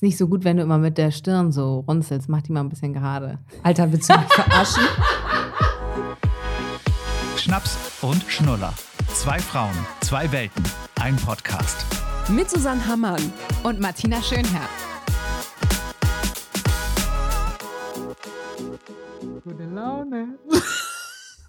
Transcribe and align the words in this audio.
Ist 0.00 0.04
nicht 0.04 0.16
so 0.16 0.28
gut, 0.28 0.44
wenn 0.44 0.56
du 0.56 0.62
immer 0.62 0.78
mit 0.78 0.96
der 0.96 1.10
Stirn 1.10 1.52
so 1.52 1.80
runzelst. 1.80 2.30
Mach 2.30 2.40
die 2.40 2.52
mal 2.52 2.60
ein 2.60 2.70
bisschen 2.70 2.94
gerade. 2.94 3.38
Alter, 3.62 3.92
willst 3.92 4.08
du 4.08 4.18
mich 4.18 4.32
verarschen? 4.32 4.82
Schnaps 7.36 7.76
und 8.00 8.24
Schnuller. 8.26 8.72
Zwei 9.12 9.38
Frauen, 9.38 9.74
zwei 10.00 10.32
Welten, 10.32 10.64
ein 10.98 11.16
Podcast. 11.16 11.84
Mit 12.30 12.48
Susanne 12.48 12.86
Hammann. 12.86 13.20
Und 13.62 13.78
Martina 13.78 14.22
Schönherr. 14.22 14.70
Gute 19.44 19.64
Laune. 19.64 20.38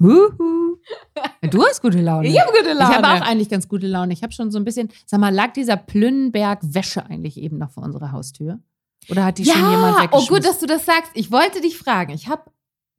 Huhu. 0.01 0.77
Du 1.51 1.63
hast 1.63 1.81
gute 1.81 2.01
Laune. 2.01 2.27
Ich 2.27 2.39
habe 2.39 2.51
gute 2.51 2.73
Laune. 2.73 2.91
Ich 2.91 2.97
habe 2.97 3.07
auch 3.07 3.27
eigentlich 3.27 3.49
ganz 3.49 3.67
gute 3.67 3.85
Laune. 3.87 4.13
Ich 4.13 4.23
habe 4.23 4.33
schon 4.33 4.49
so 4.51 4.57
ein 4.57 4.63
bisschen, 4.65 4.89
sag 5.05 5.19
mal, 5.19 5.33
lag 5.33 5.53
dieser 5.53 5.77
Plünnenberg 5.77 6.59
Wäsche 6.63 7.05
eigentlich 7.05 7.37
eben 7.37 7.57
noch 7.59 7.69
vor 7.71 7.83
unserer 7.83 8.11
Haustür? 8.11 8.59
Oder 9.09 9.25
hat 9.25 9.37
die 9.37 9.45
schon 9.45 9.55
jemand 9.57 9.73
Ja, 9.73 9.95
oh 9.99 10.03
weggeschmissen? 10.03 10.35
gut, 10.35 10.45
dass 10.45 10.59
du 10.59 10.65
das 10.65 10.85
sagst. 10.85 11.11
Ich 11.13 11.31
wollte 11.31 11.61
dich 11.61 11.77
fragen. 11.77 12.11
Ich 12.13 12.27
habe 12.29 12.43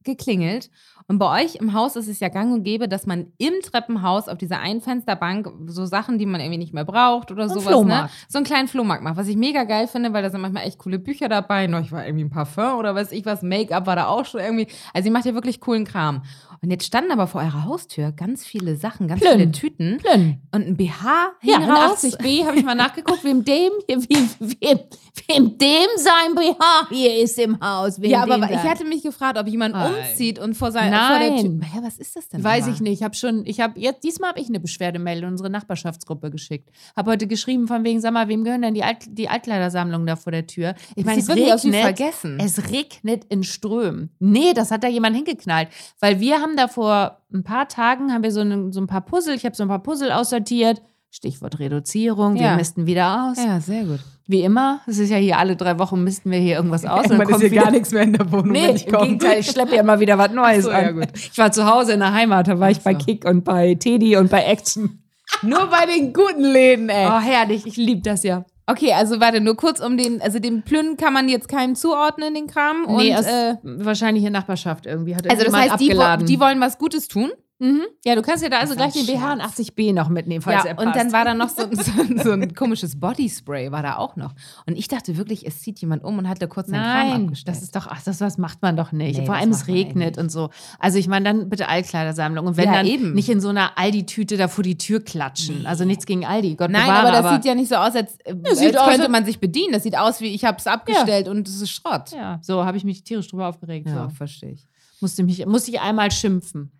geklingelt 0.03 0.69
und 1.07 1.17
bei 1.17 1.43
euch 1.43 1.55
im 1.55 1.73
Haus 1.73 1.95
ist 1.95 2.07
es 2.07 2.19
ja 2.19 2.29
gang 2.29 2.53
und 2.53 2.63
gäbe, 2.63 2.87
dass 2.87 3.05
man 3.05 3.31
im 3.37 3.53
Treppenhaus 3.63 4.27
auf 4.27 4.37
dieser 4.37 4.59
Einfensterbank 4.59 5.49
so 5.67 5.85
Sachen, 5.85 6.17
die 6.17 6.25
man 6.25 6.39
irgendwie 6.41 6.57
nicht 6.57 6.73
mehr 6.73 6.85
braucht 6.85 7.31
oder 7.31 7.47
So 7.49 7.59
sowas, 7.59 7.85
ne? 7.85 8.09
So 8.27 8.37
einen 8.37 8.45
kleinen 8.45 8.67
Flohmarkt 8.67 9.03
macht, 9.03 9.17
was 9.17 9.27
ich 9.27 9.35
mega 9.37 9.63
geil 9.63 9.87
finde, 9.87 10.13
weil 10.13 10.23
da 10.23 10.29
sind 10.29 10.41
manchmal 10.41 10.65
echt 10.65 10.77
coole 10.77 10.99
Bücher 10.99 11.29
dabei. 11.29 11.67
Noch 11.67 11.91
war 11.91 12.05
irgendwie 12.05 12.25
ein 12.25 12.29
Parfum 12.29 12.77
oder 12.79 12.95
weiß 12.95 13.11
ich 13.11 13.25
was, 13.25 13.41
Make-up 13.41 13.85
war 13.87 13.95
da 13.95 14.07
auch 14.07 14.25
schon 14.25 14.41
irgendwie. 14.41 14.67
Also 14.93 15.07
ihr 15.07 15.13
macht 15.13 15.25
ja 15.25 15.33
wirklich 15.33 15.59
coolen 15.59 15.85
Kram. 15.85 16.23
Und 16.63 16.71
jetzt 16.71 16.85
standen 16.85 17.11
aber 17.11 17.27
vor 17.27 17.41
eurer 17.41 17.65
Haustür 17.65 18.13
ganz 18.13 18.45
viele 18.45 18.77
Sachen, 18.77 19.09
ganz 19.09 19.19
Plünn. 19.19 19.33
viele 19.37 19.51
Tüten 19.51 19.97
Plünn. 19.97 20.37
und 20.53 20.65
ein 20.65 20.77
BH 20.77 21.33
Ja, 21.41 21.57
hing 21.59 21.63
in 21.65 21.69
raus. 21.69 22.03
80b 22.05 22.45
habe 22.45 22.55
ich 22.57 22.63
mal 22.63 22.73
nachgeguckt, 22.73 23.25
wem 23.25 23.43
dem, 23.43 23.69
wem, 23.87 24.29
wem, 24.39 24.79
wem 25.27 25.57
dem 25.57 25.87
sein 25.97 26.35
BH 26.35 26.87
hier 26.89 27.17
ist 27.23 27.37
im 27.39 27.59
Haus. 27.61 28.01
Wem 28.01 28.09
Ja, 28.11 28.23
aber 28.23 28.35
dem 28.37 28.43
ich 28.45 28.49
sein. 28.49 28.69
hatte 28.69 28.85
mich 28.85 29.03
gefragt, 29.03 29.37
ob 29.37 29.47
jemand 29.47 29.75
Nein. 29.75 29.93
umzieht 29.93 30.39
und 30.39 30.55
vor, 30.55 30.71
sein, 30.71 30.91
vor 30.93 31.19
der 31.19 31.29
Nein. 31.31 31.59
Tür. 31.59 31.67
Hä, 31.71 31.79
was 31.83 31.97
ist 31.97 32.15
das 32.15 32.27
denn? 32.29 32.43
Weiß 32.43 32.61
nochmal? 32.61 32.75
ich 32.75 32.81
nicht. 32.81 32.93
Ich 32.93 33.03
habe 33.03 33.15
schon, 33.15 33.45
ich 33.45 33.59
habe 33.59 33.79
jetzt, 33.79 34.03
diesmal 34.03 34.29
habe 34.31 34.39
ich 34.39 34.49
eine 34.49 34.59
Beschwerdemail 34.59 35.19
in 35.19 35.25
unsere 35.25 35.49
Nachbarschaftsgruppe 35.49 36.31
geschickt. 36.31 36.69
Habe 36.95 37.11
heute 37.11 37.27
geschrieben 37.27 37.67
von 37.67 37.83
wegen, 37.83 38.01
sag 38.01 38.11
mal, 38.13 38.27
wem 38.27 38.43
gehören 38.43 38.61
denn 38.63 38.73
die, 38.73 38.83
Alt, 38.83 38.97
die 39.07 39.29
Altkleidersammlung 39.29 40.05
da 40.05 40.15
vor 40.15 40.31
der 40.31 40.47
Tür? 40.47 40.73
Ich 40.95 41.03
Das 41.03 41.05
meine, 41.05 41.19
es 41.21 41.29
regnet. 41.63 41.81
vergessen. 41.81 42.37
Es 42.39 42.71
regnet 42.71 43.25
in 43.29 43.43
Strömen. 43.43 44.09
Nee, 44.19 44.53
das 44.53 44.71
hat 44.71 44.83
da 44.83 44.87
jemand 44.87 45.15
hingeknallt. 45.15 45.69
Weil 45.99 46.19
wir 46.19 46.39
haben 46.41 46.57
da 46.57 46.67
vor 46.67 47.19
ein 47.33 47.43
paar 47.43 47.67
Tagen, 47.67 48.11
haben 48.13 48.23
wir 48.23 48.31
so, 48.31 48.41
eine, 48.41 48.71
so 48.73 48.79
ein 48.81 48.87
paar 48.87 49.01
Puzzle, 49.01 49.35
ich 49.35 49.45
habe 49.45 49.55
so 49.55 49.63
ein 49.63 49.69
paar 49.69 49.81
Puzzle 49.83 50.11
aussortiert. 50.11 50.81
Stichwort 51.15 51.59
Reduzierung, 51.59 52.33
wir 52.35 52.41
Ja. 52.41 52.55
misten 52.55 52.87
wieder 52.87 53.25
aus. 53.29 53.37
Ja, 53.37 53.59
sehr 53.59 53.83
gut. 53.83 53.99
Wie 54.25 54.41
immer, 54.41 54.81
es 54.87 54.97
ist 54.97 55.11
ja 55.11 55.17
hier 55.17 55.37
alle 55.37 55.55
drei 55.55 55.77
Wochen 55.77 56.03
misten 56.03 56.31
wir 56.31 56.39
hier 56.39 56.55
irgendwas 56.55 56.85
aus. 56.87 57.05
Irgendwann 57.05 57.29
ist 57.35 57.39
hier 57.41 57.61
gar 57.61 57.69
nichts 57.69 57.91
mehr 57.91 58.01
in 58.01 58.13
der 58.13 58.31
Wohnung, 58.31 58.51
Nee, 58.51 58.69
wenn 58.69 58.75
ich 58.75 58.87
im 58.87 58.91
komme. 58.93 59.05
Gegenteil, 59.05 59.39
ich 59.41 59.47
schleppe 59.51 59.75
ja 59.75 59.81
immer 59.81 59.99
wieder 59.99 60.17
was 60.17 60.31
Neues 60.33 60.63
so, 60.65 60.71
an. 60.71 60.83
ja, 60.83 60.91
gut. 60.91 61.07
Ich 61.13 61.37
war 61.37 61.51
zu 61.51 61.65
Hause 61.71 61.93
in 61.93 61.99
der 61.99 62.13
Heimat, 62.13 62.47
da 62.47 62.59
war 62.59 62.71
ich 62.71 62.79
bei 62.79 62.93
so. 62.93 62.97
Kick 62.99 63.25
und 63.25 63.43
bei 63.43 63.75
Teddy 63.75 64.17
und 64.17 64.31
bei 64.31 64.43
Action. 64.43 65.03
Nur 65.43 65.67
bei 65.67 65.85
den 65.85 66.13
guten 66.13 66.43
Läden, 66.43 66.89
ey. 66.89 67.07
Oh, 67.07 67.19
herrlich, 67.19 67.67
ich 67.67 67.77
liebe 67.77 68.01
das 68.01 68.23
ja. 68.23 68.45
Okay, 68.65 68.93
also 68.93 69.19
warte, 69.19 69.41
nur 69.41 69.57
kurz 69.57 69.81
um 69.81 69.97
den, 69.97 70.21
also 70.21 70.39
den 70.39 70.63
Plünn 70.63 70.95
kann 70.95 71.11
man 71.13 71.27
jetzt 71.27 71.49
keinem 71.49 71.75
zuordnen, 71.75 72.33
den 72.33 72.47
Kram. 72.47 72.85
Und, 72.85 72.95
nee, 72.97 73.13
aus, 73.13 73.25
äh, 73.25 73.55
wahrscheinlich 73.61 74.23
in 74.23 74.31
Nachbarschaft 74.31 74.85
irgendwie. 74.85 75.15
Hat 75.17 75.29
also 75.29 75.43
das 75.43 75.53
heißt, 75.53 75.79
die, 75.81 75.89
abgeladen. 75.91 76.25
die 76.25 76.39
wollen 76.39 76.61
was 76.61 76.77
Gutes 76.77 77.09
tun. 77.09 77.29
Mhm. 77.63 77.81
Ja, 78.05 78.15
du 78.15 78.21
kannst 78.21 78.43
ja 78.43 78.49
da 78.49 78.59
also 78.59 78.75
gleich 78.75 78.93
den 78.93 79.05
BH 79.05 79.33
in 79.33 79.39
80b 79.41 79.93
noch 79.93 80.09
mitnehmen, 80.09 80.41
falls 80.41 80.63
ja, 80.63 80.71
er 80.71 80.77
und 80.79 80.85
passt. 80.85 80.99
dann 80.99 81.11
war 81.13 81.25
da 81.25 81.33
noch 81.33 81.49
so, 81.49 81.63
so, 81.71 81.91
so 82.23 82.31
ein 82.31 82.53
komisches 82.55 82.99
Bodyspray, 82.99 83.71
war 83.71 83.81
da 83.81 83.97
auch 83.97 84.15
noch. 84.15 84.33
Und 84.65 84.77
ich 84.77 84.87
dachte 84.87 85.17
wirklich, 85.17 85.45
es 85.47 85.61
zieht 85.61 85.79
jemand 85.79 86.03
um 86.03 86.17
und 86.17 86.27
hat 86.29 86.41
da 86.41 86.47
kurz 86.47 86.67
seinen 86.67 86.83
Kram 86.83 87.09
Nein, 87.09 87.23
abgestellt. 87.25 87.55
das 87.57 87.63
ist 87.63 87.75
doch, 87.75 87.87
ach, 87.87 88.01
das 88.03 88.21
was 88.21 88.37
macht 88.37 88.61
man 88.61 88.75
doch 88.77 88.91
nicht. 88.91 89.19
Nee, 89.19 89.25
Vor 89.25 89.35
allem 89.35 89.51
es 89.51 89.67
regnet 89.67 90.17
und 90.17 90.31
so. 90.31 90.49
Also 90.79 90.97
ich 90.99 91.07
meine, 91.07 91.25
dann 91.25 91.49
bitte 91.49 91.67
Altkleidersammlung. 91.69 92.45
Und 92.45 92.57
wenn 92.57 92.65
Ja, 92.65 92.73
dann 92.73 92.85
eben. 92.85 93.13
nicht 93.13 93.29
in 93.29 93.39
so 93.41 93.49
einer 93.49 93.77
Aldi-Tüte 93.77 94.37
da 94.37 94.47
vor 94.47 94.63
die 94.63 94.77
Tür 94.77 95.03
klatschen. 95.03 95.65
Also 95.65 95.85
nichts 95.85 96.05
gegen 96.05 96.25
Aldi, 96.25 96.55
Gott 96.55 96.69
Nein, 96.71 96.83
bewahre, 96.83 97.07
aber 97.13 97.21
das 97.21 97.35
sieht 97.35 97.45
ja 97.45 97.55
nicht 97.55 97.69
so 97.69 97.75
aus, 97.75 97.95
als, 97.95 98.17
äh, 98.25 98.33
als 98.45 98.59
aus, 98.59 98.85
könnte 98.87 99.01
als- 99.03 99.09
man 99.09 99.25
sich 99.25 99.39
bedienen. 99.39 99.71
Das 99.71 99.83
sieht 99.83 99.97
aus 99.97 100.19
wie, 100.21 100.27
ich 100.27 100.43
habe 100.45 100.57
es 100.57 100.67
abgestellt 100.67 101.27
und 101.27 101.47
es 101.47 101.61
ist 101.61 101.69
Schrott. 101.71 102.11
Ja, 102.11 102.39
so 102.41 102.65
habe 102.65 102.77
ich 102.77 102.83
mich 102.83 103.03
tierisch 103.03 103.27
drüber 103.29 103.47
aufgeregt. 103.47 103.87
Ja, 103.87 104.09
So. 104.09 104.15
verstehe 104.15 104.51
ich. 104.51 104.67
Musste, 104.99 105.23
mich, 105.23 105.45
musste 105.45 105.71
ich 105.71 105.79
einmal 105.81 106.11
schimpfen. 106.11 106.71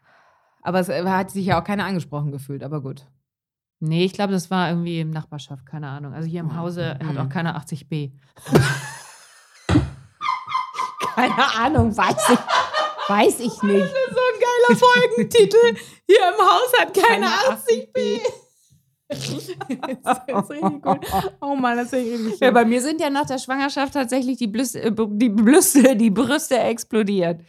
Aber 0.63 0.79
es 0.79 0.89
äh, 0.89 1.03
hat 1.05 1.31
sich 1.31 1.45
ja 1.45 1.59
auch 1.61 1.63
keiner 1.65 1.85
angesprochen 1.85 2.31
gefühlt, 2.31 2.63
aber 2.63 2.81
gut. 2.81 3.05
Nee, 3.79 4.05
ich 4.05 4.13
glaube, 4.13 4.31
das 4.31 4.49
war 4.49 4.69
irgendwie 4.69 5.01
im 5.01 5.11
Nachbarschaft, 5.11 5.65
keine 5.65 5.89
Ahnung. 5.89 6.13
Also 6.13 6.27
hier 6.29 6.39
im 6.39 6.51
Oh, 6.51 6.55
Hause 6.55 6.91
hat 6.91 7.03
mhm. 7.03 7.17
auch 7.17 7.29
keiner 7.29 7.57
80b. 7.59 8.11
keine 11.15 11.55
Ahnung, 11.57 11.95
weiß 11.95 12.29
ich, 12.29 13.09
weiß 13.09 13.39
ich 13.41 13.61
nicht. 13.63 13.87
So 13.91 14.21
ein 14.21 14.39
geiler 14.39 14.79
Folgentitel. 14.79 15.75
Hier 16.07 16.29
im 16.29 16.45
Haus 16.45 16.71
hat 16.79 16.93
keine 16.93 17.27
80b. 17.27 18.21
das 19.09 19.19
ist 19.29 20.49
richtig 20.49 20.81
gut. 20.81 21.05
Oh 21.41 21.55
Mann, 21.55 21.77
das 21.77 21.87
ist 21.87 21.93
richtig 21.93 22.39
Ja, 22.39 22.47
schön. 22.47 22.53
bei 22.53 22.65
mir 22.65 22.81
sind 22.81 23.01
ja 23.01 23.09
nach 23.09 23.25
der 23.25 23.37
Schwangerschaft 23.37 23.93
tatsächlich 23.93 24.37
die, 24.37 24.47
Blüste, 24.47 24.81
äh, 24.81 24.91
die, 24.95 25.29
Blüste, 25.29 25.95
die 25.95 26.09
Brüste 26.09 26.57
explodiert. 26.57 27.41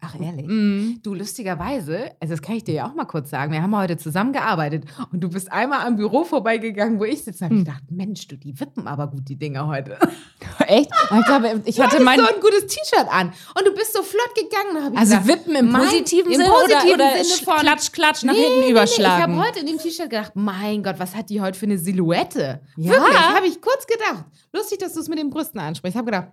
Ach, 0.00 0.14
ehrlich? 0.20 0.46
Mhm. 0.46 1.00
Du, 1.02 1.14
lustigerweise, 1.14 2.10
also 2.20 2.34
das 2.34 2.40
kann 2.42 2.54
ich 2.56 2.62
dir 2.64 2.74
ja 2.74 2.86
auch 2.88 2.94
mal 2.94 3.06
kurz 3.06 3.28
sagen, 3.30 3.50
wir 3.52 3.60
haben 3.62 3.74
heute 3.76 3.96
zusammengearbeitet 3.96 4.84
und 5.10 5.20
du 5.20 5.28
bist 5.30 5.50
einmal 5.50 5.84
am 5.86 5.96
Büro 5.96 6.22
vorbeigegangen, 6.22 7.00
wo 7.00 7.04
ich 7.04 7.24
sitze. 7.24 7.40
Da 7.40 7.44
habe 7.46 7.54
ich 7.56 7.64
gedacht, 7.64 7.82
Mensch, 7.90 8.28
du, 8.28 8.36
die 8.36 8.58
wippen 8.60 8.86
aber 8.86 9.08
gut, 9.08 9.28
die 9.28 9.36
Dinger 9.36 9.66
heute. 9.66 9.98
Echt? 10.66 10.90
Ich 11.18 11.24
glaube, 11.26 11.62
ich 11.64 11.80
hatte 11.80 12.00
mein. 12.02 12.20
so 12.20 12.26
ein 12.26 12.40
gutes 12.40 12.66
T-Shirt 12.66 13.06
an 13.10 13.28
und 13.58 13.66
du 13.66 13.74
bist 13.74 13.94
so 13.94 14.02
flott 14.02 14.30
gegangen. 14.34 14.96
Also 14.96 15.14
gedacht, 15.16 15.28
wippen 15.28 15.56
im 15.56 15.70
mein- 15.72 15.82
positiven 15.82 16.30
im 16.30 16.38
Sinne 16.38 16.50
positiven 16.50 16.94
oder, 16.94 17.04
oder 17.12 17.24
Sinne 17.24 17.44
von 17.44 17.56
klatsch, 17.58 17.92
klatsch 17.92 18.22
nach 18.24 18.32
Nee, 18.34 18.40
hinten 18.42 18.58
nee, 18.60 18.64
nee, 18.66 18.70
überschlagen. 18.72 19.32
Ich 19.32 19.38
habe 19.38 19.48
heute 19.48 19.58
in 19.60 19.66
dem 19.66 19.78
T-Shirt 19.78 20.10
gedacht, 20.10 20.32
mein 20.34 20.82
Gott, 20.82 20.96
was 20.98 21.16
hat 21.16 21.30
die 21.30 21.40
heute 21.40 21.58
für 21.58 21.66
eine 21.66 21.78
Silhouette? 21.78 22.60
Ja. 22.76 22.92
Wirklich, 22.92 23.18
habe 23.18 23.46
ich 23.46 23.60
kurz 23.60 23.86
gedacht. 23.86 24.24
Lustig, 24.52 24.78
dass 24.78 24.92
du 24.92 25.00
es 25.00 25.08
mit 25.08 25.18
den 25.18 25.30
Brüsten 25.30 25.58
ansprichst. 25.58 25.94
Ich 25.94 25.98
habe 25.98 26.06
gedacht, 26.10 26.28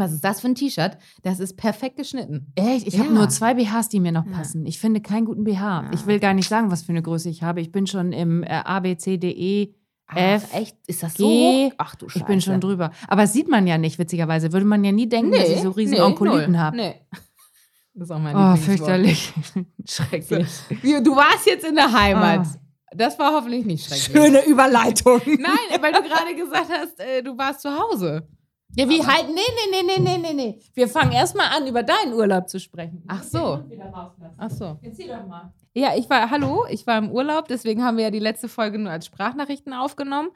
was 0.00 0.12
ist 0.12 0.24
das 0.24 0.40
für 0.40 0.48
ein 0.48 0.54
T-Shirt? 0.56 0.98
Das 1.22 1.38
ist 1.38 1.56
perfekt 1.56 1.96
geschnitten. 1.96 2.52
Echt? 2.56 2.86
Ich 2.88 2.94
Ja. 2.94 3.00
habe 3.04 3.12
nur 3.14 3.28
zwei 3.28 3.54
BHs, 3.54 3.88
die 3.88 4.00
mir 4.00 4.10
noch 4.12 4.26
Ja. 4.26 4.32
passen. 4.32 4.66
Ich 4.66 4.80
finde 4.80 5.00
keinen 5.00 5.26
guten 5.26 5.44
BH. 5.44 5.82
Ja. 5.84 5.90
Ich 5.94 6.06
will 6.06 6.18
gar 6.18 6.34
nicht 6.34 6.48
sagen, 6.48 6.70
was 6.70 6.82
für 6.82 6.90
eine 6.90 7.02
Größe 7.02 7.28
ich 7.28 7.42
habe. 7.42 7.60
Ich 7.60 7.70
bin 7.70 7.86
schon 7.86 8.12
im 8.12 8.42
äh, 8.42 8.48
A, 8.64 8.80
B, 8.80 8.96
C, 8.96 9.16
D, 9.18 9.30
E, 9.30 9.74
F. 10.12 10.48
Ach, 10.52 10.58
echt? 10.58 10.76
Ist 10.88 11.04
das 11.04 11.14
so 11.14 11.28
hoch? 11.28 11.72
Ach 11.78 11.94
du 11.94 12.08
Scheiße. 12.08 12.18
Ich 12.18 12.24
bin 12.24 12.40
schon 12.40 12.60
drüber. 12.60 12.90
Aber 13.06 13.22
das 13.22 13.32
sieht 13.32 13.48
man 13.48 13.66
ja 13.68 13.78
nicht, 13.78 13.96
witzigerweise. 14.00 14.52
Würde 14.52 14.66
man 14.66 14.82
ja 14.82 14.90
nie 14.90 15.08
denken, 15.08 15.30
dass 15.30 15.48
ich 15.48 15.60
so 15.62 15.70
riesen 15.70 15.94
nee, 15.94 16.00
Onkoliten 16.00 16.52
null. 16.52 16.60
habe. 16.60 16.76
Nee. 16.76 16.94
Das 17.92 18.04
ist 18.08 18.12
auch 18.12 18.20
mein 18.20 18.36
Oh, 18.36 18.56
fürchterlich. 18.56 19.32
Schrecklich. 19.84 20.46
Du 21.04 21.14
warst 21.16 21.44
jetzt 21.46 21.66
in 21.66 21.74
der 21.74 21.92
Heimat. 21.92 22.46
Ah. 22.46 22.56
Das 22.96 23.18
war 23.18 23.32
hoffentlich 23.34 23.64
nicht 23.66 23.84
schrecklich. 23.86 24.04
Schöne 24.12 24.44
Überleitung. 24.46 25.20
Nein, 25.26 25.80
weil 25.82 25.92
du 25.92 26.00
gerade 26.02 26.34
gesagt 26.34 26.68
hast, 26.70 26.98
äh, 27.00 27.22
du 27.22 27.36
warst 27.36 27.60
zu 27.62 27.68
Hause. 27.70 28.26
Ja, 28.76 28.88
wie 28.88 29.04
halt? 29.04 29.26
Nee, 29.28 29.34
nee, 29.34 29.82
nee, 29.82 29.82
nee, 29.82 30.00
nee, 30.00 30.18
nee, 30.18 30.32
nee. 30.32 30.58
Wir 30.74 30.88
fangen 30.88 31.12
erstmal 31.12 31.48
an, 31.48 31.66
über 31.66 31.82
deinen 31.82 32.14
Urlaub 32.14 32.48
zu 32.48 32.60
sprechen. 32.60 33.02
Ach 33.08 33.22
so. 33.22 33.64
Ach 34.36 34.50
so. 34.50 34.78
Erzähl 34.82 35.08
doch 35.08 35.26
mal. 35.26 35.52
Ja, 35.72 35.90
ich 35.96 36.10
war, 36.10 36.32
hallo, 36.32 36.64
ich 36.68 36.84
war 36.88 36.98
im 36.98 37.12
Urlaub, 37.12 37.46
deswegen 37.46 37.84
haben 37.84 37.96
wir 37.96 38.02
ja 38.02 38.10
die 38.10 38.18
letzte 38.18 38.48
Folge 38.48 38.76
nur 38.76 38.90
als 38.90 39.06
Sprachnachrichten 39.06 39.72
aufgenommen. 39.72 40.30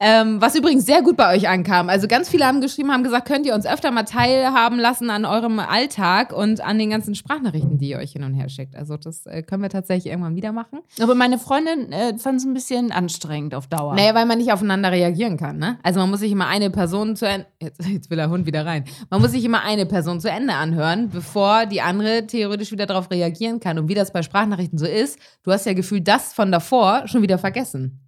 Ähm, 0.00 0.40
was 0.40 0.56
übrigens 0.56 0.86
sehr 0.86 1.02
gut 1.02 1.14
bei 1.14 1.36
euch 1.36 1.46
ankam. 1.46 1.90
Also 1.90 2.08
ganz 2.08 2.30
viele 2.30 2.46
haben 2.46 2.62
geschrieben, 2.62 2.90
haben 2.90 3.04
gesagt, 3.04 3.28
könnt 3.28 3.44
ihr 3.44 3.54
uns 3.54 3.66
öfter 3.66 3.90
mal 3.90 4.04
teilhaben 4.04 4.78
lassen 4.78 5.10
an 5.10 5.26
eurem 5.26 5.58
Alltag 5.58 6.32
und 6.32 6.62
an 6.62 6.78
den 6.78 6.88
ganzen 6.88 7.14
Sprachnachrichten, 7.14 7.76
die 7.76 7.90
ihr 7.90 7.98
euch 7.98 8.12
hin 8.12 8.24
und 8.24 8.32
her 8.32 8.48
schickt. 8.48 8.76
Also 8.76 8.96
das 8.96 9.26
äh, 9.26 9.42
können 9.42 9.60
wir 9.60 9.68
tatsächlich 9.68 10.10
irgendwann 10.10 10.36
wieder 10.36 10.52
machen. 10.52 10.78
Aber 11.02 11.14
meine 11.14 11.38
Freundin 11.38 11.92
äh, 11.92 12.16
fand 12.16 12.40
es 12.40 12.46
ein 12.46 12.54
bisschen 12.54 12.90
anstrengend 12.90 13.54
auf 13.54 13.66
Dauer. 13.66 13.94
Naja, 13.94 14.14
weil 14.14 14.24
man 14.24 14.38
nicht 14.38 14.52
aufeinander 14.52 14.90
reagieren 14.90 15.36
kann, 15.36 15.58
ne? 15.58 15.78
Also 15.82 16.00
man 16.00 16.08
muss 16.08 16.20
sich 16.20 16.32
immer 16.32 16.46
eine 16.46 16.70
Person 16.70 17.14
zu 17.14 17.28
Ende, 17.28 17.46
jetzt, 17.60 17.84
jetzt 17.86 18.08
will 18.08 18.16
der 18.16 18.30
Hund 18.30 18.46
wieder 18.46 18.64
rein. 18.64 18.84
Man 19.10 19.20
muss 19.20 19.32
sich 19.32 19.44
immer 19.44 19.64
eine 19.64 19.84
Person 19.84 20.18
zu 20.18 20.30
Ende 20.30 20.54
anhören, 20.54 21.10
bevor 21.10 21.66
die 21.66 21.82
andere 21.82 22.26
theoretisch 22.26 22.72
wieder 22.72 22.86
darauf 22.86 23.10
reagieren 23.10 23.60
kann. 23.60 23.78
Und 23.78 23.88
wie 23.90 23.94
das 23.94 24.14
bei 24.14 24.22
Sprachnachrichten 24.22 24.77
so 24.78 24.86
ist, 24.86 25.18
du 25.42 25.52
hast 25.52 25.66
ja 25.66 25.72
gefühlt 25.74 26.06
das 26.08 26.32
von 26.32 26.50
davor 26.52 27.06
schon 27.06 27.22
wieder 27.22 27.38
vergessen. 27.38 28.00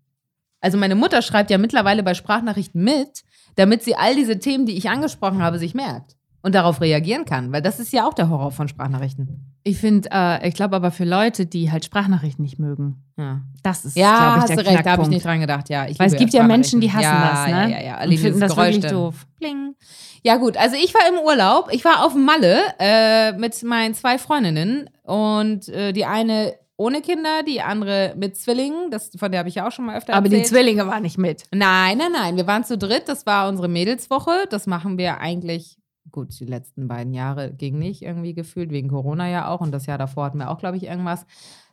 Also 0.60 0.76
meine 0.78 0.94
Mutter 0.94 1.22
schreibt 1.22 1.50
ja 1.50 1.58
mittlerweile 1.58 2.02
bei 2.02 2.14
Sprachnachrichten 2.14 2.82
mit, 2.82 3.22
damit 3.56 3.82
sie 3.82 3.96
all 3.96 4.14
diese 4.14 4.38
Themen, 4.38 4.66
die 4.66 4.76
ich 4.76 4.90
angesprochen 4.90 5.42
habe, 5.42 5.58
sich 5.58 5.74
merkt 5.74 6.16
und 6.42 6.54
darauf 6.54 6.80
reagieren 6.80 7.24
kann, 7.24 7.52
weil 7.52 7.62
das 7.62 7.80
ist 7.80 7.92
ja 7.92 8.06
auch 8.06 8.14
der 8.14 8.28
Horror 8.28 8.50
von 8.50 8.68
Sprachnachrichten. 8.68 9.46
Ich 9.62 9.76
finde, 9.78 10.08
äh, 10.10 10.48
ich 10.48 10.54
glaube 10.54 10.76
aber 10.76 10.90
für 10.90 11.04
Leute, 11.04 11.44
die 11.44 11.70
halt 11.70 11.84
Sprachnachrichten 11.84 12.42
nicht 12.42 12.58
mögen, 12.58 13.04
Ja, 13.18 13.42
das 13.62 13.84
ist, 13.84 13.96
ja 13.96 14.16
glaube 14.16 14.36
ich, 14.36 14.42
hast 14.42 14.48
der 14.48 14.56
du 14.56 14.70
recht, 14.70 14.86
da 14.86 14.90
habe 14.92 15.02
ich 15.02 15.08
nicht 15.08 15.24
dran 15.24 15.40
gedacht. 15.40 15.68
Ja, 15.68 15.86
ich 15.86 15.98
Weil 15.98 16.06
es 16.06 16.16
gibt 16.16 16.32
ja 16.32 16.42
Menschen, 16.44 16.80
die 16.80 16.90
hassen 16.90 17.04
Sprachnachrichten. 17.04 17.52
das, 17.52 17.68
ne? 17.68 17.72
Ja, 17.72 17.78
ja, 17.80 18.00
ja. 18.00 18.04
Und 18.06 18.18
finden 18.18 18.40
das 18.40 18.52
Geräusch 18.52 18.66
wirklich 18.68 18.84
dann. 18.84 18.94
doof. 18.94 19.26
Bling. 19.38 19.74
Ja 20.22 20.36
gut, 20.36 20.56
also 20.56 20.76
ich 20.76 20.94
war 20.94 21.02
im 21.08 21.18
Urlaub. 21.24 21.68
Ich 21.72 21.84
war 21.84 22.04
auf 22.04 22.14
Malle 22.14 22.58
äh, 22.78 23.32
mit 23.32 23.62
meinen 23.62 23.94
zwei 23.94 24.18
Freundinnen 24.18 24.88
und 25.10 25.68
äh, 25.68 25.92
die 25.92 26.04
eine 26.04 26.54
ohne 26.76 27.02
Kinder, 27.02 27.42
die 27.46 27.60
andere 27.60 28.14
mit 28.16 28.36
Zwillingen. 28.36 28.90
Das, 28.90 29.10
von 29.14 29.30
der 29.30 29.40
habe 29.40 29.48
ich 29.50 29.56
ja 29.56 29.66
auch 29.66 29.72
schon 29.72 29.84
mal 29.84 29.98
öfter 29.98 30.14
Aber 30.14 30.28
die 30.28 30.36
erzählt. 30.36 30.54
Zwillinge 30.54 30.86
waren 30.86 31.02
nicht 31.02 31.18
mit. 31.18 31.44
Nein, 31.52 31.98
nein, 31.98 32.12
nein. 32.12 32.36
Wir 32.36 32.46
waren 32.46 32.64
zu 32.64 32.78
dritt. 32.78 33.02
Das 33.06 33.26
war 33.26 33.48
unsere 33.48 33.68
Mädelswoche. 33.68 34.46
Das 34.48 34.66
machen 34.66 34.96
wir 34.96 35.18
eigentlich, 35.18 35.76
gut, 36.10 36.38
die 36.40 36.46
letzten 36.46 36.88
beiden 36.88 37.12
Jahre 37.12 37.52
ging 37.52 37.78
nicht 37.78 38.00
irgendwie 38.02 38.32
gefühlt, 38.32 38.70
wegen 38.70 38.88
Corona 38.88 39.28
ja 39.28 39.48
auch. 39.48 39.60
Und 39.60 39.72
das 39.72 39.84
Jahr 39.86 39.98
davor 39.98 40.24
hatten 40.24 40.38
wir 40.38 40.48
auch, 40.48 40.58
glaube 40.58 40.78
ich, 40.78 40.84
irgendwas. 40.84 41.26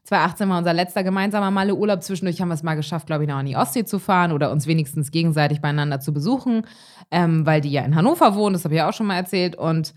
2018 0.04 0.50
war 0.50 0.58
unser 0.58 0.74
letzter 0.74 1.04
gemeinsamer 1.04 1.52
Malle 1.52 1.76
Urlaub. 1.76 2.04
Zwischendurch 2.04 2.42
haben 2.42 2.50
wir 2.50 2.56
es 2.56 2.64
mal 2.64 2.76
geschafft, 2.76 3.08
glaube 3.08 3.24
ich, 3.24 3.30
noch 3.30 3.38
an 3.38 3.46
die 3.46 3.56
Ostsee 3.56 3.86
zu 3.86 4.00
fahren 4.00 4.34
oder 4.34 4.52
uns 4.52 4.68
wenigstens 4.68 5.12
gegenseitig 5.12 5.62
beieinander 5.62 6.02
zu 6.02 6.12
besuchen, 6.12 6.64
ähm, 7.12 7.46
weil 7.46 7.62
die 7.62 7.72
ja 7.72 7.84
in 7.84 7.96
Hannover 7.96 8.36
wohnen. 8.36 8.54
Das 8.54 8.66
habe 8.66 8.74
ich 8.74 8.80
ja 8.80 8.90
auch 8.90 8.94
schon 8.94 9.08
mal 9.08 9.16
erzählt. 9.16 9.56
Und 9.56 9.94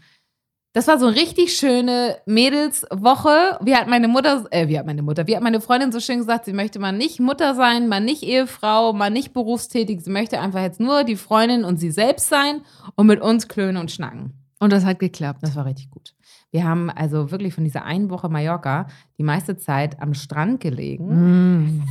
das 0.72 0.86
war 0.86 0.98
so 0.98 1.06
eine 1.06 1.16
richtig 1.16 1.56
schöne 1.56 2.18
Mädelswoche. 2.26 3.58
Wie 3.60 3.74
hat 3.74 3.88
meine 3.88 4.06
Mutter, 4.06 4.46
äh, 4.50 4.68
wie 4.68 4.78
hat 4.78 4.86
meine 4.86 5.02
Mutter, 5.02 5.26
wie 5.26 5.34
hat 5.34 5.42
meine 5.42 5.60
Freundin 5.60 5.90
so 5.90 5.98
schön 5.98 6.18
gesagt, 6.18 6.44
sie 6.44 6.52
möchte 6.52 6.78
mal 6.78 6.92
nicht 6.92 7.18
Mutter 7.18 7.54
sein, 7.56 7.88
mal 7.88 8.00
nicht 8.00 8.22
Ehefrau, 8.22 8.92
mal 8.92 9.10
nicht 9.10 9.32
berufstätig. 9.32 10.02
Sie 10.02 10.10
möchte 10.10 10.40
einfach 10.40 10.62
jetzt 10.62 10.78
nur 10.78 11.02
die 11.02 11.16
Freundin 11.16 11.64
und 11.64 11.78
sie 11.78 11.90
selbst 11.90 12.28
sein 12.28 12.62
und 12.94 13.06
mit 13.06 13.20
uns 13.20 13.48
klönen 13.48 13.78
und 13.78 13.90
schnacken. 13.90 14.34
Und 14.60 14.72
das 14.72 14.84
hat 14.84 15.00
geklappt. 15.00 15.40
Das 15.42 15.56
war 15.56 15.64
richtig 15.64 15.90
gut. 15.90 16.14
Wir 16.52 16.64
haben 16.64 16.90
also 16.90 17.30
wirklich 17.30 17.54
von 17.54 17.64
dieser 17.64 17.84
einen 17.84 18.10
Woche 18.10 18.28
Mallorca 18.28 18.86
die 19.18 19.22
meiste 19.24 19.56
Zeit 19.56 20.00
am 20.00 20.14
Strand 20.14 20.60
gelegen. 20.60 21.78
Mm. 21.78 21.82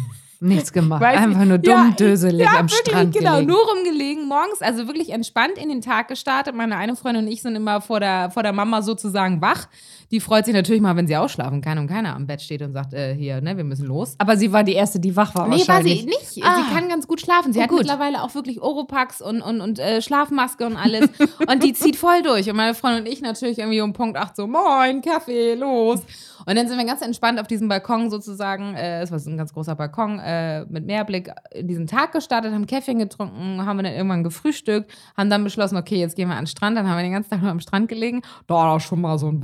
Nichts 0.42 0.72
gemacht. 0.72 1.02
Weiß 1.02 1.18
Einfach 1.20 1.44
nur 1.44 1.58
dumm, 1.58 1.74
Ja, 1.74 1.94
döselig 1.98 2.40
ja, 2.46 2.60
am 2.60 2.70
wirklich, 2.70 2.80
Strand 2.80 3.14
genau, 3.14 3.34
gelegen. 3.34 3.52
nur 3.52 3.60
rumgelegen, 3.68 4.28
morgens, 4.28 4.62
also 4.62 4.88
wirklich 4.88 5.10
entspannt 5.10 5.58
in 5.58 5.68
den 5.70 5.82
Tag 5.82 6.08
gestartet. 6.08 6.56
Meine 6.56 6.78
eine 6.78 6.96
Freundin 6.96 7.26
und 7.26 7.32
ich 7.32 7.42
sind 7.42 7.56
immer 7.56 7.82
vor 7.82 8.00
der, 8.00 8.30
vor 8.32 8.44
der 8.44 8.54
Mama 8.54 8.82
sozusagen 8.82 9.42
wach. 9.42 9.68
Die 10.12 10.20
freut 10.20 10.46
sich 10.46 10.54
natürlich 10.54 10.82
mal, 10.82 10.96
wenn 10.96 11.06
sie 11.08 11.16
ausschlafen 11.18 11.62
kann 11.62 11.78
und 11.78 11.88
keiner 11.88 12.16
am 12.16 12.26
Bett 12.26 12.42
steht 12.42 12.62
und 12.62 12.74
sagt, 12.74 12.94
äh, 12.94 13.14
hier, 13.14 13.42
ne, 13.42 13.56
wir 13.58 13.64
müssen 13.64 13.86
los. 13.86 14.16
Aber 14.18 14.38
sie 14.38 14.52
war 14.52 14.64
die 14.64 14.74
Erste, 14.74 15.00
die 15.00 15.16
wach 15.16 15.36
war 15.36 15.48
Nee, 15.48 15.60
war 15.60 15.68
wahrscheinlich. 15.68 16.00
sie 16.02 16.06
nicht. 16.06 16.44
Ah. 16.44 16.56
Sie 16.68 16.74
kann 16.74 16.90
ganz 16.90 17.08
gut 17.08 17.22
schlafen. 17.22 17.54
Sie 17.54 17.60
Oh, 17.60 17.64
hat 17.64 17.70
gut. 17.70 17.80
mittlerweile 17.80 18.24
auch 18.24 18.34
wirklich 18.34 18.62
Oropax 18.62 19.22
und, 19.22 19.42
und, 19.42 19.62
und 19.62 19.78
äh, 19.80 20.02
Schlafmaske 20.02 20.66
und 20.66 20.76
alles. 20.78 21.10
und 21.48 21.64
die 21.64 21.74
zieht 21.74 21.96
voll 21.96 22.22
durch. 22.24 22.50
Und 22.50 22.56
meine 22.56 22.74
Freundin 22.74 23.04
und 23.06 23.12
ich 23.12 23.22
natürlich 23.22 23.60
irgendwie 23.60 23.82
um 23.82 23.94
Punkt 23.94 24.18
8 24.18 24.36
so, 24.36 24.48
moin, 24.48 25.02
Kaffee, 25.02 25.54
los. 25.56 26.02
Und 26.46 26.56
dann 26.58 26.68
sind 26.68 26.78
wir 26.78 26.86
ganz 26.86 27.02
entspannt 27.02 27.40
auf 27.40 27.48
diesem 27.48 27.68
Balkon 27.68 28.10
sozusagen, 28.10 28.74
äh, 28.74 29.02
es 29.02 29.12
war 29.12 29.20
so 29.20 29.30
ein 29.30 29.38
ganz 29.38 29.54
großer 29.54 29.76
Balkon 29.76 30.20
äh, 30.20 30.66
mit 30.66 30.86
Meerblick, 30.86 31.30
in 31.54 31.68
diesen 31.68 31.86
Tag 31.86 32.14
gestartet, 32.14 32.54
haben 32.54 32.66
Käffchen 32.66 32.98
getrunken, 32.98 33.64
haben 33.66 33.78
wir 33.78 33.84
dann 33.84 33.94
irgendwann 33.94 34.24
gefrühstückt, 34.24 34.90
haben 35.18 35.30
dann 35.30 35.44
beschlossen, 35.44 35.78
okay, 35.78 35.98
jetzt 35.98 36.16
gehen 36.16 36.30
wir 36.30 36.36
an 36.36 36.44
den 36.46 36.48
Strand. 36.48 36.78
Dann 36.78 36.88
haben 36.90 36.98
wir 36.98 37.04
den 37.04 37.12
ganzen 37.12 37.30
Tag 37.30 37.42
nur 37.42 37.52
am 37.52 37.60
Strand 37.60 37.90
gelegen. 37.90 38.22
Da 38.48 38.74
hat 38.74 38.82
schon 38.82 39.02
mal 39.02 39.20
so 39.20 39.28
ein 39.28 39.40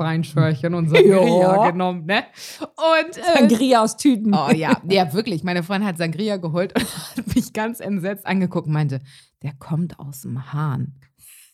Weinschörchen 0.63 0.73
und 0.73 0.89
Sangria 0.89 1.39
Ja. 1.39 1.71
genommen, 1.71 2.05
ne? 2.05 2.23
Und 2.59 3.17
äh, 3.17 3.21
Sangria 3.49 3.83
aus 3.83 3.97
Tüten. 3.97 4.33
Oh 4.33 4.51
ja, 4.51 4.81
ja, 4.89 5.13
wirklich. 5.13 5.43
Meine 5.43 5.63
Freundin 5.63 5.87
hat 5.87 5.97
Sangria 5.97 6.37
geholt 6.37 6.73
und 6.75 6.83
hat 7.17 7.35
mich 7.35 7.53
ganz 7.53 7.79
entsetzt 7.79 8.25
angeguckt 8.25 8.67
und 8.67 8.73
meinte, 8.73 8.99
der 9.43 9.53
kommt 9.59 9.99
aus 9.99 10.21
dem 10.21 10.53
Hahn. 10.53 10.95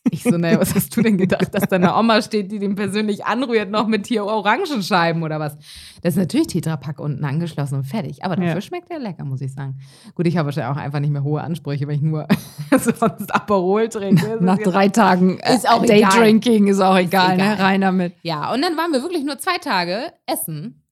Ich 0.09 0.23
so, 0.23 0.31
naja, 0.37 0.59
was 0.59 0.73
hast 0.73 0.97
du 0.97 1.01
denn 1.03 1.17
gedacht, 1.17 1.53
dass 1.53 1.67
da 1.67 1.75
eine 1.75 1.95
Oma 1.95 2.21
steht, 2.23 2.51
die 2.51 2.57
den 2.57 2.73
persönlich 2.75 3.25
anrührt, 3.25 3.69
noch 3.69 3.85
mit 3.85 4.07
hier 4.07 4.25
Orangenscheiben 4.25 5.21
oder 5.21 5.39
was? 5.39 5.55
Das 6.01 6.15
ist 6.15 6.17
natürlich 6.17 6.47
Tetrapack 6.47 6.99
unten 6.99 7.23
angeschlossen 7.23 7.75
und 7.75 7.83
fertig. 7.83 8.23
Aber 8.25 8.35
dafür 8.35 8.55
Ja. 8.55 8.61
schmeckt 8.61 8.89
der 8.89 8.97
lecker, 8.99 9.23
muss 9.25 9.41
ich 9.41 9.53
sagen. 9.53 9.79
Gut, 10.15 10.25
ich 10.25 10.37
habe 10.37 10.47
wahrscheinlich 10.47 10.75
auch 10.75 10.81
einfach 10.81 10.99
nicht 10.99 11.11
mehr 11.11 11.23
hohe 11.23 11.41
Ansprüche, 11.41 11.87
wenn 11.87 11.95
ich 11.95 12.01
nur 12.01 12.27
sonst 12.71 13.33
Aperol 13.33 13.89
trinke. 13.89 14.25
Ist 14.25 14.41
Nach 14.41 14.57
drei 14.57 14.89
Tagen 14.89 15.37
äh, 15.39 15.53
Ist 15.55 15.69
auch 15.69 15.85
Daydrinking 15.85 16.67
ist 16.67 16.79
auch 16.79 16.97
egal, 16.97 17.35
egal. 17.35 17.55
ne? 17.55 17.59
Rein 17.59 17.81
damit. 17.81 18.15
Ja, 18.23 18.51
und 18.53 18.61
dann 18.63 18.75
waren 18.77 18.91
wir 18.91 19.03
wirklich 19.03 19.23
nur 19.23 19.37
zwei 19.37 19.57
Tage 19.59 20.11
essen. 20.25 20.83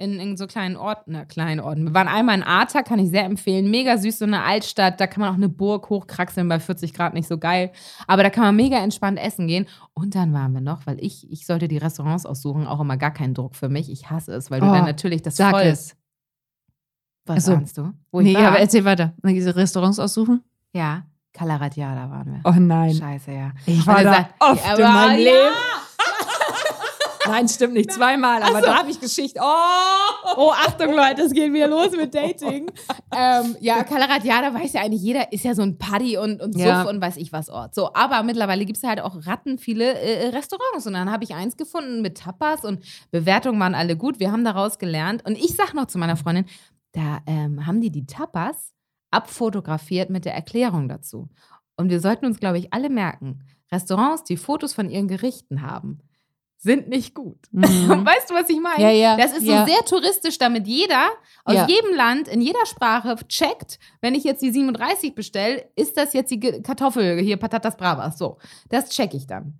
In, 0.00 0.20
in 0.20 0.36
so 0.36 0.46
kleinen 0.46 0.76
Orten, 0.76 1.10
na, 1.10 1.24
kleinen 1.24 1.58
Orten. 1.58 1.84
Wir 1.86 1.92
waren 1.94 2.06
einmal 2.06 2.36
in 2.36 2.44
Arta, 2.44 2.82
kann 2.84 3.00
ich 3.00 3.10
sehr 3.10 3.24
empfehlen. 3.24 3.68
Mega 3.68 3.98
süß, 3.98 4.20
so 4.20 4.26
eine 4.26 4.44
Altstadt. 4.44 5.00
Da 5.00 5.08
kann 5.08 5.20
man 5.22 5.30
auch 5.30 5.34
eine 5.34 5.48
Burg 5.48 5.90
hochkraxeln 5.90 6.48
bei 6.48 6.60
40 6.60 6.94
Grad, 6.94 7.14
nicht 7.14 7.26
so 7.26 7.36
geil. 7.36 7.72
Aber 8.06 8.22
da 8.22 8.30
kann 8.30 8.44
man 8.44 8.54
mega 8.54 8.78
entspannt 8.78 9.18
essen 9.18 9.48
gehen. 9.48 9.66
Und 9.94 10.14
dann 10.14 10.32
waren 10.32 10.52
wir 10.52 10.60
noch, 10.60 10.86
weil 10.86 11.02
ich, 11.04 11.28
ich 11.32 11.46
sollte 11.46 11.66
die 11.66 11.78
Restaurants 11.78 12.26
aussuchen, 12.26 12.68
auch 12.68 12.78
immer 12.78 12.96
gar 12.96 13.10
keinen 13.10 13.34
Druck 13.34 13.56
für 13.56 13.68
mich. 13.68 13.90
Ich 13.90 14.08
hasse 14.08 14.32
es, 14.34 14.52
weil 14.52 14.60
du 14.60 14.66
Oh, 14.68 14.72
dann 14.72 14.84
natürlich 14.84 15.22
das 15.22 15.34
Sag 15.36 15.50
voll. 15.50 15.62
es. 15.62 15.96
Was 17.26 17.38
Ach 17.38 17.42
so. 17.48 17.52
ahnst 17.54 17.76
du? 17.78 17.92
Wo 18.12 18.20
Nee, 18.20 18.36
aber 18.36 18.60
erzähl 18.60 18.84
weiter. 18.84 19.14
Diese 19.24 19.56
Restaurants 19.56 19.98
aussuchen? 19.98 20.44
ja, 20.72 21.02
Calaratiada 21.32 22.08
waren 22.10 22.32
wir. 22.34 22.40
Oh 22.44 22.54
nein. 22.58 22.94
Scheiße, 22.94 23.32
ja. 23.32 23.50
Ich 23.66 23.86
war 23.86 24.02
da 24.02 24.12
sagt- 24.14 24.34
oft 24.40 24.64
Ja, 24.64 24.74
in 24.76 24.82
meinem 24.94 25.10
ja. 25.10 25.24
Leben. 25.32 25.54
Nein, 27.28 27.48
stimmt 27.48 27.74
nicht. 27.74 27.92
Zweimal, 27.92 28.42
aber 28.42 28.60
da 28.60 28.78
habe 28.78 28.90
ich 28.90 29.00
Geschichte. 29.00 29.40
Oh! 29.42 30.36
Oh, 30.36 30.50
Achtung, 30.52 30.94
Leute, 30.94 31.22
es 31.22 31.32
geht 31.32 31.52
wieder 31.52 31.68
los 31.68 31.92
mit 31.92 32.14
Dating. 32.14 32.70
ähm, 33.16 33.56
ja, 33.60 33.82
Calaratiada 33.84 34.52
weiß 34.54 34.72
ja 34.74 34.82
eigentlich 34.82 35.02
jeder, 35.02 35.32
ist 35.32 35.44
ja 35.44 35.54
so 35.54 35.62
ein 35.62 35.78
Party 35.78 36.16
und, 36.16 36.40
und 36.40 36.54
Suff 36.54 36.64
Ja. 36.64 36.82
und 36.82 37.00
weiß 37.00 37.16
ich 37.16 37.32
was 37.32 37.48
Ort. 37.48 37.74
So, 37.74 37.92
aber 37.94 38.22
mittlerweile 38.22 38.64
gibt 38.64 38.78
es 38.78 38.84
halt 38.84 39.00
auch 39.00 39.26
ratten 39.26 39.58
viele 39.58 39.94
äh, 39.94 40.28
Restaurants. 40.28 40.86
Und 40.86 40.94
dann 40.94 41.10
habe 41.10 41.24
ich 41.24 41.34
eins 41.34 41.56
gefunden 41.56 42.02
mit 42.02 42.18
Tapas 42.18 42.64
und 42.64 42.84
Bewertungen 43.10 43.60
waren 43.60 43.74
alle 43.74 43.96
gut. 43.96 44.20
Wir 44.20 44.32
haben 44.32 44.44
daraus 44.44 44.78
gelernt. 44.78 45.24
Und 45.26 45.36
ich 45.38 45.54
sag 45.56 45.74
noch 45.74 45.86
zu 45.86 45.98
meiner 45.98 46.16
Freundin, 46.16 46.46
da 46.92 47.18
ähm, 47.26 47.66
haben 47.66 47.80
die 47.80 47.90
die 47.90 48.06
Tapas 48.06 48.72
abfotografiert 49.10 50.10
mit 50.10 50.24
der 50.24 50.34
Erklärung 50.34 50.88
dazu. 50.88 51.28
Und 51.76 51.90
wir 51.90 52.00
sollten 52.00 52.26
uns, 52.26 52.40
glaube 52.40 52.58
ich, 52.58 52.72
alle 52.72 52.90
merken, 52.90 53.44
Restaurants, 53.70 54.24
die 54.24 54.36
Fotos 54.36 54.72
von 54.72 54.90
ihren 54.90 55.08
Gerichten 55.08 55.62
haben, 55.62 56.00
sind 56.58 56.88
nicht 56.88 57.14
gut. 57.14 57.38
Mhm. 57.52 57.62
Weißt 58.04 58.28
du, 58.28 58.34
was 58.34 58.48
ich 58.50 58.60
meine? 58.60 58.82
Ja, 58.82 58.90
ja, 58.90 59.16
Das 59.16 59.32
ist 59.32 59.46
so 59.46 59.52
ja. 59.52 59.64
sehr 59.64 59.84
touristisch, 59.84 60.38
damit 60.38 60.66
jeder 60.66 61.08
aus 61.44 61.68
jedem 61.68 61.94
Land, 61.94 62.28
in 62.28 62.40
jeder 62.40 62.66
Sprache 62.66 63.16
checkt, 63.28 63.78
wenn 64.00 64.14
ich 64.14 64.24
jetzt 64.24 64.42
die 64.42 64.50
37 64.50 65.14
bestelle, 65.14 65.64
ist 65.76 65.96
das 65.96 66.12
jetzt 66.12 66.30
die 66.30 66.40
Kartoffel, 66.40 67.20
hier 67.20 67.36
Patatas 67.36 67.76
Bravas. 67.76 68.18
So, 68.18 68.38
das 68.68 68.90
check 68.90 69.14
ich 69.14 69.26
dann. 69.26 69.54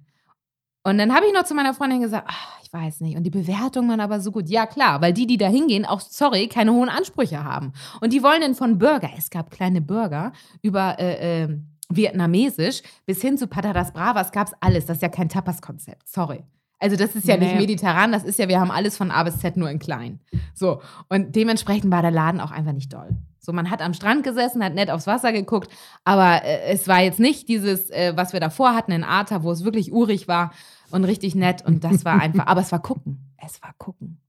Und 0.83 0.99
dann 0.99 1.15
habe 1.15 1.27
ich 1.27 1.33
noch 1.33 1.45
zu 1.45 1.55
meiner 1.55 1.75
Freundin 1.75 2.01
gesagt, 2.01 2.27
ach, 2.29 2.59
ich 2.63 2.73
weiß 2.73 3.01
nicht. 3.01 3.17
Und 3.17 3.23
die 3.25 3.31
Bewertungen 3.31 3.89
waren 3.91 4.01
aber 4.01 4.21
so 4.21 4.33
gut. 4.33 4.49
Ja, 4.49 4.67
klar, 4.67 5.01
weil 5.01 5.13
die, 5.13 5.27
die 5.27 5.37
da 5.37 5.47
hingehen, 5.47 5.85
auch, 5.85 6.01
sorry, 6.01 6.49
keine 6.49 6.73
hohen 6.73 6.89
Ansprüche 6.89 7.45
haben. 7.45 7.73
Und 8.01 8.13
die 8.13 8.23
wollen 8.23 8.41
dann 8.41 8.55
von 8.55 8.79
Burger, 8.79 9.11
es 9.17 9.31
gab 9.31 9.51
kleine 9.51 9.81
Burger, 9.81 10.33
über 10.63 10.99
äh, 10.99 11.45
äh, 11.45 11.59
Vietnamesisch 11.91 12.83
bis 13.07 13.21
hin 13.21 13.39
zu 13.39 13.47
Patatas 13.47 13.93
Bravas 13.93 14.33
gab 14.33 14.49
es 14.49 14.55
alles. 14.61 14.87
Das 14.87 14.99
ist 14.99 15.03
ja 15.03 15.09
kein 15.09 15.29
Tapas-Konzept, 15.29 16.09
sorry. 16.09 16.45
Also 16.81 16.97
das 16.97 17.17
ist 17.17 17.27
ja 17.27 17.37
nicht 17.37 17.53
Nee. 17.55 17.59
mediterran, 17.61 18.13
das 18.13 18.23
ist 18.25 18.39
ja, 18.39 18.47
wir 18.49 18.61
haben 18.61 18.71
alles 18.71 18.97
von 18.97 19.11
A 19.11 19.23
bis 19.25 19.39
Z 19.39 19.57
nur 19.57 19.69
in 19.71 19.79
klein. 19.81 20.21
So, 20.55 20.81
und 21.09 21.35
dementsprechend 21.35 21.91
war 21.91 22.03
der 22.03 22.11
Laden 22.13 22.41
auch 22.41 22.53
einfach 22.53 22.73
nicht 22.73 22.93
doll. 22.93 23.11
So, 23.41 23.53
man 23.53 23.71
hat 23.71 23.81
am 23.83 23.95
Strand 23.95 24.23
gesessen, 24.25 24.63
hat 24.63 24.75
nett 24.75 24.91
aufs 24.91 25.07
Wasser 25.07 25.33
geguckt, 25.33 25.71
aber 26.05 26.45
äh, 26.45 26.65
es 26.73 26.87
war 26.87 27.01
jetzt 27.01 27.19
nicht 27.19 27.49
dieses, 27.49 27.91
äh, 27.91 28.13
was 28.15 28.33
wir 28.33 28.41
davor 28.41 28.75
hatten 28.75 28.93
in 28.93 29.03
Arta, 29.05 29.43
wo 29.43 29.51
es 29.51 29.65
wirklich 29.65 29.91
urig 29.93 30.29
war 30.29 30.53
und 30.91 31.05
richtig 31.05 31.35
nett 31.35 31.65
und 31.67 31.83
das 31.83 32.05
war 32.05 32.21
einfach, 32.21 32.47
aber 32.47 32.61
es 32.61 32.71
war 32.71 32.81
gucken. 32.81 33.35
Es 33.45 33.61
war 33.63 33.73
gucken. 33.79 34.21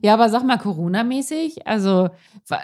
Ja, 0.00 0.14
aber 0.14 0.28
sag 0.30 0.44
mal, 0.44 0.58
Corona-mäßig, 0.58 1.66
also 1.66 2.08
wa- 2.48 2.60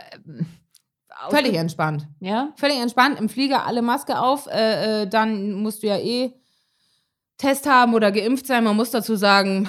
Völlig 1.30 1.54
entspannt. 1.54 2.06
Ja? 2.20 2.50
Völlig 2.56 2.78
entspannt, 2.80 3.18
im 3.18 3.28
Flieger 3.28 3.66
alle 3.66 3.82
Maske 3.82 4.20
auf, 4.20 4.46
äh, 4.46 5.02
äh, 5.02 5.06
dann 5.08 5.52
musst 5.54 5.82
du 5.82 5.88
ja 5.88 5.96
eh 5.98 6.32
Test 7.38 7.68
haben 7.68 7.94
oder 7.94 8.12
geimpft 8.12 8.46
sein. 8.46 8.64
Man 8.64 8.76
muss 8.76 8.90
dazu 8.90 9.16
sagen, 9.16 9.68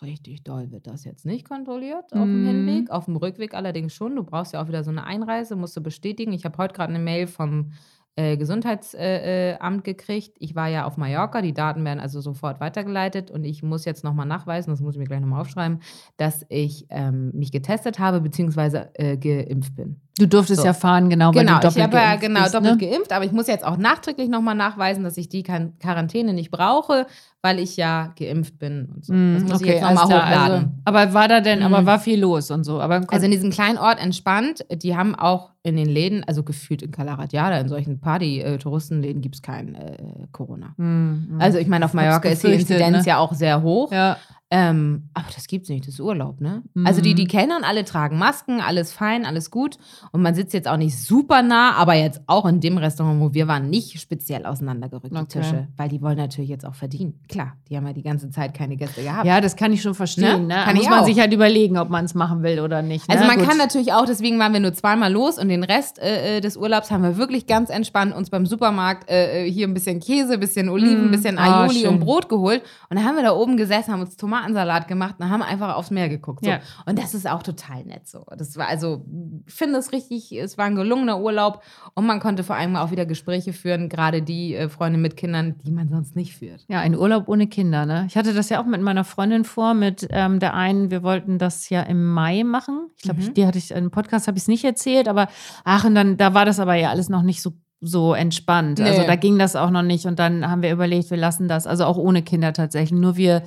richtig 0.00 0.44
doll 0.44 0.70
wird 0.70 0.86
das 0.86 1.04
jetzt 1.04 1.26
nicht 1.26 1.46
kontrolliert 1.48 2.12
auf 2.12 2.22
dem 2.22 2.42
Mhm. 2.42 2.46
Hinweg. 2.46 2.90
Auf 2.90 3.04
dem 3.06 3.16
Rückweg 3.16 3.54
allerdings 3.54 3.92
schon. 3.94 4.16
Du 4.16 4.24
brauchst 4.24 4.52
ja 4.54 4.62
auch 4.62 4.68
wieder 4.68 4.84
so 4.84 4.90
eine 4.90 5.04
Einreise, 5.04 5.56
musst 5.56 5.76
du 5.76 5.80
bestätigen. 5.80 6.32
Ich 6.32 6.44
habe 6.44 6.56
heute 6.58 6.74
gerade 6.74 6.94
eine 6.94 7.02
Mail 7.02 7.26
vom 7.26 7.72
äh, 8.16 8.36
Gesundheitsamt 8.36 9.02
äh, 9.02 9.56
Amt 9.60 9.84
gekriegt. 9.84 10.36
Ich 10.40 10.54
war 10.54 10.68
ja 10.68 10.84
auf 10.84 10.96
Mallorca, 10.96 11.42
die 11.42 11.54
Daten 11.54 11.84
werden 11.84 12.00
also 12.00 12.20
sofort 12.20 12.60
weitergeleitet 12.60 13.30
und 13.30 13.44
ich 13.44 13.62
muss 13.62 13.84
jetzt 13.84 14.02
nochmal 14.04 14.26
nachweisen, 14.26 14.70
das 14.70 14.80
muss 14.80 14.94
ich 14.94 14.98
mir 14.98 15.04
gleich 15.06 15.20
nochmal 15.20 15.40
aufschreiben, 15.40 15.80
dass 16.16 16.44
ich 16.48 16.86
ähm, 16.90 17.30
mich 17.34 17.52
getestet 17.52 17.98
habe 17.98 18.20
bzw. 18.20 18.86
Äh, 18.94 19.16
geimpft 19.16 19.76
bin. 19.76 20.00
Du 20.20 20.28
durftest 20.28 20.60
So. 20.60 20.66
ja 20.66 20.74
fahren, 20.74 21.08
genau, 21.08 21.34
weil 21.34 21.44
Genau, 21.44 21.58
du 21.60 21.68
ich 21.68 21.74
doppelt 21.74 21.82
habe 21.84 21.96
ja 21.96 22.16
genau 22.16 22.42
bist, 22.42 22.54
doppelt 22.54 22.80
ne? 22.80 22.86
geimpft, 22.90 23.12
aber 23.12 23.24
ich 23.24 23.32
muss 23.32 23.46
jetzt 23.46 23.64
auch 23.64 23.76
nachträglich 23.78 24.28
nochmal 24.28 24.54
nachweisen, 24.54 25.02
dass 25.02 25.16
ich 25.16 25.28
die 25.30 25.42
Quarantäne 25.42 26.34
nicht 26.34 26.50
brauche, 26.50 27.06
weil 27.42 27.58
ich 27.58 27.78
ja 27.78 28.12
geimpft 28.18 28.58
bin 28.58 28.90
und 28.94 29.04
so. 29.04 29.14
Mm, 29.14 29.34
Das 29.34 29.42
muss 29.44 29.60
ich 29.62 29.68
jetzt 29.68 29.82
nochmal 29.82 30.06
klar, 30.06 30.22
hochladen. 30.26 30.52
Also, 30.56 30.68
aber 30.84 31.14
war 31.14 31.26
da 31.28 31.40
denn, 31.40 31.60
Mhm. 31.60 31.64
aber 31.74 31.86
war 31.86 31.98
viel 31.98 32.20
los 32.20 32.50
und 32.50 32.64
so. 32.64 32.80
Aber 32.82 33.00
Also 33.08 33.24
in 33.24 33.30
diesem 33.30 33.50
kleinen 33.50 33.78
Ort 33.78 33.98
entspannt, 33.98 34.64
die 34.70 34.94
haben 34.94 35.14
auch 35.14 35.50
in 35.62 35.76
den 35.76 35.88
Läden, 35.88 36.22
also 36.26 36.42
gefühlt 36.42 36.82
in 36.82 36.90
Calaratiada, 36.90 37.58
in 37.58 37.68
solchen 37.68 37.98
Party-Touristenläden 38.00 39.22
gibt 39.22 39.36
es 39.36 39.42
kein 39.42 39.74
äh, 39.74 39.96
Corona. 40.32 40.74
Mhm. 40.76 41.36
Also 41.38 41.56
ich 41.58 41.66
meine, 41.66 41.84
auf 41.86 41.94
Mallorca 41.94 42.28
ist 42.28 42.42
die 42.44 42.52
Inzidenz 42.52 42.98
ne? 42.98 43.10
ja 43.10 43.18
auch 43.18 43.32
sehr 43.32 43.62
hoch. 43.62 43.90
ja. 43.92 44.16
Ähm, 44.52 45.04
aber 45.14 45.26
das 45.32 45.46
gibt's 45.46 45.68
nicht, 45.68 45.86
das 45.86 45.94
ist 45.94 46.00
Urlaub, 46.00 46.40
ne? 46.40 46.62
Also 46.84 47.00
die, 47.00 47.14
die 47.14 47.22
Mhm. 47.22 47.28
Kellnern 47.28 47.62
alle 47.64 47.84
tragen 47.84 48.18
Masken, 48.18 48.60
alles 48.60 48.92
fein, 48.92 49.24
alles 49.24 49.52
gut. 49.52 49.76
Und 50.10 50.22
man 50.22 50.34
sitzt 50.34 50.52
jetzt 50.54 50.66
auch 50.66 50.76
nicht 50.76 50.98
super 50.98 51.42
nah, 51.42 51.74
aber 51.76 51.94
jetzt 51.94 52.20
auch 52.26 52.44
in 52.46 52.58
dem 52.60 52.76
Restaurant, 52.76 53.20
wo 53.20 53.32
wir 53.32 53.46
waren, 53.46 53.70
nicht 53.70 54.00
speziell 54.00 54.46
auseinandergerückt, 54.46 55.14
die 55.14 55.20
Okay. 55.20 55.40
Tische. 55.40 55.68
Weil 55.76 55.88
die 55.88 56.02
wollen 56.02 56.16
natürlich 56.16 56.50
jetzt 56.50 56.66
auch 56.66 56.74
verdienen. 56.74 57.20
Klar, 57.28 57.52
die 57.68 57.76
haben 57.76 57.86
ja 57.86 57.92
die 57.92 58.02
ganze 58.02 58.28
Zeit 58.30 58.52
keine 58.54 58.76
Gäste 58.76 59.02
gehabt. 59.04 59.24
Ja, 59.24 59.40
das 59.40 59.54
kann 59.54 59.72
ich 59.72 59.82
schon 59.82 59.94
verstehen. 59.94 60.48
Ne? 60.48 60.56
Ne? 60.56 60.62
Kann 60.64 60.74
Muss 60.74 60.84
ich 60.84 60.90
man 60.90 61.00
auch. 61.00 61.04
sich 61.06 61.20
halt 61.20 61.32
überlegen, 61.32 61.78
ob 61.78 61.88
man 61.88 62.04
es 62.04 62.14
machen 62.14 62.42
will 62.42 62.58
oder 62.58 62.82
nicht. 62.82 63.06
Ne? 63.08 63.14
Also 63.14 63.28
man 63.28 63.38
Gut. 63.38 63.46
kann 63.48 63.56
natürlich 63.56 63.92
auch, 63.92 64.04
deswegen 64.04 64.38
waren 64.40 64.52
wir 64.52 64.58
nur 64.60 64.72
zweimal 64.74 65.12
los 65.12 65.38
und 65.38 65.48
den 65.48 65.62
Rest 65.62 66.00
äh, 66.00 66.38
äh, 66.38 66.40
des 66.40 66.56
Urlaubs 66.56 66.90
haben 66.90 67.04
wir 67.04 67.16
wirklich 67.16 67.46
ganz 67.46 67.70
entspannt 67.70 68.12
uns 68.16 68.30
beim 68.30 68.46
Supermarkt 68.46 69.08
äh, 69.08 69.46
äh, 69.46 69.50
hier 69.52 69.68
ein 69.68 69.74
bisschen 69.74 70.00
Käse, 70.00 70.32
ein 70.34 70.40
bisschen 70.40 70.68
Oliven, 70.68 71.04
ein 71.04 71.10
bisschen 71.12 71.38
Ah, 71.38 71.62
Aioli 71.62 71.80
schön. 71.82 71.88
und 71.90 72.00
Brot 72.00 72.28
geholt. 72.28 72.62
Und 72.88 72.96
dann 72.98 73.04
haben 73.06 73.14
wir 73.14 73.22
da 73.22 73.32
oben 73.32 73.56
gesessen, 73.56 73.92
haben 73.92 74.00
uns 74.00 74.16
Tomatensalat 74.40 74.88
gemacht 74.88 75.16
und 75.18 75.30
haben 75.30 75.42
einfach 75.42 75.74
aufs 75.76 75.90
Meer 75.90 76.08
geguckt. 76.08 76.44
So. 76.44 76.50
Ja. 76.50 76.60
Und 76.86 76.98
das 76.98 77.14
ist 77.14 77.28
auch 77.28 77.42
total 77.42 77.84
nett 77.84 78.08
so. 78.08 78.24
Das 78.36 78.56
war 78.56 78.68
also, 78.68 79.04
ich 79.46 79.52
finde 79.54 79.78
es 79.78 79.92
richtig, 79.92 80.32
es 80.32 80.58
war 80.58 80.64
ein 80.66 80.74
gelungener 80.76 81.20
Urlaub 81.20 81.62
und 81.94 82.06
man 82.06 82.20
konnte 82.20 82.44
vor 82.44 82.56
allem 82.56 82.76
auch 82.76 82.90
wieder 82.90 83.06
Gespräche 83.06 83.52
führen, 83.52 83.88
gerade 83.88 84.22
die 84.22 84.54
äh, 84.54 84.68
Freunde 84.68 84.98
mit 84.98 85.16
Kindern, 85.16 85.56
die 85.64 85.70
man 85.70 85.88
sonst 85.88 86.16
nicht 86.16 86.36
führt. 86.36 86.64
Ja, 86.68 86.80
ein 86.80 86.96
Urlaub 86.96 87.28
ohne 87.28 87.46
Kinder, 87.46 87.86
ne? 87.86 88.04
Ich 88.08 88.16
hatte 88.16 88.34
das 88.34 88.48
ja 88.48 88.60
auch 88.62 88.66
mit 88.66 88.80
meiner 88.82 89.04
Freundin 89.04 89.44
vor, 89.44 89.74
mit 89.74 90.06
ähm, 90.10 90.40
der 90.40 90.54
einen, 90.54 90.90
wir 90.90 91.02
wollten 91.02 91.38
das 91.38 91.68
ja 91.68 91.82
im 91.82 92.10
Mai 92.12 92.44
machen. 92.44 92.88
Ich 92.96 93.02
glaube, 93.02 93.20
Mhm. 93.20 93.34
die 93.34 93.46
hatte 93.46 93.58
ich 93.58 93.70
im 93.70 93.90
Podcast 93.90 94.26
habe 94.26 94.36
ich 94.38 94.44
es 94.44 94.48
nicht 94.48 94.64
erzählt, 94.64 95.08
aber 95.08 95.28
ach, 95.64 95.84
und 95.84 95.94
dann, 95.94 96.16
da 96.16 96.34
war 96.34 96.44
das 96.44 96.58
aber 96.60 96.74
ja 96.74 96.90
alles 96.90 97.08
noch 97.08 97.22
nicht 97.22 97.42
so, 97.42 97.52
so 97.80 98.14
entspannt. 98.14 98.78
Nee. 98.78 98.84
Also 98.88 99.02
da 99.06 99.16
ging 99.16 99.38
das 99.38 99.56
auch 99.56 99.70
noch 99.70 99.82
nicht. 99.82 100.06
Und 100.06 100.18
dann 100.18 100.48
haben 100.48 100.62
wir 100.62 100.72
überlegt, 100.72 101.10
wir 101.10 101.16
lassen 101.16 101.48
das, 101.48 101.66
also 101.66 101.84
auch 101.84 101.96
ohne 101.96 102.22
Kinder 102.22 102.52
tatsächlich. 102.52 102.98
Nur 102.98 103.16
wir, 103.16 103.42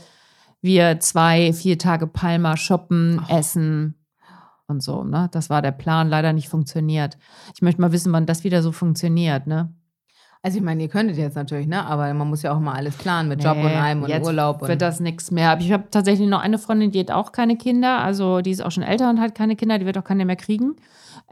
wir 0.63 0.99
zwei, 0.99 1.53
vier 1.53 1.77
Tage 1.77 2.07
Palma 2.07 2.57
shoppen, 2.57 3.21
essen 3.29 3.95
und 4.67 4.81
so, 4.81 5.03
ne? 5.03 5.29
Das 5.31 5.49
war 5.49 5.61
der 5.61 5.71
Plan, 5.71 6.09
leider 6.09 6.33
nicht 6.33 6.49
funktioniert. 6.49 7.17
Ich 7.53 7.61
möchte 7.61 7.81
mal 7.81 7.91
wissen, 7.91 8.13
wann 8.13 8.25
das 8.25 8.43
wieder 8.43 8.63
so 8.63 8.71
funktioniert, 8.71 9.45
ne? 9.45 9.73
Also 10.41 10.57
ich 10.57 10.63
meine, 10.63 10.83
ihr 10.83 10.89
könntet 10.89 11.17
jetzt 11.17 11.35
natürlich, 11.35 11.67
ne? 11.67 11.85
Aber 11.85 12.13
man 12.13 12.27
muss 12.27 12.41
ja 12.41 12.53
auch 12.53 12.59
mal 12.59 12.73
alles 12.73 12.95
planen 12.95 13.29
mit 13.29 13.43
Job 13.43 13.57
und 13.57 13.65
allem 13.65 14.03
und 14.03 14.09
jetzt 14.09 14.25
Urlaub. 14.25 14.61
Und 14.61 14.67
wird 14.67 14.81
das 14.81 14.99
nichts 14.99 15.31
mehr. 15.31 15.51
Aber 15.51 15.61
ich 15.61 15.71
habe 15.71 15.85
tatsächlich 15.89 16.27
noch 16.27 16.41
eine 16.41 16.57
Freundin, 16.57 16.91
die 16.91 16.99
hat 16.99 17.11
auch 17.11 17.31
keine 17.31 17.55
Kinder. 17.55 17.99
Also 17.99 18.41
die 18.41 18.51
ist 18.51 18.61
auch 18.61 18.71
schon 18.71 18.83
älter 18.83 19.09
und 19.09 19.21
hat 19.21 19.35
keine 19.35 19.55
Kinder. 19.55 19.79
Die 19.79 19.85
wird 19.85 19.97
auch 19.97 20.03
keine 20.03 20.25
mehr 20.25 20.35
kriegen. 20.35 20.75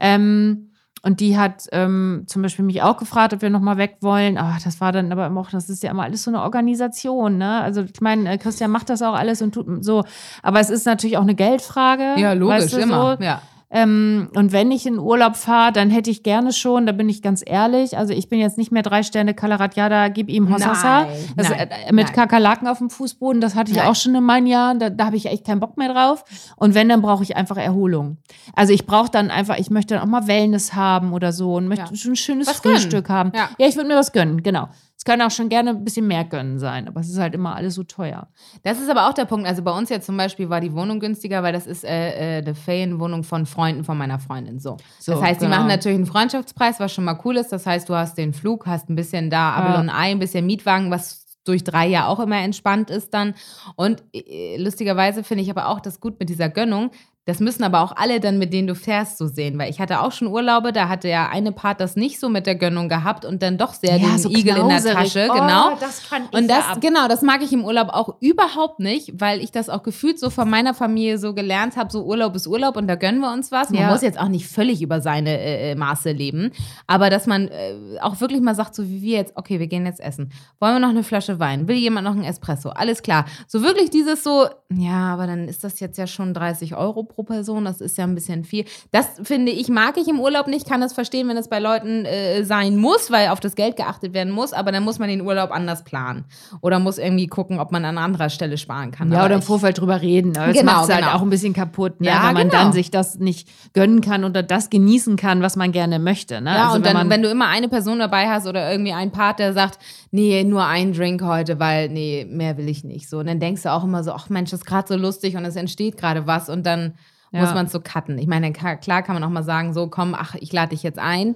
Ähm, 0.00 0.71
und 1.02 1.18
die 1.18 1.36
hat 1.36 1.66
ähm, 1.72 2.24
zum 2.26 2.42
Beispiel 2.42 2.64
mich 2.64 2.80
auch 2.82 2.96
gefragt, 2.96 3.34
ob 3.34 3.42
wir 3.42 3.50
noch 3.50 3.60
mal 3.60 3.76
weg 3.76 3.96
wollen. 4.00 4.38
Ach, 4.38 4.62
das 4.62 4.80
war 4.80 4.92
dann 4.92 5.10
aber 5.10 5.26
immer 5.26 5.40
auch, 5.40 5.50
das 5.50 5.68
ist 5.68 5.82
ja 5.82 5.90
immer 5.90 6.04
alles 6.04 6.22
so 6.22 6.30
eine 6.30 6.42
Organisation, 6.42 7.38
ne? 7.38 7.60
Also 7.60 7.82
ich 7.82 8.00
meine, 8.00 8.30
äh, 8.30 8.38
Christian 8.38 8.70
macht 8.70 8.88
das 8.88 9.02
auch 9.02 9.14
alles 9.14 9.42
und 9.42 9.52
tut 9.52 9.66
so. 9.84 10.04
Aber 10.42 10.60
es 10.60 10.70
ist 10.70 10.86
natürlich 10.86 11.18
auch 11.18 11.22
eine 11.22 11.34
Geldfrage. 11.34 12.14
ja, 12.16 12.32
logisch, 12.34 12.56
weißt 12.56 12.72
du, 12.74 12.78
immer. 12.78 13.16
So. 13.18 13.24
Ja. 13.24 13.42
Ähm, 13.74 14.28
und 14.36 14.52
wenn 14.52 14.70
ich 14.70 14.84
in 14.86 14.98
Urlaub 14.98 15.34
fahre, 15.34 15.72
dann 15.72 15.88
hätte 15.88 16.10
ich 16.10 16.22
gerne 16.22 16.52
schon, 16.52 16.84
da 16.84 16.92
bin 16.92 17.08
ich 17.08 17.22
ganz 17.22 17.42
ehrlich, 17.44 17.96
also 17.96 18.12
ich 18.12 18.28
bin 18.28 18.38
jetzt 18.38 18.58
nicht 18.58 18.70
mehr 18.70 18.82
drei 18.82 19.02
Sterne 19.02 19.32
Kalaratjada, 19.32 20.08
gib 20.08 20.28
ihm 20.28 20.52
Hossassa. 20.52 21.04
Nein, 21.04 21.08
Das, 21.36 21.48
nein, 21.48 21.70
äh, 21.86 21.92
mit 21.92 22.04
nein. 22.06 22.14
Kakerlaken 22.14 22.68
auf 22.68 22.78
dem 22.78 22.90
Fußboden, 22.90 23.40
das 23.40 23.54
hatte 23.54 23.70
ich 23.70 23.78
Nein. 23.78 23.86
auch 23.86 23.94
schon 23.94 24.14
in 24.14 24.24
meinen 24.24 24.46
Jahren, 24.46 24.78
da, 24.78 24.90
da 24.90 25.06
habe 25.06 25.16
ich 25.16 25.24
echt 25.24 25.46
keinen 25.46 25.60
Bock 25.60 25.78
mehr 25.78 25.90
drauf. 25.90 26.22
Und 26.56 26.74
wenn, 26.74 26.90
dann 26.90 27.00
brauche 27.00 27.22
ich 27.22 27.34
einfach 27.34 27.56
Erholung. 27.56 28.18
Also 28.54 28.74
ich 28.74 28.84
brauche 28.84 29.10
dann 29.10 29.30
einfach, 29.30 29.56
ich 29.56 29.70
möchte 29.70 29.94
dann 29.94 30.02
auch 30.04 30.08
mal 30.08 30.26
Wellness 30.26 30.74
haben 30.74 31.14
oder 31.14 31.32
so 31.32 31.54
und 31.54 31.66
möchte 31.66 31.86
Ja. 31.90 31.96
schon 31.96 32.12
ein 32.12 32.16
schönes 32.16 32.48
Was 32.48 32.60
gönnen. 32.60 32.76
Frühstück 32.78 33.08
haben. 33.08 33.32
Ja. 33.34 33.48
ja 33.56 33.66
ich 33.68 33.76
würde 33.76 33.88
mir 33.88 33.96
was 33.96 34.12
gönnen, 34.12 34.42
genau. 34.42 34.68
Es 35.02 35.04
kann 35.04 35.20
auch 35.20 35.32
schon 35.32 35.48
gerne 35.48 35.70
ein 35.70 35.82
bisschen 35.82 36.06
mehr 36.06 36.22
gönnen 36.22 36.60
sein, 36.60 36.86
aber 36.86 37.00
es 37.00 37.08
ist 37.08 37.18
halt 37.18 37.34
immer 37.34 37.56
alles 37.56 37.74
so 37.74 37.82
teuer. 37.82 38.28
Das 38.62 38.80
ist 38.80 38.88
aber 38.88 39.08
auch 39.08 39.12
der 39.12 39.24
Punkt. 39.24 39.48
Also 39.48 39.60
bei 39.64 39.72
uns 39.72 39.88
jetzt 39.88 40.06
zum 40.06 40.16
Beispiel 40.16 40.48
war 40.48 40.60
die 40.60 40.72
Wohnung 40.74 41.00
günstiger, 41.00 41.42
weil 41.42 41.52
das 41.52 41.66
ist 41.66 41.82
äh, 41.82 42.38
äh, 42.38 42.42
die 42.42 42.54
Ferienwohnung 42.54 43.24
von 43.24 43.44
Freunden 43.44 43.82
von 43.82 43.98
meiner 43.98 44.20
Freundin. 44.20 44.60
So. 44.60 44.76
So, 45.00 45.14
das 45.14 45.22
heißt, 45.22 45.40
die 45.40 45.46
genau. 45.46 45.56
machen 45.56 45.66
natürlich 45.66 45.96
einen 45.96 46.06
Freundschaftspreis, 46.06 46.78
was 46.78 46.92
schon 46.92 47.02
mal 47.02 47.18
cool 47.24 47.36
ist. 47.36 47.50
Das 47.50 47.66
heißt, 47.66 47.88
du 47.88 47.96
hast 47.96 48.16
den 48.16 48.32
Flug, 48.32 48.64
hast 48.66 48.90
ein 48.90 48.94
bisschen 48.94 49.28
da 49.28 49.56
Apfel 49.56 49.74
Ja. 49.74 49.80
und 49.80 49.90
Ei, 49.90 50.12
ein 50.12 50.20
bisschen 50.20 50.46
Mietwagen, 50.46 50.92
was 50.92 51.26
durch 51.44 51.64
drei 51.64 51.88
ja 51.88 52.06
auch 52.06 52.20
immer 52.20 52.38
entspannt 52.38 52.88
ist 52.88 53.12
dann. 53.12 53.34
Und 53.74 54.04
äh, 54.14 54.56
lustigerweise 54.56 55.24
finde 55.24 55.42
ich 55.42 55.50
aber 55.50 55.66
auch 55.66 55.80
das 55.80 55.98
gut 55.98 56.20
mit 56.20 56.28
dieser 56.28 56.48
Gönnung. 56.48 56.92
Das 57.24 57.38
müssen 57.38 57.62
aber 57.62 57.82
auch 57.82 57.94
alle 57.96 58.18
dann, 58.18 58.38
mit 58.38 58.52
denen 58.52 58.66
du 58.66 58.74
fährst, 58.74 59.16
so 59.16 59.28
sehen. 59.28 59.56
Weil 59.58 59.70
ich 59.70 59.78
hatte 59.80 60.00
auch 60.00 60.10
schon 60.10 60.26
Urlaube, 60.26 60.72
da 60.72 60.88
hatte 60.88 61.08
ja 61.08 61.28
eine 61.28 61.52
Part 61.52 61.80
das 61.80 61.94
nicht 61.94 62.18
so 62.18 62.28
mit 62.28 62.46
der 62.46 62.56
Gönnung 62.56 62.88
gehabt 62.88 63.24
und 63.24 63.42
dann 63.42 63.58
doch 63.58 63.74
sehr 63.74 63.98
den 63.98 64.18
Igel 64.30 64.56
in 64.56 64.68
der 64.68 64.80
knauserig. 64.80 64.94
Tasche. 65.12 65.28
Oh, 65.30 65.34
genau. 65.34 65.76
das 65.78 66.08
kann 66.08 66.22
ich 66.30 66.36
Und 66.36 66.48
das, 66.48 66.58
ja 66.66 66.72
ab. 66.72 66.80
genau, 66.80 67.06
das 67.06 67.22
mag 67.22 67.40
ich 67.42 67.52
im 67.52 67.64
Urlaub 67.64 67.90
auch 67.90 68.16
überhaupt 68.20 68.80
nicht, 68.80 69.20
weil 69.20 69.40
ich 69.40 69.52
das 69.52 69.68
auch 69.68 69.84
gefühlt 69.84 70.18
so 70.18 70.30
von 70.30 70.50
meiner 70.50 70.74
Familie 70.74 71.16
so 71.18 71.32
gelernt 71.32 71.76
habe, 71.76 71.92
so 71.92 72.02
Urlaub 72.04 72.34
ist 72.34 72.48
Urlaub 72.48 72.76
und 72.76 72.88
da 72.88 72.96
gönnen 72.96 73.20
wir 73.20 73.32
uns 73.32 73.52
was. 73.52 73.70
Man 73.70 73.82
Ja. 73.82 73.90
muss 73.90 74.02
jetzt 74.02 74.18
auch 74.18 74.28
nicht 74.28 74.48
völlig 74.48 74.82
über 74.82 75.00
seine 75.00 75.38
äh, 75.38 75.70
äh, 75.70 75.74
Maße 75.76 76.10
leben, 76.10 76.50
aber 76.88 77.08
dass 77.08 77.28
man 77.28 77.46
äh, 77.48 77.74
auch 78.00 78.20
wirklich 78.20 78.40
mal 78.40 78.56
sagt, 78.56 78.74
so 78.74 78.88
wie 78.88 79.00
wir 79.00 79.18
jetzt, 79.18 79.36
okay, 79.36 79.60
wir 79.60 79.68
gehen 79.68 79.86
jetzt 79.86 80.00
essen. 80.00 80.32
Wollen 80.58 80.74
wir 80.74 80.80
noch 80.80 80.88
eine 80.88 81.04
Flasche 81.04 81.38
Wein? 81.38 81.68
Will 81.68 81.76
jemand 81.76 82.04
noch 82.04 82.14
einen 82.14 82.24
Espresso? 82.24 82.70
Alles 82.70 83.02
klar. 83.02 83.26
So 83.46 83.62
wirklich 83.62 83.90
dieses 83.90 84.24
so, 84.24 84.46
ja, 84.74 85.12
aber 85.14 85.28
dann 85.28 85.46
ist 85.46 85.62
das 85.62 85.78
jetzt 85.78 85.98
ja 85.98 86.08
schon 86.08 86.34
30 86.34 86.74
Euro 86.74 87.04
pro 87.14 87.22
Person, 87.22 87.64
das 87.64 87.80
ist 87.80 87.98
ja 87.98 88.04
ein 88.04 88.14
bisschen 88.14 88.44
viel. 88.44 88.64
Das 88.90 89.06
finde 89.22 89.52
ich, 89.52 89.68
mag 89.68 89.96
ich 89.96 90.08
im 90.08 90.20
Urlaub 90.20 90.46
nicht, 90.46 90.68
kann 90.68 90.80
das 90.80 90.92
verstehen, 90.92 91.28
wenn 91.28 91.36
es 91.36 91.48
bei 91.48 91.58
Leuten 91.58 92.04
äh, 92.04 92.44
sein 92.44 92.76
muss, 92.76 93.10
weil 93.10 93.28
auf 93.28 93.40
das 93.40 93.54
Geld 93.54 93.76
geachtet 93.76 94.14
werden 94.14 94.32
muss, 94.32 94.52
aber 94.52 94.72
dann 94.72 94.82
muss 94.82 94.98
man 94.98 95.08
den 95.08 95.20
Urlaub 95.20 95.50
anders 95.50 95.84
planen. 95.84 96.24
Oder 96.60 96.78
muss 96.78 96.98
irgendwie 96.98 97.26
gucken, 97.26 97.58
ob 97.58 97.72
man 97.72 97.84
an 97.84 97.98
anderer 97.98 98.30
Stelle 98.30 98.58
sparen 98.58 98.90
kann. 98.90 99.10
Ja, 99.10 99.18
Aber 99.18 99.26
oder 99.26 99.34
im 99.36 99.42
Vorfeld 99.42 99.78
drüber 99.78 100.00
reden. 100.00 100.36
Aber 100.36 100.48
Das 100.48 100.56
Genau, 100.58 100.72
macht 100.72 100.84
es 100.84 100.94
halt 100.94 101.04
genau. 101.04 101.16
auch 101.16 101.22
ein 101.22 101.30
bisschen 101.30 101.52
kaputt, 101.52 102.00
ne? 102.00 102.08
Ja, 102.08 102.28
wenn 102.28 102.34
man 102.34 102.48
genau. 102.48 102.62
dann 102.64 102.72
sich 102.72 102.90
das 102.90 103.18
nicht 103.18 103.48
gönnen 103.74 104.00
kann 104.00 104.24
oder 104.24 104.42
das 104.42 104.70
genießen 104.70 105.16
kann, 105.16 105.42
was 105.42 105.56
man 105.56 105.72
gerne 105.72 105.98
möchte. 105.98 106.40
Ne? 106.40 106.50
Ja, 106.50 106.64
Also 106.66 106.76
und 106.76 106.84
wenn 106.84 106.94
dann, 106.94 107.10
wenn 107.10 107.22
du 107.22 107.28
immer 107.30 107.48
eine 107.48 107.68
Person 107.68 107.98
dabei 107.98 108.28
hast 108.28 108.46
oder 108.46 108.70
irgendwie 108.70 108.92
einen 108.92 109.10
Part, 109.12 109.38
der 109.38 109.52
sagt, 109.52 109.78
nee, 110.10 110.44
nur 110.44 110.64
ein 110.66 110.92
Drink 110.92 111.22
heute, 111.22 111.58
weil, 111.58 111.88
nee, 111.88 112.26
mehr 112.28 112.56
will 112.56 112.68
ich 112.68 112.84
nicht. 112.84 113.08
So, 113.08 113.18
und 113.18 113.26
dann 113.26 113.40
denkst 113.40 113.62
du 113.62 113.72
auch 113.72 113.84
immer 113.84 114.04
so, 114.04 114.12
ach 114.12 114.28
Mensch, 114.28 114.50
das 114.50 114.60
ist 114.60 114.66
gerade 114.66 114.88
so 114.88 114.96
lustig 114.96 115.36
und 115.36 115.44
es 115.44 115.56
entsteht 115.56 115.96
gerade 115.96 116.26
was 116.26 116.48
und 116.48 116.64
dann 116.66 116.94
Ja. 117.32 117.40
muss 117.40 117.54
man 117.54 117.66
es 117.66 117.72
so 117.72 117.80
cutten. 117.80 118.18
Ich 118.18 118.26
meine, 118.26 118.52
klar 118.52 119.02
kann 119.02 119.14
man 119.14 119.24
auch 119.24 119.30
mal 119.30 119.42
sagen, 119.42 119.72
so, 119.72 119.88
komm, 119.88 120.14
ach, 120.14 120.34
ich 120.38 120.52
lade 120.52 120.70
dich 120.70 120.82
jetzt 120.82 120.98
ein. 120.98 121.34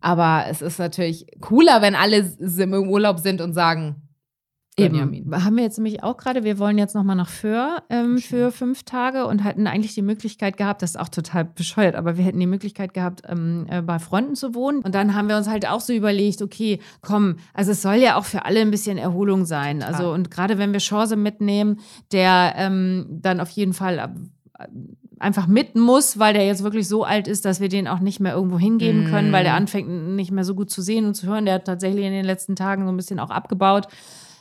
Aber 0.00 0.44
es 0.48 0.62
ist 0.62 0.78
natürlich 0.78 1.26
cooler, 1.40 1.82
wenn 1.82 1.94
alle 1.94 2.32
im 2.38 2.88
Urlaub 2.88 3.18
sind 3.18 3.40
und 3.40 3.52
sagen. 3.52 4.02
Eben. 4.78 5.32
Haben 5.32 5.56
wir 5.56 5.64
jetzt 5.64 5.76
nämlich 5.76 6.04
auch 6.04 6.16
gerade, 6.16 6.44
wir 6.44 6.60
wollen 6.60 6.78
jetzt 6.78 6.94
nochmal 6.94 7.16
nach 7.16 7.28
Föhr 7.28 7.82
ähm, 7.90 8.18
für 8.18 8.52
fünf 8.52 8.84
Tage 8.84 9.26
und 9.26 9.42
hatten 9.42 9.66
eigentlich 9.66 9.94
die 9.94 10.02
Möglichkeit 10.02 10.56
gehabt, 10.56 10.82
das 10.82 10.90
ist 10.90 11.00
auch 11.00 11.08
total 11.08 11.46
bescheuert, 11.46 11.96
aber 11.96 12.16
wir 12.16 12.24
hätten 12.24 12.38
die 12.38 12.46
Möglichkeit 12.46 12.94
gehabt, 12.94 13.22
ähm, 13.26 13.66
äh, 13.68 13.82
bei 13.82 13.98
Freunden 13.98 14.36
zu 14.36 14.54
wohnen. 14.54 14.82
Und 14.82 14.94
dann 14.94 15.16
haben 15.16 15.28
wir 15.28 15.36
uns 15.36 15.48
halt 15.48 15.68
auch 15.68 15.80
so 15.80 15.92
überlegt, 15.92 16.42
okay, 16.42 16.78
komm, 17.00 17.38
also 17.54 17.72
es 17.72 17.82
soll 17.82 17.96
ja 17.96 18.16
auch 18.16 18.24
für 18.24 18.44
alle 18.44 18.60
ein 18.60 18.70
bisschen 18.70 18.98
Erholung 18.98 19.46
sein. 19.46 19.82
Also 19.82 20.12
und 20.12 20.30
gerade 20.30 20.58
wenn 20.58 20.72
wir 20.72 20.78
Chance 20.78 21.16
mitnehmen, 21.16 21.80
der 22.12 22.54
ähm, 22.56 23.06
dann 23.10 23.40
auf 23.40 23.50
jeden 23.50 23.72
Fall 23.72 24.14
einfach 25.20 25.46
mit 25.46 25.74
muss, 25.74 26.18
weil 26.18 26.34
der 26.34 26.46
jetzt 26.46 26.62
wirklich 26.62 26.88
so 26.88 27.04
alt 27.04 27.28
ist, 27.28 27.44
dass 27.44 27.60
wir 27.60 27.68
den 27.68 27.88
auch 27.88 28.00
nicht 28.00 28.20
mehr 28.20 28.34
irgendwo 28.34 28.58
hingeben 28.58 29.06
können, 29.10 29.32
weil 29.32 29.44
der 29.44 29.54
anfängt 29.54 29.88
nicht 30.16 30.30
mehr 30.30 30.44
so 30.44 30.54
gut 30.54 30.70
zu 30.70 30.82
sehen 30.82 31.06
und 31.06 31.14
zu 31.14 31.26
hören. 31.26 31.44
Der 31.44 31.54
hat 31.54 31.64
tatsächlich 31.64 32.04
in 32.04 32.12
den 32.12 32.24
letzten 32.24 32.56
Tagen 32.56 32.84
so 32.84 32.90
ein 32.90 32.96
bisschen 32.96 33.18
auch 33.18 33.30
abgebaut. 33.30 33.88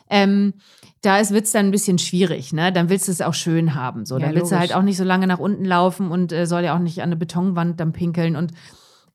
Ähm, 0.09 0.53
da 1.01 1.17
wird 1.29 1.45
es 1.45 1.51
dann 1.51 1.67
ein 1.67 1.71
bisschen 1.71 1.99
schwierig, 1.99 2.53
ne? 2.53 2.71
Dann 2.71 2.89
willst 2.89 3.07
du 3.07 3.11
es 3.11 3.21
auch 3.21 3.33
schön 3.33 3.75
haben. 3.75 4.05
So. 4.05 4.17
Ja, 4.17 4.25
dann 4.25 4.35
willst 4.35 4.51
du 4.51 4.59
halt 4.59 4.73
auch 4.73 4.81
nicht 4.81 4.97
so 4.97 5.03
lange 5.03 5.27
nach 5.27 5.39
unten 5.39 5.65
laufen 5.65 6.09
und 6.11 6.31
äh, 6.31 6.45
soll 6.45 6.63
ja 6.63 6.75
auch 6.75 6.79
nicht 6.79 6.99
an 6.99 7.09
eine 7.09 7.15
Betonwand 7.15 7.79
dann 7.79 7.93
pinkeln. 7.93 8.35
Und 8.35 8.51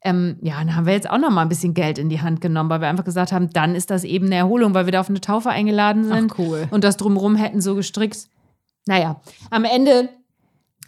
ähm, 0.04 0.36
ja, 0.42 0.58
dann 0.58 0.74
haben 0.74 0.86
wir 0.86 0.92
jetzt 0.92 1.08
auch 1.08 1.18
noch 1.18 1.30
mal 1.30 1.42
ein 1.42 1.48
bisschen 1.48 1.74
Geld 1.74 1.98
in 1.98 2.08
die 2.08 2.20
Hand 2.20 2.40
genommen, 2.40 2.70
weil 2.70 2.80
wir 2.80 2.88
einfach 2.88 3.04
gesagt 3.04 3.32
haben, 3.32 3.50
dann 3.52 3.74
ist 3.74 3.90
das 3.90 4.04
eben 4.04 4.26
eine 4.26 4.36
Erholung, 4.36 4.74
weil 4.74 4.86
wir 4.86 4.92
da 4.92 5.00
auf 5.00 5.08
eine 5.08 5.20
Taufe 5.20 5.50
eingeladen 5.50 6.04
sind 6.04 6.32
Ach, 6.32 6.38
cool. 6.38 6.68
und 6.70 6.84
das 6.84 6.96
drumherum 6.96 7.36
hätten 7.36 7.60
so 7.60 7.74
gestrickt. 7.74 8.26
Naja, 8.86 9.20
am 9.50 9.64
Ende 9.64 10.08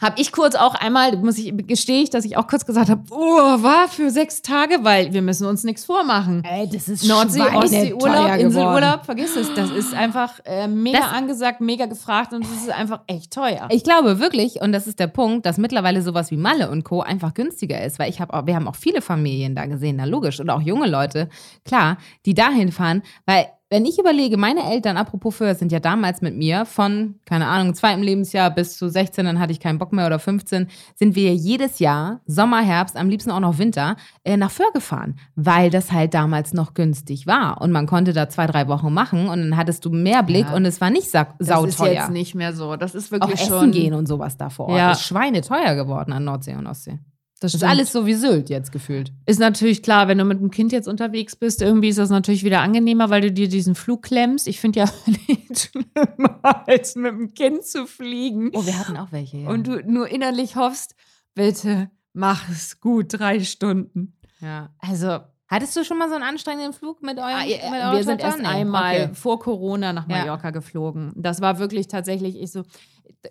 habe 0.04 0.20
ich 0.20 0.32
kurz 0.32 0.54
auch 0.54 0.74
einmal, 0.74 1.16
muss 1.16 1.38
ich, 1.38 1.52
gestehe 1.66 2.02
ich, 2.02 2.10
dass 2.10 2.24
ich 2.24 2.36
auch 2.36 2.46
kurz 2.46 2.66
gesagt 2.66 2.90
habe, 2.90 3.02
oh, 3.10 3.16
war 3.62 3.88
für 3.88 4.10
sechs 4.10 4.42
Tage, 4.42 4.80
weil 4.82 5.12
wir 5.12 5.22
müssen 5.22 5.46
uns 5.46 5.64
nichts 5.64 5.84
vormachen. 5.84 6.44
Ey, 6.44 6.68
das 6.70 6.88
ist 6.88 7.04
Nordsee, 7.08 7.40
Ostsee, 7.40 7.94
Urlaub, 7.94 8.36
Inselurlaub, 8.38 9.04
vergiss 9.04 9.34
es. 9.36 9.52
Das 9.54 9.70
ist 9.70 9.94
einfach 9.94 10.40
äh, 10.44 10.68
mega 10.68 10.98
Das- 11.00 11.12
angesagt, 11.12 11.60
mega 11.60 11.86
gefragt 11.86 12.32
und 12.32 12.44
es 12.44 12.50
ist 12.52 12.70
einfach 12.70 13.00
echt 13.06 13.32
teuer. 13.32 13.66
Ich 13.70 13.82
glaube 13.82 14.18
wirklich, 14.20 14.60
und 14.60 14.72
das 14.72 14.86
ist 14.86 15.00
der 15.00 15.06
Punkt, 15.06 15.46
dass 15.46 15.56
mittlerweile 15.58 16.02
sowas 16.02 16.30
wie 16.30 16.36
Malle 16.36 16.70
und 16.70 16.84
Co. 16.84 17.00
einfach 17.00 17.32
günstiger 17.34 17.82
ist, 17.82 17.98
weil 17.98 18.10
ich 18.10 18.20
habe 18.20 18.34
auch, 18.34 18.46
wir 18.46 18.54
haben 18.54 18.68
auch 18.68 18.76
viele 18.76 19.00
Familien 19.00 19.54
da 19.54 19.64
gesehen, 19.66 19.96
na 19.96 20.04
logisch, 20.04 20.38
und 20.40 20.50
auch 20.50 20.60
junge 20.60 20.86
Leute, 20.86 21.28
klar, 21.64 21.96
die 22.26 22.34
dahin 22.34 22.70
fahren, 22.72 23.02
weil 23.24 23.46
wenn 23.70 23.86
ich 23.86 23.98
überlege, 23.98 24.36
meine 24.36 24.70
Eltern, 24.70 24.96
apropos 24.96 25.34
Föhr, 25.36 25.54
sind 25.54 25.72
ja 25.72 25.80
damals 25.80 26.20
mit 26.20 26.36
mir 26.36 26.64
von, 26.64 27.16
keine 27.24 27.46
Ahnung, 27.46 27.74
zweiten 27.74 28.02
Lebensjahr 28.02 28.50
bis 28.50 28.76
zu 28.76 28.88
16, 28.88 29.24
dann 29.24 29.40
hatte 29.40 29.52
ich 29.52 29.58
keinen 29.58 29.78
Bock 29.78 29.92
mehr 29.92 30.06
oder 30.06 30.18
15, 30.18 30.68
sind 30.94 31.16
wir 31.16 31.34
jedes 31.34 31.78
Jahr, 31.80 32.20
Sommer, 32.26 32.60
Herbst, 32.60 32.96
am 32.96 33.08
liebsten 33.08 33.30
auch 33.30 33.40
noch 33.40 33.58
Winter, 33.58 33.96
äh, 34.22 34.36
nach 34.36 34.50
Föhr 34.50 34.70
gefahren, 34.72 35.18
weil 35.34 35.70
das 35.70 35.90
halt 35.90 36.14
damals 36.14 36.52
noch 36.52 36.74
günstig 36.74 37.26
war. 37.26 37.60
Und 37.60 37.72
man 37.72 37.86
konnte 37.86 38.12
da 38.12 38.28
zwei, 38.28 38.46
drei 38.46 38.68
Wochen 38.68 38.92
machen 38.92 39.28
und 39.28 39.40
dann 39.40 39.56
hattest 39.56 39.84
du 39.84 39.90
mehr 39.90 40.22
Blick 40.22 40.46
Ja. 40.46 40.54
und 40.54 40.64
es 40.66 40.80
war 40.80 40.90
nicht 40.90 41.10
sa 41.10 41.26
Das 41.38 41.48
sauteuer. 41.48 41.66
ist 41.66 41.80
jetzt 41.80 42.10
nicht 42.10 42.34
mehr 42.34 42.52
so. 42.52 42.76
Das 42.76 42.94
ist 42.94 43.08
auch 43.08 43.12
wirklich 43.12 43.40
essen 43.40 43.48
schon. 43.60 43.70
gehen 43.72 43.94
und 43.94 44.06
sowas 44.06 44.36
da 44.36 44.50
vor 44.50 44.66
Ort. 44.68 44.78
Ja. 44.78 44.92
Ist 44.92 45.02
schweineteuer 45.06 45.74
geworden 45.74 46.12
an 46.12 46.22
Nordsee 46.24 46.54
und 46.54 46.66
Ostsee. 46.66 46.98
Das 47.44 47.52
Das 47.52 47.62
ist 47.62 47.68
alles 47.68 47.92
so 47.92 48.06
wie 48.06 48.14
Sylt 48.14 48.48
jetzt 48.48 48.72
gefühlt. 48.72 49.12
Ist 49.26 49.38
natürlich 49.38 49.82
klar, 49.82 50.08
wenn 50.08 50.16
du 50.16 50.24
mit 50.24 50.38
einem 50.38 50.50
Kind 50.50 50.72
jetzt 50.72 50.88
unterwegs 50.88 51.36
bist, 51.36 51.60
irgendwie 51.60 51.88
ist 51.88 51.98
das 51.98 52.08
natürlich 52.08 52.42
wieder 52.42 52.60
angenehmer, 52.60 53.10
weil 53.10 53.20
du 53.20 53.32
dir 53.32 53.48
diesen 53.48 53.74
Flug 53.74 54.02
klemmst. 54.02 54.48
Ich 54.48 54.60
finde 54.60 54.80
ja 54.80 54.90
nichts 55.28 55.64
schlimmer, 55.72 56.66
als 56.66 56.96
mit 56.96 57.12
dem 57.12 57.34
Kind 57.34 57.64
zu 57.64 57.86
fliegen. 57.86 58.50
Oh, 58.54 58.64
wir 58.64 58.78
hatten 58.78 58.96
auch 58.96 59.12
welche, 59.12 59.38
ja. 59.38 59.50
Und 59.50 59.66
du 59.66 59.82
nur 59.84 60.08
innerlich 60.08 60.56
hoffst, 60.56 60.94
bitte 61.34 61.90
mach 62.14 62.48
es 62.48 62.80
gut, 62.80 63.06
drei 63.10 63.40
Stunden. 63.40 64.16
ja. 64.40 64.74
Also, 64.78 65.20
Hattest 65.46 65.76
du 65.76 65.84
schon 65.84 65.98
mal 65.98 66.08
so 66.08 66.14
einen 66.14 66.24
anstrengenden 66.24 66.72
Flug 66.72 67.02
mit 67.02 67.18
eurem 67.18 67.28
Ah, 67.28 67.44
mit 67.44 67.50
ja, 67.62 67.70
eurer 67.70 67.92
wir 67.96 68.04
sind 68.04 68.20
Tochter? 68.20 68.26
erst 68.26 68.38
Nee. 68.40 68.46
einmal 68.60 68.94
Okay. 68.94 69.14
vor 69.14 69.38
Corona 69.38 69.92
nach 69.92 70.08
Ja. 70.08 70.18
Mallorca 70.18 70.50
geflogen. 70.50 71.12
Das 71.16 71.40
war 71.42 71.58
wirklich 71.58 71.86
tatsächlich, 71.86 72.40
ich 72.40 72.50
so, 72.50 72.62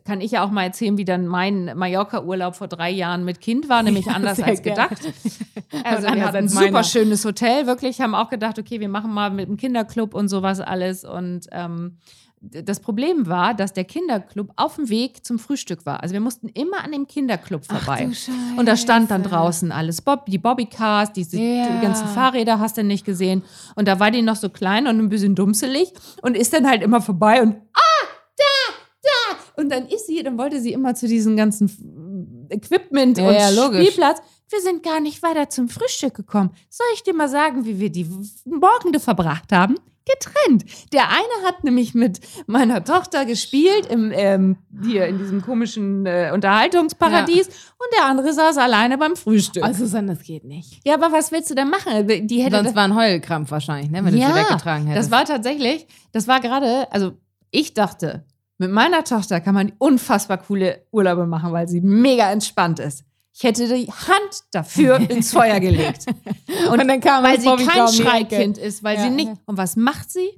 kann 0.06 0.22
ich 0.22 0.32
ja 0.32 0.44
auch 0.46 0.52
mal 0.52 0.64
erzählen, 0.64 0.98
wie 0.98 1.06
dann 1.06 1.26
mein 1.28 1.72
Mallorca-Urlaub 1.76 2.56
vor 2.56 2.68
drei 2.68 2.92
Jahren 2.92 3.26
mit 3.26 3.42
Kind 3.42 3.68
war, 3.68 3.82
nämlich 3.82 4.08
anders 4.10 4.38
sehr 4.38 4.46
als 4.46 4.62
gerne. 4.62 4.90
gedacht. 4.90 5.14
Also 5.84 6.04
wir 6.04 6.12
anders 6.12 6.28
hatten 6.28 6.38
ein 6.38 6.48
super 6.50 6.66
meiner. 6.72 6.84
schönes 6.84 7.26
Hotel, 7.26 7.66
wirklich, 7.66 8.00
haben 8.00 8.14
auch 8.14 8.30
gedacht, 8.30 8.60
okay, 8.60 8.80
wir 8.80 8.90
machen 8.90 9.12
mal 9.12 9.32
mit 9.32 9.48
dem 9.48 9.58
Kinderclub 9.58 10.14
und 10.14 10.28
sowas 10.28 10.60
alles. 10.60 11.04
Und 11.04 11.48
ähm, 11.52 11.98
das 12.46 12.82
Problem 12.82 13.28
war, 13.28 13.54
dass 13.54 13.72
der 13.72 13.86
Kinderclub 13.86 14.52
auf 14.58 14.76
dem 14.76 14.90
Weg 14.90 15.26
zum 15.26 15.40
Frühstück 15.40 15.86
war. 15.86 16.04
Also 16.04 16.12
wir 16.12 16.20
mussten 16.20 16.50
immer 16.50 16.84
an 16.84 16.92
dem 16.92 17.08
Kinderclub 17.08 17.64
vorbei. 17.66 18.10
Und 18.58 18.66
da 18.68 18.76
stand 18.76 19.12
dann 19.12 19.24
draußen 19.24 19.72
alles, 19.72 20.02
Bob, 20.02 20.26
die 20.26 20.38
Bobbycars, 20.38 21.14
diese 21.14 21.38
Ja. 21.38 21.68
die 21.70 21.82
ganzen 21.82 22.08
Fahrräder 22.10 22.60
hast 22.60 22.78
du 22.78 22.84
nicht 22.84 23.06
gesehen. 23.06 23.44
Und 23.76 23.88
da 23.88 24.00
war 24.00 24.12
die 24.12 24.22
noch 24.22 24.36
so 24.36 24.50
klein 24.50 24.88
und 24.88 25.00
ein 25.00 25.08
bisschen 25.10 25.36
dummselig 25.36 25.94
und 26.22 26.36
ist 26.36 26.52
dann 26.54 26.68
halt 26.68 26.82
immer 26.84 27.00
vorbei 27.02 27.42
und 27.42 27.56
ah, 27.74 28.08
da, 28.38 28.74
da. 29.04 29.62
Und 29.62 29.70
dann 29.72 29.88
ist 29.88 30.08
sie, 30.08 30.22
dann 30.22 30.38
wollte 30.38 30.60
sie 30.60 30.74
immer 30.74 30.96
zu 30.96 31.08
diesem 31.08 31.38
ganzen 31.38 32.48
Equipment 32.50 33.18
Ja, 33.18 33.28
und 33.28 33.34
ja. 33.36 33.74
Spielplatz. 33.74 34.20
Wir 34.50 34.62
sind 34.62 34.84
gar 34.84 35.00
nicht 35.00 35.24
weiter 35.24 35.50
zum 35.50 35.70
Frühstück 35.70 36.14
gekommen. 36.14 36.52
Soll 36.70 36.86
ich 36.94 37.04
dir 37.04 37.14
mal 37.14 37.30
sagen, 37.30 37.66
wie 37.66 37.80
wir 37.80 37.90
die 37.90 38.08
Morgende 38.46 39.00
verbracht 39.00 39.52
haben? 39.52 39.76
Getrennt. 40.06 40.66
Der 40.92 41.10
eine 41.10 41.48
hat 41.48 41.64
nämlich 41.64 41.94
mit 41.94 42.20
meiner 42.46 42.84
Tochter 42.84 43.26
gespielt 43.26 43.86
im, 43.90 44.12
ähm, 44.14 44.58
hier 44.84 45.08
in 45.08 45.18
diesem 45.18 45.42
komischen 45.42 46.06
äh, 46.06 46.32
Unterhaltungsparadies 46.34 47.48
und 47.48 47.88
der 47.98 48.06
andere 48.06 48.34
saß 48.34 48.58
alleine 48.58 48.98
beim 48.98 49.16
Frühstück. 49.16 49.64
Also, 49.64 49.86
Susanne, 49.86 50.16
das 50.16 50.24
geht 50.24 50.44
nicht. 50.44 50.80
ja, 50.86 50.96
aber 50.96 51.12
was 51.12 51.32
willst 51.32 51.50
du 51.50 51.56
denn 51.56 51.70
machen? 51.70 52.08
Die 52.28 52.42
hätte 52.44 52.58
Sonst 52.58 52.76
war 52.76 52.84
ein 52.84 52.96
Heulkrampf 52.96 53.52
wahrscheinlich, 53.52 53.92
ne, 53.92 54.04
wenn 54.04 54.14
du 54.14 54.20
sie 54.20 54.36
weggetragen 54.36 54.88
hättest. 54.88 55.12
das 55.12 55.18
war 55.18 55.26
tatsächlich, 55.26 55.88
das 56.12 56.28
war 56.28 56.40
gerade, 56.42 56.92
also 56.92 57.14
ich 57.52 57.74
dachte, 57.74 58.26
mit 58.58 58.72
meiner 58.72 59.04
Tochter 59.04 59.42
kann 59.42 59.56
man 59.56 59.72
unfassbar 59.78 60.38
coole 60.38 60.86
Urlaube 60.92 61.26
machen, 61.26 61.52
weil 61.52 61.68
sie 61.68 61.82
mega 61.82 62.32
entspannt 62.32 62.80
ist. 62.80 63.04
Ich 63.36 63.44
hätte 63.44 63.68
die 63.68 63.92
Hand 63.92 64.44
dafür 64.52 64.98
ins 65.10 65.32
Feuer 65.32 65.60
gelegt. 65.60 66.06
Und, 66.70 66.80
Und 66.80 66.88
dann 66.88 67.00
kam 67.00 67.24
weil 67.24 67.40
sie 67.40 67.48
Bobby 67.48 67.66
kein 67.66 67.88
Schreikind 67.88 68.58
ist, 68.58 68.84
weil 68.84 68.98
Ja, 68.98 69.04
sie 69.04 69.10
nicht. 69.10 69.32
Und 69.46 69.58
was 69.58 69.76
macht 69.76 70.12
sie? 70.12 70.30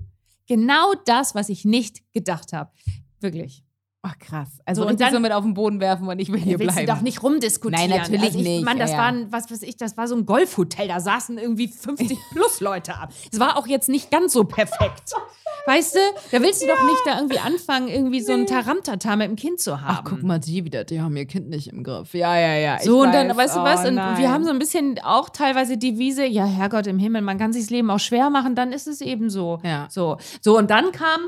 Genau 0.47 0.93
das, 1.05 1.35
was 1.35 1.49
ich 1.49 1.65
nicht 1.65 2.01
gedacht 2.13 2.53
habe. 2.53 2.71
Wirklich. 3.19 3.64
Ach, 4.07 4.19
krass. 4.19 4.49
Also 4.65 4.83
So, 4.83 4.87
und 4.87 5.01
dann- 5.01 5.11
so 5.13 5.19
mit 5.19 5.31
auf 5.31 5.43
den 5.43 5.55
Boden 5.55 5.79
werfen 5.79 6.07
und 6.07 6.19
ich 6.19 6.31
will 6.31 6.39
hier 6.39 6.59
willst 6.59 6.75
bleiben. 6.75 6.87
du 6.87 6.93
doch 6.93 7.01
nicht 7.01 7.23
rumdiskutieren. 7.23 7.89
Nein, 7.89 7.99
natürlich 7.99 8.21
also 8.21 8.37
ich, 8.39 8.45
nicht, 8.45 8.63
Mann, 8.63 8.77
das 8.77 8.91
ja, 8.91 8.97
ja. 8.97 9.01
war 9.01 9.07
ein, 9.09 9.31
was 9.31 9.49
weiß 9.49 9.63
ich, 9.63 9.77
das 9.77 9.97
war 9.97 10.07
so 10.07 10.15
ein 10.15 10.25
Golfhotel, 10.27 10.87
da 10.87 10.99
saßen 10.99 11.37
irgendwie 11.39 11.67
50 11.67 12.15
plus 12.31 12.61
Leute 12.61 12.95
ab. 12.95 13.09
Es 13.31 13.39
war 13.39 13.57
auch 13.57 13.65
jetzt 13.65 13.89
nicht 13.89 14.11
ganz 14.11 14.33
so 14.33 14.43
perfekt. 14.43 15.11
Weißt 15.67 15.95
du, 15.95 15.99
da 16.31 16.39
willst 16.43 16.61
du 16.61 16.67
doch 16.67 16.83
nicht 16.83 16.99
da 17.07 17.15
irgendwie 17.17 17.39
anfangen, 17.39 17.87
irgendwie 17.87 18.21
so 18.21 18.33
ein 18.33 18.45
Taramtata 18.45 19.15
mit 19.15 19.27
dem 19.29 19.35
Kind 19.35 19.59
zu 19.59 19.81
haben. 19.81 19.97
Ach, 19.99 20.03
guck 20.07 20.21
mal, 20.21 20.37
die 20.37 20.63
wieder, 20.63 20.83
die 20.83 21.01
haben 21.01 21.17
ihr 21.17 21.25
Kind 21.25 21.49
nicht 21.49 21.69
im 21.69 21.83
Griff. 21.83 22.13
Ja, 22.13 22.37
ja, 22.37 22.53
ja. 22.55 22.79
So, 22.83 23.01
und 23.01 23.11
dann, 23.11 23.29
weiß. 23.29 23.37
weißt 23.37 23.55
du 23.55 23.59
Oh, 23.61 23.63
was? 23.63 23.85
Und 23.85 23.95
nein. 23.95 24.19
wir 24.19 24.29
haben 24.31 24.43
so 24.43 24.51
ein 24.51 24.59
bisschen 24.59 24.99
auch 25.03 25.29
teilweise 25.29 25.77
die 25.77 25.97
Wiese, 25.97 26.23
ja, 26.23 26.45
Herrgott 26.45 26.85
im 26.85 26.99
Himmel, 26.99 27.23
man 27.23 27.39
kann 27.39 27.51
sich 27.51 27.63
das 27.63 27.69
Leben 27.71 27.89
auch 27.89 27.97
schwer 27.99 28.29
machen, 28.29 28.53
dann 28.53 28.71
ist 28.73 28.85
es 28.87 29.01
eben 29.01 29.31
so. 29.31 29.59
Ja. 29.63 29.87
So, 29.89 30.17
so 30.39 30.55
und 30.55 30.69
dann 30.69 30.91
kam, 30.91 31.21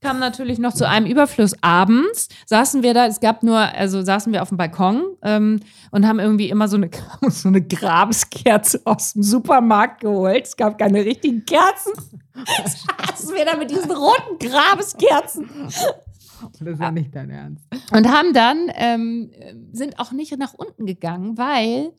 kam 0.00 0.18
natürlich 0.18 0.58
noch 0.58 0.72
zu 0.72 0.88
einem 0.88 1.06
Überfluss 1.06 1.54
abends, 1.60 2.28
saßen 2.46 2.82
wir 2.82 2.94
da, 2.94 3.06
es 3.06 3.20
gab 3.20 3.42
nur, 3.42 3.58
also 3.58 4.02
saßen 4.02 4.32
wir 4.32 4.42
auf 4.42 4.48
dem 4.48 4.56
Balkon 4.56 5.02
ähm, 5.22 5.60
und 5.90 6.06
haben 6.06 6.18
irgendwie 6.18 6.48
immer 6.48 6.68
so 6.68 6.76
eine, 6.76 6.90
so 7.28 7.48
eine 7.48 7.62
Grabeskerze 7.62 8.80
aus 8.84 9.12
dem 9.12 9.22
Supermarkt 9.22 10.00
geholt. 10.00 10.46
Es 10.46 10.56
gab 10.56 10.78
keine 10.78 11.04
richtigen 11.04 11.44
Kerzen. 11.44 11.92
Saßen 12.64 13.34
wir 13.34 13.44
da 13.44 13.56
mit 13.56 13.70
diesen 13.70 13.90
roten 13.90 14.38
Grabeskerzen 14.38 15.48
Das 15.68 16.60
ist 16.60 16.80
ja 16.80 16.90
nicht 16.90 17.14
dein 17.14 17.28
Ernst. 17.28 17.64
und 17.92 18.08
haben 18.08 18.32
dann, 18.32 18.70
ähm, 18.74 19.30
sind 19.72 19.98
auch 19.98 20.12
nicht 20.12 20.36
nach 20.38 20.54
unten 20.54 20.86
gegangen, 20.86 21.36
weil 21.36 21.92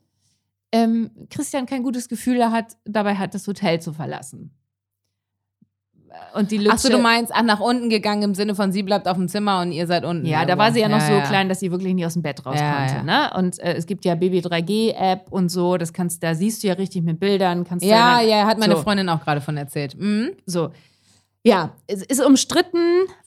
ähm, 0.72 1.10
Christian 1.30 1.66
kein 1.66 1.82
gutes 1.82 2.08
Gefühl 2.08 2.50
hat, 2.50 2.76
dabei 2.84 3.14
hat, 3.16 3.34
das 3.34 3.46
Hotel 3.46 3.80
zu 3.80 3.92
verlassen. 3.92 4.50
Und 6.34 6.50
die 6.50 6.56
Lütsche, 6.58 6.72
Achso, 6.72 6.88
du 6.90 6.98
meinst, 6.98 7.32
ach, 7.34 7.42
nach 7.42 7.60
unten 7.60 7.88
gegangen 7.90 8.22
im 8.22 8.34
Sinne 8.34 8.54
von, 8.54 8.72
sie 8.72 8.82
bleibt 8.82 9.06
auf 9.08 9.16
dem 9.16 9.28
Zimmer 9.28 9.60
und 9.60 9.72
ihr 9.72 9.86
seid 9.86 10.04
unten. 10.04 10.24
Ja, 10.26 10.38
da 10.38 10.40
irgendwo. 10.42 10.58
war 10.58 10.72
sie 10.72 10.80
ja 10.80 10.88
noch 10.88 11.00
so 11.00 11.12
ja. 11.12 11.20
klein, 11.26 11.48
dass 11.48 11.60
sie 11.60 11.70
wirklich 11.70 11.94
nicht 11.94 12.06
aus 12.06 12.14
dem 12.14 12.22
Bett 12.22 12.44
raus 12.46 12.56
Ja, 12.58 12.74
konnte. 12.76 12.94
ja. 12.94 13.02
Ne? 13.02 13.30
Und 13.38 13.58
äh, 13.60 13.74
es 13.74 13.86
gibt 13.86 14.04
ja 14.04 14.14
Baby 14.14 14.40
3G-App 14.40 15.26
und 15.30 15.50
so, 15.50 15.76
das 15.76 15.92
kannst, 15.92 16.22
da 16.22 16.34
siehst 16.34 16.62
du 16.62 16.68
ja 16.68 16.74
richtig 16.74 17.02
mit 17.02 17.20
Bildern. 17.20 17.64
Kannst 17.64 17.84
Ja, 17.84 18.14
du 18.20 18.20
dann, 18.20 18.28
ja, 18.30 18.46
hat 18.46 18.58
meine 18.58 18.76
so, 18.76 18.82
Freundin 18.82 19.08
auch 19.08 19.22
gerade 19.22 19.40
von 19.40 19.56
erzählt. 19.56 19.94
Mhm. 19.98 20.30
So. 20.46 20.70
Ja, 21.44 21.70
es 21.88 22.02
ist 22.04 22.24
umstritten, 22.24 22.78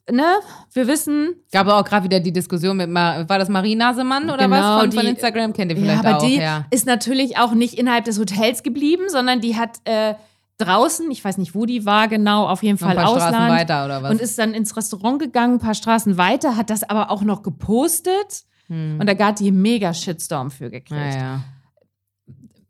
ne? 0.10 0.24
Wir 0.72 0.88
wissen, 0.88 1.36
Gab 1.52 1.68
auch 1.68 1.84
gerade 1.84 2.06
wieder 2.06 2.22
die 2.22 2.32
Diskussion 2.32 2.78
mit, 2.78 2.90
Ma 2.90 3.28
war 3.28 3.40
das 3.40 3.50
Marie 3.50 3.76
Nasemann 3.76 4.30
oder 4.30 4.46
Genau, 4.46 4.56
was? 4.56 4.82
Von, 4.84 4.92
von 4.94 5.02
die- 5.04 5.10
Instagram 5.10 5.52
kennt 5.52 5.72
ihr 5.74 5.78
Ja, 5.78 5.84
vielleicht 5.84 6.06
aber 6.06 6.18
auch. 6.20 6.26
die 6.26 6.38
ja. 6.38 6.66
ist 6.72 6.86
natürlich 6.86 7.38
auch 7.38 7.52
nicht 7.54 7.74
innerhalb 7.78 8.06
des 8.06 8.18
Hotels 8.18 8.64
geblieben, 8.64 9.04
sondern 9.10 9.42
die 9.42 9.58
hat 9.58 9.80
äh, 9.84 10.14
draußen, 10.58 11.10
ich 11.12 11.24
weiß 11.24 11.38
nicht, 11.38 11.56
wo 11.56 11.66
die 11.66 11.86
war 11.86 12.08
genau, 12.08 12.48
auf 12.48 12.64
jeden 12.64 12.80
Noch 12.80 12.88
ein 12.88 12.96
Fall 12.96 13.04
paar 13.04 13.14
Straßen 13.16 13.36
Ausland. 13.36 13.54
weiter 13.54 13.86
oder 13.86 14.04
was? 14.04 14.12
Und 14.12 14.22
ist 14.22 14.38
dann 14.40 14.54
ins 14.54 14.76
Restaurant 14.78 15.20
gegangen, 15.20 15.56
ein 15.56 15.60
paar 15.60 15.76
Straßen 15.76 16.18
weiter, 16.18 16.56
hat 16.56 16.70
das 16.70 16.84
aber 16.84 17.12
auch 17.12 17.22
noch 17.22 17.44
gepostet. 17.44 18.46
Hm. 18.68 19.00
Und 19.00 19.08
da 19.08 19.14
gab 19.14 19.36
die 19.36 19.52
mega 19.52 19.94
Shitstorm 19.94 20.52
für 20.52 20.70
gekriegt. 20.70 21.16
ja, 21.16 21.20
ja. 21.20 21.44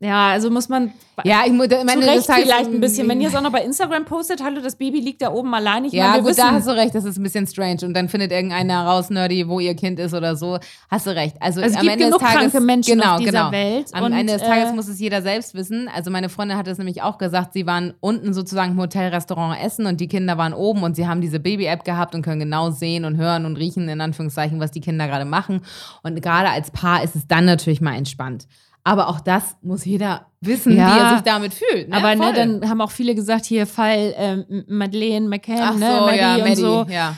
Ja, 0.00 0.28
also 0.28 0.50
muss 0.50 0.68
man 0.68 0.92
ja, 1.24 1.44
ich 1.46 1.52
muss, 1.52 1.68
zu 1.68 1.84
meine, 1.84 2.06
Recht 2.06 2.26
vielleicht 2.26 2.66
ein 2.66 2.80
bisschen. 2.80 3.08
Wenn 3.08 3.20
ihr 3.20 3.28
es 3.28 3.34
auch 3.34 3.40
noch 3.40 3.52
bei 3.52 3.62
Instagram 3.62 4.04
postet, 4.04 4.42
hallo, 4.42 4.60
das 4.60 4.76
Baby 4.76 5.00
liegt 5.00 5.22
da 5.22 5.32
oben 5.32 5.54
allein. 5.54 5.86
Ich 5.86 5.92
Ja, 5.92 6.10
meine, 6.10 6.22
gut, 6.22 6.32
da 6.32 6.44
wissen, 6.44 6.52
hast 6.52 6.68
du 6.68 6.72
recht, 6.72 6.94
das 6.94 7.04
ist 7.04 7.16
ein 7.16 7.22
bisschen 7.22 7.46
strange. 7.46 7.78
Und 7.82 7.94
dann 7.94 8.10
findet 8.10 8.32
irgendeiner 8.32 8.84
raus, 8.84 9.08
Nerdy, 9.08 9.48
wo 9.48 9.58
ihr 9.58 9.74
Kind 9.74 9.98
ist 9.98 10.12
oder 10.12 10.36
so. 10.36 10.58
Hast 10.90 11.06
du 11.06 11.10
recht. 11.14 11.36
Also, 11.40 11.62
Also 11.62 11.72
es 11.72 11.76
am 11.76 11.82
gibt 11.82 11.92
Ende 11.94 12.04
genug 12.06 12.20
des 12.20 12.28
Tages, 12.28 12.52
kranke 12.52 12.60
Menschen 12.60 12.98
genau, 12.98 13.14
auf 13.14 13.18
dieser 13.20 13.30
genau. 13.32 13.52
Welt. 13.52 13.86
Am 13.92 14.04
und, 14.04 14.12
Ende 14.12 14.34
des 14.34 14.42
Tages 14.42 14.70
äh, 14.70 14.74
muss 14.74 14.88
es 14.88 15.00
jeder 15.00 15.22
selbst 15.22 15.54
wissen. 15.54 15.88
Also 15.94 16.10
meine 16.10 16.28
Freundin 16.28 16.58
hat 16.58 16.68
es 16.68 16.76
nämlich 16.76 17.00
auch 17.00 17.16
gesagt, 17.16 17.54
sie 17.54 17.66
waren 17.66 17.94
unten 18.00 18.34
sozusagen 18.34 18.72
im 18.72 18.78
Hotelrestaurant 18.78 19.58
essen 19.62 19.86
und 19.86 20.00
die 20.00 20.08
Kinder 20.08 20.36
waren 20.36 20.52
oben 20.52 20.82
und 20.82 20.96
sie 20.96 21.08
haben 21.08 21.22
diese 21.22 21.40
Baby-App 21.40 21.84
gehabt 21.84 22.14
und 22.14 22.20
können 22.20 22.40
genau 22.40 22.70
sehen 22.70 23.06
und 23.06 23.16
hören 23.16 23.46
und 23.46 23.56
riechen, 23.56 23.88
in 23.88 24.02
Anführungszeichen, 24.02 24.60
was 24.60 24.70
die 24.70 24.82
Kinder 24.82 25.06
gerade 25.06 25.24
machen. 25.24 25.62
Und 26.02 26.20
gerade 26.20 26.50
als 26.50 26.70
Paar 26.70 27.02
ist 27.02 27.16
es 27.16 27.26
dann 27.26 27.46
natürlich 27.46 27.80
mal 27.80 27.94
entspannt. 27.94 28.46
Aber 28.86 29.08
auch 29.08 29.18
das 29.18 29.56
muss 29.62 29.84
jeder 29.84 30.26
wissen, 30.40 30.76
Ja. 30.76 30.94
wie 30.94 30.98
er 31.00 31.10
sich 31.14 31.20
damit 31.22 31.52
fühlt. 31.54 31.88
Ne? 31.88 31.96
Aber 31.96 32.14
ne, 32.14 32.32
dann 32.32 32.68
haben 32.68 32.80
auch 32.80 32.92
viele 32.92 33.16
gesagt, 33.16 33.44
hier 33.44 33.66
Fall 33.66 34.14
ähm, 34.16 34.64
Madeleine 34.68 35.28
McCann, 35.28 35.58
Ach 35.60 35.72
so, 35.72 35.78
ne, 35.80 36.00
Maddie 36.02 36.18
ja, 36.18 36.34
und 36.36 36.40
Maddie, 36.42 36.54
so. 36.54 36.86
ja. 36.88 37.16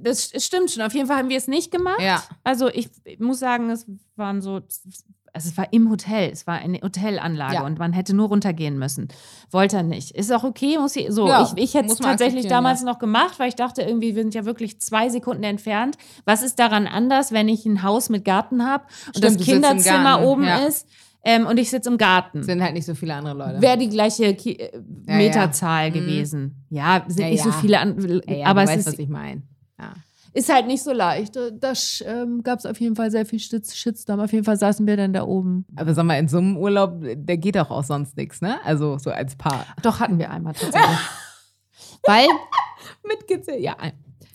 Das 0.00 0.30
stimmt 0.44 0.70
schon. 0.70 0.82
Auf 0.82 0.94
jeden 0.94 1.08
Fall 1.08 1.18
haben 1.18 1.28
wir 1.28 1.36
es 1.36 1.48
nicht 1.48 1.72
gemacht. 1.72 2.00
Ja. 2.00 2.22
Also 2.44 2.68
ich, 2.68 2.88
ich 3.04 3.18
muss 3.18 3.40
sagen, 3.40 3.68
es 3.70 3.84
waren 4.14 4.40
so, 4.42 4.60
also 5.34 5.48
es 5.48 5.56
war 5.58 5.72
im 5.72 5.90
Hotel, 5.90 6.30
es 6.32 6.46
war 6.46 6.54
eine 6.54 6.78
Hotelanlage 6.80 7.54
Ja. 7.54 7.66
und 7.66 7.78
man 7.78 7.92
hätte 7.92 8.14
nur 8.14 8.28
runtergehen 8.28 8.78
müssen. 8.78 9.08
Wollte 9.50 9.78
er 9.78 9.82
nicht. 9.82 10.12
Ist 10.12 10.32
auch 10.32 10.44
okay, 10.44 10.78
muss 10.78 10.94
ich, 10.94 11.10
so. 11.10 11.26
Ja, 11.26 11.42
ich 11.42 11.60
ich 11.62 11.74
hätte 11.74 11.88
es 11.92 11.98
tatsächlich 11.98 12.46
damals 12.46 12.82
noch 12.82 12.98
gemacht, 13.00 13.38
weil 13.38 13.48
ich 13.48 13.56
dachte 13.56 13.82
irgendwie, 13.82 14.14
wir 14.14 14.22
sind 14.22 14.34
ja 14.34 14.44
wirklich 14.44 14.80
zwei 14.80 15.08
Sekunden 15.08 15.42
entfernt. 15.42 15.96
Was 16.24 16.42
ist 16.42 16.58
daran 16.60 16.86
anders, 16.86 17.32
wenn 17.32 17.48
ich 17.48 17.66
ein 17.66 17.82
Haus 17.82 18.08
mit 18.10 18.24
Garten 18.24 18.64
habe 18.64 18.84
und 19.08 19.16
Stimmt, 19.18 19.40
das 19.40 19.44
Kinderzimmer 19.46 20.22
oben 20.22 20.44
ja. 20.44 20.58
ist 20.58 20.86
ähm, 21.24 21.46
und 21.46 21.58
ich 21.58 21.68
sitze 21.68 21.90
im 21.90 21.98
Garten? 21.98 22.44
Sind 22.44 22.62
halt 22.62 22.74
nicht 22.74 22.86
so 22.86 22.94
viele 22.94 23.14
andere 23.14 23.34
Leute. 23.36 23.60
Wäre 23.60 23.76
die 23.78 23.88
gleiche 23.88 24.34
Ki 24.34 24.52
äh, 24.52 24.70
Ja, 25.08 25.16
Meterzahl 25.16 25.86
ja. 25.86 25.90
Mhm. 25.90 25.94
gewesen. 25.94 26.64
Ja, 26.70 27.04
sind 27.08 27.24
Ja, 27.24 27.30
nicht 27.30 27.42
so 27.42 27.48
ja. 27.50 27.56
viele, 27.60 27.80
an, 27.80 28.22
ja, 28.28 28.34
ja, 28.36 28.46
aber 28.46 28.64
du 28.64 28.70
es 28.70 28.76
weißt, 28.76 28.86
ist 28.88 28.92
was 28.94 28.98
ich 29.00 29.08
meine. 29.08 29.42
Ja. 29.80 29.94
Ist 30.34 30.52
halt 30.52 30.66
nicht 30.66 30.82
so 30.82 30.92
leicht. 30.92 31.36
Da 31.36 31.72
ähm, 32.04 32.42
gab 32.42 32.58
es 32.58 32.66
auf 32.66 32.78
jeden 32.80 32.96
Fall 32.96 33.10
sehr 33.10 33.24
viel 33.24 33.38
Shit- 33.38 33.72
Shitstorm. 33.72 34.20
Auf 34.20 34.32
jeden 34.32 34.44
Fall 34.44 34.56
saßen 34.58 34.86
wir 34.86 34.96
dann 34.96 35.12
da 35.12 35.22
oben. 35.24 35.64
Aber 35.76 35.94
sag 35.94 36.04
mal, 36.04 36.18
in 36.18 36.28
so 36.28 36.38
einem 36.38 36.56
Urlaub, 36.56 36.96
der 37.00 37.36
geht 37.38 37.56
doch 37.56 37.70
auch 37.70 37.84
sonst 37.84 38.16
nichts, 38.16 38.40
ne? 38.40 38.58
Also 38.64 38.98
so 38.98 39.10
als 39.10 39.36
Paar. 39.36 39.64
Doch, 39.82 40.00
hatten 40.00 40.18
wir 40.18 40.30
einmal 40.30 40.52
tatsächlich. 40.54 40.98
Weil, 42.06 42.26
Mitgezählt, 43.08 43.62
ja. 43.62 43.76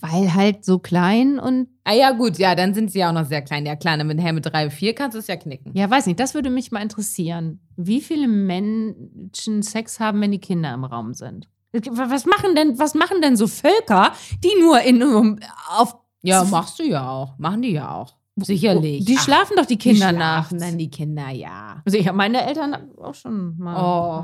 weil 0.00 0.34
halt 0.34 0.64
so 0.64 0.78
klein 0.80 1.38
und 1.38 1.68
Ah 1.84 1.92
ja, 1.92 2.10
gut, 2.12 2.38
ja, 2.38 2.54
dann 2.56 2.74
sind 2.74 2.90
sie 2.90 2.98
ja 3.00 3.10
auch 3.10 3.14
noch 3.14 3.26
sehr 3.26 3.42
klein. 3.42 3.64
Ja, 3.66 3.76
klar, 3.76 3.96
dann 3.96 4.06
mit, 4.08 4.20
mit 4.20 4.46
drei, 4.46 4.70
vier 4.70 4.94
kannst 4.94 5.14
du 5.14 5.18
es 5.20 5.26
ja 5.28 5.36
knicken. 5.36 5.72
ja, 5.74 5.88
weiß 5.90 6.06
nicht, 6.06 6.18
das 6.18 6.34
würde 6.34 6.50
mich 6.50 6.72
mal 6.72 6.82
interessieren. 6.82 7.60
Wie 7.76 8.00
viele 8.00 8.26
Menschen 8.26 9.62
Sex 9.62 10.00
haben, 10.00 10.20
wenn 10.20 10.32
die 10.32 10.40
Kinder 10.40 10.72
im 10.74 10.84
Raum 10.84 11.14
sind? 11.14 11.48
Was 11.72 12.26
machen 12.26 12.54
denn, 12.56 12.78
was 12.78 12.94
machen 12.94 13.20
denn 13.22 13.36
so 13.36 13.46
Völker, 13.46 14.12
die 14.42 14.60
nur 14.60 14.80
in 14.80 15.02
um, 15.02 15.38
auf 15.76 15.96
Ja, 16.22 16.42
machst 16.44 16.78
du 16.78 16.82
ja 16.84 17.08
auch. 17.08 17.38
Machen 17.38 17.62
die 17.62 17.72
ja 17.72 17.94
auch. 17.94 18.16
Sicherlich. 18.36 19.04
Die 19.04 19.16
Ach, 19.18 19.22
schlafen 19.22 19.54
doch 19.56 19.66
die 19.66 19.76
die 19.76 19.90
Kinder 19.90 20.08
schlafen 20.10 20.56
nachts. 20.56 20.70
dann 20.70 20.78
die 20.78 20.90
Kinder, 20.90 21.28
ja. 21.30 21.82
Also 21.84 21.98
ich 21.98 22.06
habe 22.08 22.16
meine 22.16 22.44
Eltern 22.46 22.76
auch 23.00 23.14
schon 23.14 23.56
mal. 23.58 23.76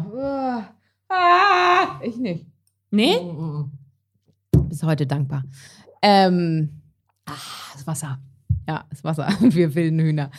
Oh. 0.08 0.62
Ah, 1.08 2.00
ich 2.02 2.16
nicht. 2.16 2.46
Nee? 2.90 3.18
Bis 4.68 4.82
heute 4.82 5.06
dankbar. 5.06 5.44
Ähm, 6.02 6.80
Das 7.74 7.86
Wasser. 7.86 8.18
ja, 8.68 8.84
das 8.90 9.04
Wasser. 9.04 9.28
Wir 9.40 9.74
wilden 9.74 10.00
Hühner. 10.00 10.30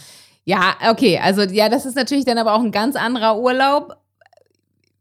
Ja, 0.46 0.76
okay. 0.90 1.20
Also, 1.20 1.42
ja, 1.44 1.70
das 1.70 1.86
ist 1.86 1.96
natürlich 1.96 2.26
dann 2.26 2.38
aber 2.38 2.54
auch 2.54 2.62
ein 2.62 2.72
ganz 2.72 2.96
anderer 2.96 3.38
Urlaub. 3.40 3.96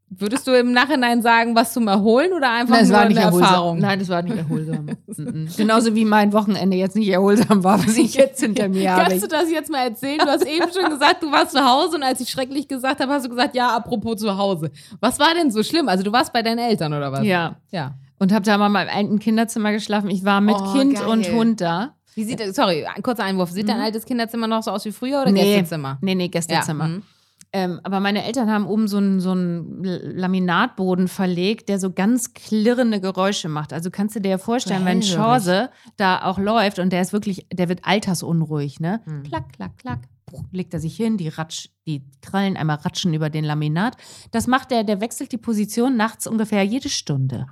Würdest 0.09 0.47
du 0.47 0.53
im 0.53 0.71
Nachhinein 0.73 1.21
sagen, 1.21 1.57
was 1.57 1.73
zum 1.73 1.89
Erholen 1.89 2.33
oder 2.33 2.51
einfach 2.53 2.81
nur 2.81 2.97
eine 2.99 3.19
Erfahrung? 3.19 3.79
Nein, 3.81 3.99
das 3.99 4.09
war 4.09 4.23
nicht 4.23 4.37
erholsam. 4.37 4.87
Mhm. 5.09 5.49
Genauso 5.57 5.95
wie 5.97 6.05
mein 6.05 6.33
Wochenende 6.33 6.77
jetzt 6.77 6.95
nicht 6.95 7.09
erholsam 7.09 7.65
war, 7.65 7.79
was 7.85 7.97
ich 7.97 8.15
jetzt 8.15 8.41
hinter 8.41 8.69
mir 8.69 8.93
habe. 8.93 9.11
Kannst 9.11 9.25
du 9.25 9.29
das 9.29 9.51
jetzt 9.51 9.69
mal 9.71 9.81
erzählen? 9.89 10.19
Du 10.19 10.27
hast 10.27 10.47
eben 10.47 10.67
schon 10.73 10.91
gesagt, 10.91 11.23
du 11.25 11.33
warst 11.33 11.53
zu 11.53 11.65
Hause 11.65 11.97
und 11.97 12.05
als 12.05 12.21
ich 12.21 12.31
schrecklich 12.31 12.69
gesagt 12.69 13.01
habe, 13.01 13.13
hast 13.13 13.25
du 13.27 13.31
gesagt, 13.31 13.57
ja, 13.57 13.75
apropos 13.77 14.17
zu 14.21 14.37
Hause. 14.39 14.71
Was 15.01 15.19
war 15.19 15.35
denn 15.35 15.51
so 15.51 15.63
schlimm? 15.65 15.89
Also 15.89 16.05
du 16.05 16.13
warst 16.13 16.33
bei 16.33 16.43
deinen 16.43 16.59
Eltern 16.61 16.93
oder 16.95 17.11
was? 17.11 17.25
Ja. 17.25 17.57
Ja. 17.73 17.95
Und 18.21 18.33
habe 18.33 18.45
da 18.45 18.57
mal 18.59 18.69
im 18.69 18.89
alten 18.89 19.19
Kinderzimmer 19.19 19.73
geschlafen. 19.73 20.09
Ich 20.11 20.25
war 20.25 20.41
mit 20.41 20.55
Oh, 20.57 20.73
Kind 20.73 20.95
geil. 20.95 21.07
und 21.09 21.29
Hund 21.33 21.61
da. 21.61 21.95
Wie 22.15 22.25
sieht, 22.25 22.41
sorry, 22.55 22.87
ein 22.87 23.03
kurzer 23.03 23.25
Einwurf. 23.25 23.51
Sieht 23.51 23.69
dein 23.69 23.81
altes 23.81 24.07
Kinderzimmer 24.07 24.47
noch 24.47 24.63
so 24.63 24.71
aus 24.71 24.85
wie 24.87 24.93
früher 24.93 25.21
oder 25.23 25.31
Mhm. 25.31 25.35
Nee. 25.35 25.43
Gästezimmer? 25.57 25.99
Nee, 26.01 26.15
nee, 26.15 26.25
Ja. 26.25 26.31
Gästezimmer. 26.31 26.85
mhm. 26.89 27.03
Ähm, 27.53 27.81
aber 27.85 28.01
meine 28.01 28.25
Eltern 28.25 28.51
haben 28.51 28.67
oben 28.67 28.89
so 28.89 28.99
einen 28.99 29.21
so 29.21 29.31
einen 29.31 29.83
Laminatboden 29.83 31.09
verlegt, 31.09 31.69
der 31.69 31.79
so 31.79 31.93
ganz 31.93 32.35
klirrende 32.35 33.01
Geräusche 33.01 33.49
macht. 33.49 33.73
Also 33.73 33.91
kannst 33.91 34.17
du 34.17 34.21
dir 34.21 34.31
ja 34.31 34.39
vorstellen, 34.39 34.85
wenn. 34.85 35.01
Chance 35.01 35.71
da 35.97 36.25
auch 36.25 36.39
läuft 36.39 36.79
und 36.79 36.93
der 36.93 37.01
ist 37.03 37.13
wirklich, 37.13 37.47
der 37.53 37.69
wird 37.69 37.81
altersunruhig, 37.85 38.81
ne? 38.81 39.01
Hm. 39.05 39.23
Klack, 39.23 39.53
klack, 39.53 39.79
klack. 39.79 40.01
Puh, 40.27 40.43
Legt 40.51 40.75
er 40.75 40.81
sich 40.81 40.97
hin, 40.97 41.17
die, 41.17 41.29
Ratsch, 41.29 41.69
die 41.87 42.03
Krallen 42.21 42.57
einmal 42.57 42.77
ratschen 42.77 43.15
über 43.15 43.31
den 43.31 43.45
Laminat. 43.45 43.97
Das 44.33 44.49
macht 44.49 44.73
er, 44.73 44.83
der 44.83 45.01
wechselt 45.01 45.31
die 45.31 45.39
Position 45.39 45.97
nachts 45.97 46.27
ungefähr 46.27 46.65
jede 46.65 46.89
Stunde. 46.89 47.47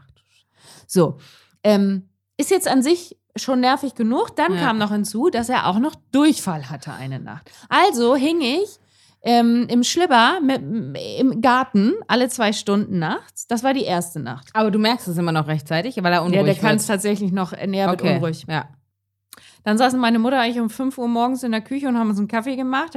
So. 0.87 1.18
Ähm, 1.62 2.09
ist 2.37 2.50
jetzt 2.50 2.66
an 2.68 2.83
sich 2.83 3.16
schon 3.37 3.61
nervig 3.61 3.94
genug. 3.94 4.35
Dann 4.37 4.54
Ja. 4.54 4.61
kam 4.61 4.78
noch 4.78 4.90
hinzu, 4.90 5.30
dass 5.30 5.48
er 5.48 5.66
auch 5.68 5.78
noch 5.78 5.94
Durchfall 6.12 6.68
hatte 6.68 6.92
eine 6.92 7.20
Nacht. 7.20 7.50
Also 7.68 8.16
hing 8.16 8.40
ich 8.40 8.78
ähm, 9.26 9.66
im 9.70 9.82
Schlibber 9.82 10.38
mit, 10.42 10.60
im 11.18 11.40
Garten 11.40 11.94
alle 12.08 12.28
zwei 12.28 12.52
Stunden 12.52 12.98
nachts. 12.98 13.46
Das 13.46 13.64
war 13.64 13.72
die 13.72 13.84
erste 13.84 14.20
Nacht. 14.20 14.48
Aber 14.52 14.70
du 14.70 14.78
merkst 14.78 15.08
es 15.08 15.16
immer 15.16 15.32
noch 15.32 15.46
rechtzeitig, 15.48 15.96
weil 16.02 16.12
er 16.12 16.22
unruhig 16.22 16.37
Ja, 16.37 16.42
der 16.44 16.54
kann 16.54 16.76
es 16.76 16.87
tatsächlich 16.87 17.32
noch, 17.32 17.52
äh, 17.54 17.66
näher 17.66 17.88
wird 17.88 18.02
okay. 18.02 18.16
unruhig. 18.16 18.44
Ja. 18.48 18.68
Dann 19.64 19.78
saßen 19.78 19.98
meine 19.98 20.18
Mutter 20.18 20.38
eigentlich 20.38 20.60
um 20.60 20.68
5 20.68 20.98
Uhr 20.98 21.08
morgens 21.08 21.42
in 21.42 21.50
der 21.52 21.62
Küche 21.62 21.88
und 21.88 21.98
haben 21.98 22.10
uns 22.10 22.18
einen 22.18 22.28
Kaffee 22.28 22.54
gemacht. 22.54 22.92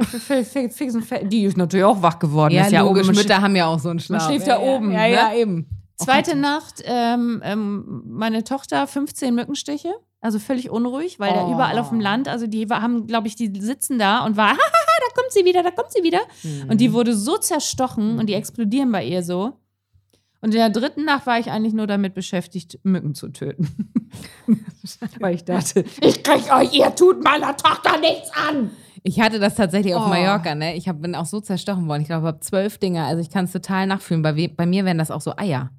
Die 1.22 1.44
ist 1.44 1.56
natürlich 1.56 1.84
auch 1.84 2.02
wach 2.02 2.18
geworden. 2.18 2.52
Ja, 2.52 2.64
ist 2.66 2.72
ja 2.72 2.82
logisch. 2.82 3.06
Mütter 3.06 3.40
haben 3.40 3.56
ja 3.56 3.66
auch 3.66 3.78
so 3.78 3.88
einen 3.88 4.00
Schlaf. 4.00 4.26
schläft 4.26 4.46
ja, 4.46 4.56
da 4.56 4.60
oben, 4.60 4.92
Ja, 4.92 4.98
ne? 5.00 5.12
ja, 5.12 5.32
eben. 5.32 5.66
Zweite 5.96 6.36
Nacht, 6.36 6.82
ähm, 6.84 7.40
ähm, 7.42 8.02
meine 8.06 8.44
Tochter 8.44 8.86
15 8.86 9.34
Mückenstiche, 9.34 9.92
also 10.20 10.38
völlig 10.38 10.70
unruhig, 10.70 11.18
weil 11.18 11.32
da 11.32 11.46
Oh. 11.46 11.52
überall 11.54 11.76
auf 11.78 11.88
dem 11.88 11.98
Land, 12.00 12.28
also 12.28 12.46
die 12.46 12.66
haben, 12.68 13.06
glaube 13.08 13.26
ich, 13.26 13.34
die 13.34 13.50
sitzen 13.60 13.98
da 13.98 14.24
und 14.24 14.36
war, 14.36 14.52
da 14.52 14.58
kommt 15.18 15.32
sie 15.32 15.44
wieder, 15.44 15.62
da 15.62 15.70
kommt 15.70 15.92
sie 15.92 16.02
wieder. 16.02 16.20
Mhm. 16.42 16.70
Und 16.70 16.80
die 16.80 16.92
wurde 16.92 17.16
so 17.16 17.36
zerstochen 17.36 18.18
und 18.18 18.26
die 18.26 18.34
explodieren 18.34 18.92
bei 18.92 19.04
ihr 19.04 19.22
so. 19.22 19.58
Und 20.40 20.54
in 20.54 20.60
der 20.60 20.70
dritten 20.70 21.04
Nacht 21.04 21.26
war 21.26 21.38
ich 21.40 21.50
eigentlich 21.50 21.74
nur 21.74 21.88
damit 21.88 22.14
beschäftigt, 22.14 22.78
Mücken 22.84 23.14
zu 23.14 23.28
töten. 23.28 23.92
weil 25.20 25.34
ich 25.34 25.44
dachte, 25.44 25.84
ich 26.00 26.22
krieg 26.22 26.52
euch, 26.52 26.72
ihr 26.72 26.94
tut 26.94 27.24
meiner 27.24 27.56
Tochter 27.56 27.98
nichts 27.98 28.30
an. 28.48 28.70
Ich 29.02 29.20
hatte 29.20 29.38
das 29.38 29.54
tatsächlich 29.56 29.94
auf 29.94 30.06
Oh. 30.06 30.08
Mallorca, 30.08 30.54
ne? 30.54 30.76
Ich 30.76 30.88
hab, 30.88 31.00
bin 31.00 31.14
auch 31.14 31.26
so 31.26 31.40
zerstochen 31.40 31.88
worden. 31.88 32.02
Ich 32.02 32.08
glaube, 32.08 32.26
ich 32.26 32.28
habe 32.28 32.40
zwölf 32.40 32.78
Dinger. 32.78 33.06
Also 33.06 33.20
ich 33.20 33.30
kann 33.30 33.46
es 33.46 33.52
total 33.52 33.86
nachfühlen. 33.86 34.22
Bei, 34.22 34.48
bei 34.48 34.66
mir 34.66 34.84
wären 34.84 34.98
das 34.98 35.10
auch 35.10 35.20
so 35.20 35.36
Eier. 35.36 35.70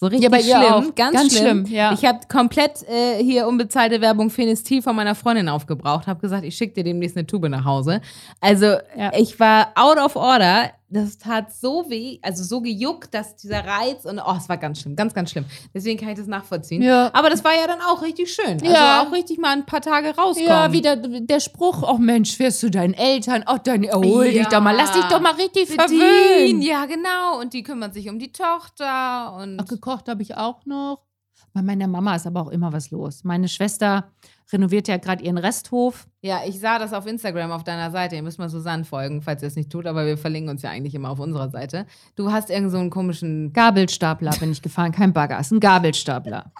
So 0.00 0.06
richtig 0.06 0.30
bei 0.30 0.38
ihr 0.40 0.56
schlimm, 0.56 0.72
auch. 0.72 0.94
ganz, 0.94 1.12
Ganz 1.14 1.36
schlimm. 1.36 1.66
schlimm, 1.66 1.74
ja. 1.76 1.92
Ich 1.92 2.06
habe 2.06 2.20
komplett 2.26 2.82
äh, 2.88 3.22
hier 3.22 3.46
unbezahlte 3.46 4.00
Werbung 4.00 4.30
Fenestil 4.30 4.80
von 4.80 4.96
meiner 4.96 5.14
Freundin 5.14 5.48
aufgebraucht. 5.50 6.06
Habe 6.06 6.20
gesagt, 6.20 6.42
ich 6.44 6.56
schicke 6.56 6.72
dir 6.72 6.84
demnächst 6.84 7.18
eine 7.18 7.26
Tube 7.26 7.50
nach 7.50 7.66
Hause. 7.66 8.00
Also 8.40 8.64
Ja. 8.96 9.12
ich 9.14 9.38
war 9.38 9.68
out 9.74 9.98
of 9.98 10.16
order. 10.16 10.70
Das 10.92 11.18
tat 11.18 11.52
so 11.54 11.88
weh, 11.88 12.18
also 12.20 12.42
so 12.42 12.60
gejuckt, 12.60 13.14
dass 13.14 13.36
dieser 13.36 13.64
Reiz 13.64 14.04
und 14.04 14.18
oh, 14.18 14.34
es 14.36 14.48
war 14.48 14.58
ganz 14.58 14.80
schlimm, 14.80 14.96
ganz, 14.96 15.14
ganz 15.14 15.30
schlimm. 15.30 15.44
Deswegen 15.72 16.00
kann 16.00 16.08
ich 16.10 16.18
das 16.18 16.26
nachvollziehen. 16.26 16.82
Ja. 16.82 17.10
Aber 17.12 17.30
das 17.30 17.44
war 17.44 17.54
ja 17.54 17.68
dann 17.68 17.80
auch 17.80 18.02
richtig 18.02 18.34
schön. 18.34 18.54
Also 18.60 18.66
Ja. 18.66 19.02
auch 19.02 19.12
richtig 19.12 19.38
mal 19.38 19.52
ein 19.52 19.66
paar 19.66 19.80
Tage 19.80 20.08
rauskommen. 20.16 20.48
Ja, 20.48 20.72
wieder 20.72 20.96
der 20.96 21.38
Spruch, 21.38 21.84
oh 21.88 21.98
Mensch, 21.98 22.36
fährst 22.36 22.60
du 22.64 22.70
deinen 22.70 22.94
Eltern, 22.94 23.44
oh, 23.48 23.56
dann 23.62 23.84
erhol 23.84 24.26
Ja. 24.26 24.32
dich 24.32 24.46
doch 24.48 24.60
mal, 24.60 24.74
lass 24.74 24.92
dich 24.92 25.04
doch 25.04 25.20
mal 25.20 25.34
richtig 25.34 25.68
verwöhnen. 25.68 26.60
ja, 26.60 26.86
genau. 26.86 27.38
Und 27.40 27.52
die 27.54 27.62
kümmern 27.62 27.92
sich 27.92 28.08
um 28.08 28.18
die 28.18 28.32
Tochter 28.32 29.34
und 29.40 29.60
Ach, 29.60 29.66
gekocht 29.66 30.08
habe 30.08 30.22
ich 30.22 30.36
auch 30.36 30.66
noch. 30.66 31.02
Bei 31.52 31.62
meiner 31.62 31.86
Mama 31.88 32.14
ist 32.14 32.26
aber 32.26 32.42
auch 32.42 32.48
immer 32.48 32.72
was 32.72 32.90
los. 32.90 33.24
Meine 33.24 33.48
Schwester 33.48 34.10
renoviert 34.52 34.88
ja 34.88 34.96
gerade 34.96 35.24
ihren 35.24 35.38
Resthof. 35.38 36.06
ja, 36.22 36.40
ich 36.46 36.58
sah 36.60 36.78
das 36.78 36.92
auf 36.92 37.06
Instagram 37.06 37.52
auf 37.52 37.64
deiner 37.64 37.90
Seite. 37.90 38.16
Ihr 38.16 38.22
müsst 38.22 38.38
mal 38.38 38.48
Susanne 38.48 38.84
folgen, 38.84 39.22
falls 39.22 39.42
ihr 39.42 39.48
es 39.48 39.56
nicht 39.56 39.70
tut, 39.70 39.86
aber 39.86 40.06
wir 40.06 40.18
verlinken 40.18 40.50
uns 40.50 40.62
ja 40.62 40.70
eigentlich 40.70 40.94
immer 40.94 41.10
auf 41.10 41.20
unserer 41.20 41.50
Seite. 41.50 41.86
Du 42.16 42.32
hast 42.32 42.50
irgend 42.50 42.70
so 42.70 42.78
einen 42.78 42.90
komischen. 42.90 43.52
Gabelstapler 43.52 44.32
bin 44.38 44.52
ich 44.52 44.62
gefahren, 44.62 44.92
kein 44.92 45.12
Bagger, 45.12 45.38
ist 45.40 45.52
ein 45.52 45.60
Gabelstapler. 45.60 46.52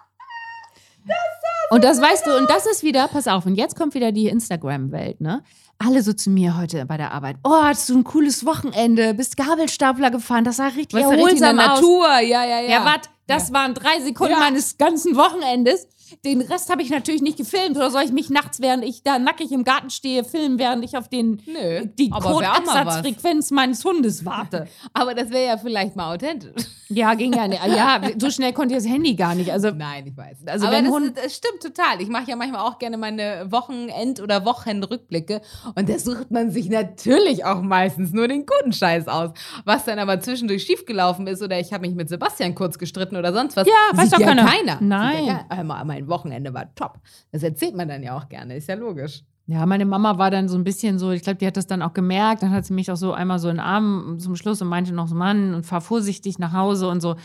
und 1.71 1.85
das 1.85 2.01
weißt 2.01 2.27
du, 2.27 2.37
und 2.37 2.49
das 2.51 2.67
ist 2.67 2.83
wieder, 2.83 3.09
pass 3.09 3.29
auf, 3.29 3.47
und 3.47 3.55
jetzt 3.55 3.77
kommt 3.77 3.95
wieder 3.95 4.13
die 4.13 4.29
Instagram-Welt, 4.29 5.21
ne? 5.21 5.43
Alle 5.83 6.03
so 6.03 6.13
zu 6.13 6.29
mir 6.29 6.59
heute 6.59 6.85
bei 6.85 6.99
der 6.99 7.13
Arbeit. 7.13 7.37
Oh, 7.43 7.63
hattest 7.63 7.89
du 7.89 7.97
ein 7.97 8.05
cooles 8.05 8.45
Wochenende, 8.45 9.15
bist 9.15 9.39
Gabelstapler 9.39 10.11
gefahren, 10.11 10.45
das 10.45 10.57
sah 10.57 10.67
richtig 10.67 10.93
Was 10.93 11.11
richtig 11.11 11.13
in 11.13 11.43
erholsam 11.43 11.57
der 11.57 11.73
aus. 11.73 11.81
Natur? 11.81 12.07
Ja, 12.21 12.45
ja, 12.45 12.61
ja. 12.61 12.71
Ja, 12.71 12.85
was? 12.85 13.09
Das 13.27 13.53
waren 13.55 13.73
drei 13.73 13.99
Sekunden 14.03 14.33
Ja. 14.35 14.41
meines 14.41 14.77
ganzen 14.77 15.17
Wochenendes. 15.17 15.87
Den 16.25 16.41
Rest 16.41 16.71
habe 16.71 16.83
ich 16.83 16.91
natürlich 16.91 17.23
nicht 17.23 17.37
gefilmt. 17.37 17.77
Oder 17.77 17.91
soll 17.91 18.03
ich 18.03 18.13
mich 18.13 18.31
nachts, 18.31 18.61
während 18.61 18.85
ich 18.85 19.03
da 19.03 19.19
nackig 19.19 19.53
im 19.53 19.65
Garten 19.65 19.91
stehe, 19.91 20.25
filmen, 20.25 20.59
während 20.59 20.85
ich 20.85 20.97
auf 20.97 21.09
den, 21.09 21.43
Nö, 21.47 21.87
die. 21.99 22.11
Kotabsatzfrequenz 22.11 23.51
meines 23.51 23.85
Hundes 23.85 24.25
warte? 24.25 24.67
Aber 24.93 25.15
das 25.15 25.31
wäre 25.31 25.47
ja 25.47 25.59
vielleicht 25.59 25.97
mal 25.97 26.15
authentisch. 26.15 26.65
Ja, 26.89 27.15
ging 27.15 27.33
ja 27.33 27.47
nicht. 27.47 27.65
Ja, 27.67 28.01
so 28.19 28.31
schnell 28.31 28.53
konnte 28.53 28.75
ich 28.75 28.83
das 28.83 28.91
Handy 28.91 29.15
gar 29.15 29.35
nicht. 29.35 29.51
Also, 29.51 29.71
Nein, 29.71 30.07
ich 30.09 30.17
weiß. 30.17 30.39
Also 30.47 30.67
aber 30.67 30.77
wenn 30.77 30.85
das, 30.87 30.95
Hund- 30.95 31.17
das 31.17 31.37
stimmt 31.37 31.63
total. 31.63 32.01
Ich 32.01 32.09
mache 32.09 32.29
ja 32.29 32.37
manchmal 32.37 32.63
auch 32.63 32.79
gerne 32.79 32.97
meine 32.97 33.47
Wochenend- 33.51 34.21
oder 34.21 34.45
Wochenrückblicke 34.45 35.41
und 35.75 35.89
da 35.89 35.99
sucht 35.99 36.31
man 36.31 36.51
sich 36.51 36.69
natürlich 36.69 37.45
auch 37.45 37.63
meistens 37.63 38.13
nur 38.13 38.27
den 38.29 38.45
guten 38.47 38.73
Scheiß 38.73 39.07
aus. 39.09 39.31
Was 39.65 39.85
dann 39.85 39.99
aber 39.99 40.21
zwischendurch 40.21 40.65
schiefgelaufen 40.65 41.27
ist 41.27 41.43
oder 41.43 41.59
ich 41.61 41.73
habe 41.73 41.87
mich 41.87 41.95
mit 41.95 42.09
Sebastian 42.09 42.55
kurz 42.55 42.79
gestritten 42.79 43.17
oder 43.17 43.33
sonst 43.33 43.57
was. 43.57 43.67
Ja, 43.67 43.73
weiß 43.97 44.11
doch 44.11 44.19
ja 44.19 44.35
keiner. 44.35 44.79
Nein. 44.81 45.25
Ja 45.27 45.45
keiner. 45.49 45.61
Mein 46.01 46.09
Wochenende 46.09 46.55
war 46.55 46.75
top. 46.75 46.99
Das 47.31 47.43
erzählt 47.43 47.77
man 47.77 47.89
dann 47.89 48.03
ja 48.03 48.17
auch 48.17 48.29
gerne, 48.29 48.57
ist 48.57 48.69
ja 48.69 48.75
logisch. 48.75 49.23
ja, 49.47 49.67
meine 49.67 49.85
Mama 49.85 50.17
war 50.17 50.31
dann 50.31 50.49
so 50.49 50.57
ein 50.57 50.65
bisschen 50.65 50.99
so, 50.99 51.11
ich 51.11 51.23
glaube, 51.23 51.39
die 51.39 51.47
hat 51.47 51.57
das 51.57 51.67
dann 51.67 51.83
auch 51.83 51.93
gemerkt. 51.93 52.43
Dann 52.43 52.53
hat 52.53 52.65
sie 52.65 52.73
mich 52.73 52.91
auch 52.91 52.97
so 52.97 53.13
einmal 53.13 53.39
so 53.39 53.49
in 53.49 53.57
den 53.57 53.65
Arm 53.65 54.19
zum 54.19 54.37
Schluss 54.37 54.63
und 54.63 54.69
meinte 54.69 54.93
noch 54.93 55.09
so, 55.09 55.15
Mann, 55.15 55.55
und 55.55 55.67
fahr 55.67 55.81
vorsichtig 55.81 56.39
nach 56.39 56.53
Hause 56.53 56.89
und 56.89 57.01
so. 57.01 57.17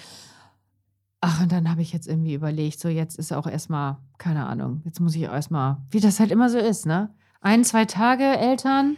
Ach, 1.22 1.42
und 1.42 1.52
dann 1.52 1.70
habe 1.70 1.82
ich 1.82 1.94
jetzt 1.94 2.08
irgendwie 2.08 2.34
überlegt, 2.34 2.80
so 2.80 2.90
jetzt 2.90 3.18
ist 3.18 3.32
auch 3.32 3.48
erstmal, 3.48 3.98
keine 4.18 4.46
Ahnung, 4.46 4.82
jetzt 4.86 5.00
muss 5.00 5.16
ich 5.16 5.24
erstmal, 5.24 5.78
wie 5.90 6.00
das 6.00 6.20
halt 6.20 6.32
immer 6.32 6.50
so 6.50 6.58
ist, 6.58 6.86
ne? 6.86 7.10
Ein, 7.42 7.64
zwei 7.64 7.86
Tage 7.86 8.24
Eltern. 8.24 8.98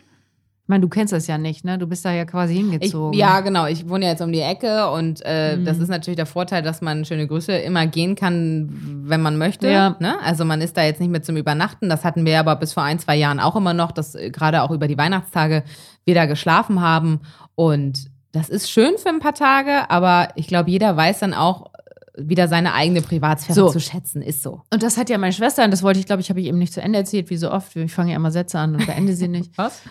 Ich 0.67 0.69
meine, 0.69 0.81
du 0.81 0.89
kennst 0.89 1.13
das 1.13 1.27
ja 1.27 1.37
nicht, 1.37 1.63
ne? 1.63 1.77
Du 1.77 1.87
bist 1.87 2.03
da 2.03 2.11
ja 2.11 2.25
quasi 2.25 2.51
Ich, 2.55 2.59
hingezogen. 2.59 3.17
ja, 3.17 3.39
genau. 3.39 3.67
Ich 3.67 3.87
wohne 3.87 4.03
ja 4.03 4.11
jetzt 4.11 4.21
um 4.21 4.33
die 4.33 4.41
Ecke 4.41 4.89
und 4.91 5.21
äh, 5.23 5.55
Mhm. 5.55 5.63
das 5.63 5.77
ist 5.77 5.87
natürlich 5.87 6.17
der 6.17 6.25
Vorteil, 6.25 6.61
dass 6.61 6.81
man 6.81 7.05
schöne 7.05 7.25
Grüße 7.25 7.53
immer 7.53 7.87
gehen 7.87 8.15
kann, 8.15 8.67
wenn 9.05 9.21
man 9.21 9.37
möchte. 9.37 9.69
Ja. 9.69 9.95
Ne? 10.01 10.19
Also 10.21 10.43
man 10.43 10.59
ist 10.59 10.75
da 10.75 10.83
jetzt 10.83 10.99
nicht 10.99 11.09
mit 11.09 11.23
zum 11.25 11.37
Übernachten. 11.37 11.87
Das 11.87 12.03
hatten 12.03 12.25
wir 12.25 12.37
aber 12.37 12.57
bis 12.57 12.73
vor 12.73 12.83
ein, 12.83 12.99
zwei 12.99 13.15
Jahren 13.15 13.39
auch 13.39 13.55
immer 13.55 13.73
noch, 13.73 13.93
dass 13.93 14.13
äh, 14.15 14.29
gerade 14.29 14.61
auch 14.61 14.71
über 14.71 14.89
die 14.89 14.97
Weihnachtstage 14.97 15.63
wir 16.03 16.15
da 16.15 16.25
geschlafen 16.25 16.81
haben. 16.81 17.21
Und 17.55 18.07
das 18.33 18.49
ist 18.49 18.69
schön 18.69 18.97
für 18.97 19.07
ein 19.07 19.19
paar 19.19 19.35
Tage, 19.35 19.89
aber 19.89 20.27
ich 20.35 20.47
glaube, 20.47 20.69
jeder 20.69 20.97
weiß 20.97 21.19
dann 21.19 21.33
auch 21.33 21.67
äh, 22.15 22.23
wieder 22.27 22.49
seine 22.49 22.73
eigene 22.73 23.01
Privatsphäre 23.01 23.55
So. 23.55 23.69
zu 23.69 23.79
schätzen. 23.79 24.21
Ist 24.21 24.43
so. 24.43 24.63
Und 24.69 24.83
das 24.83 24.97
hat 24.97 25.09
ja 25.09 25.17
meine 25.17 25.31
Schwester, 25.31 25.63
und 25.63 25.71
das 25.71 25.81
wollte 25.81 25.99
ich, 26.01 26.05
glaube 26.07 26.21
ich, 26.21 26.29
habe 26.29 26.41
ich 26.41 26.47
eben 26.47 26.57
nicht 26.57 26.73
zu 26.73 26.81
Ende 26.81 26.99
erzählt, 26.99 27.29
wie 27.29 27.37
so 27.37 27.51
oft. 27.51 27.73
Ich 27.77 27.93
fange 27.93 28.09
ja 28.11 28.17
immer 28.17 28.31
Sätze 28.31 28.59
an 28.59 28.75
und 28.75 28.85
beende 28.85 29.13
sie 29.13 29.27
nicht. 29.29 29.57
Was? 29.57 29.81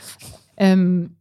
Ähm, 0.56 1.16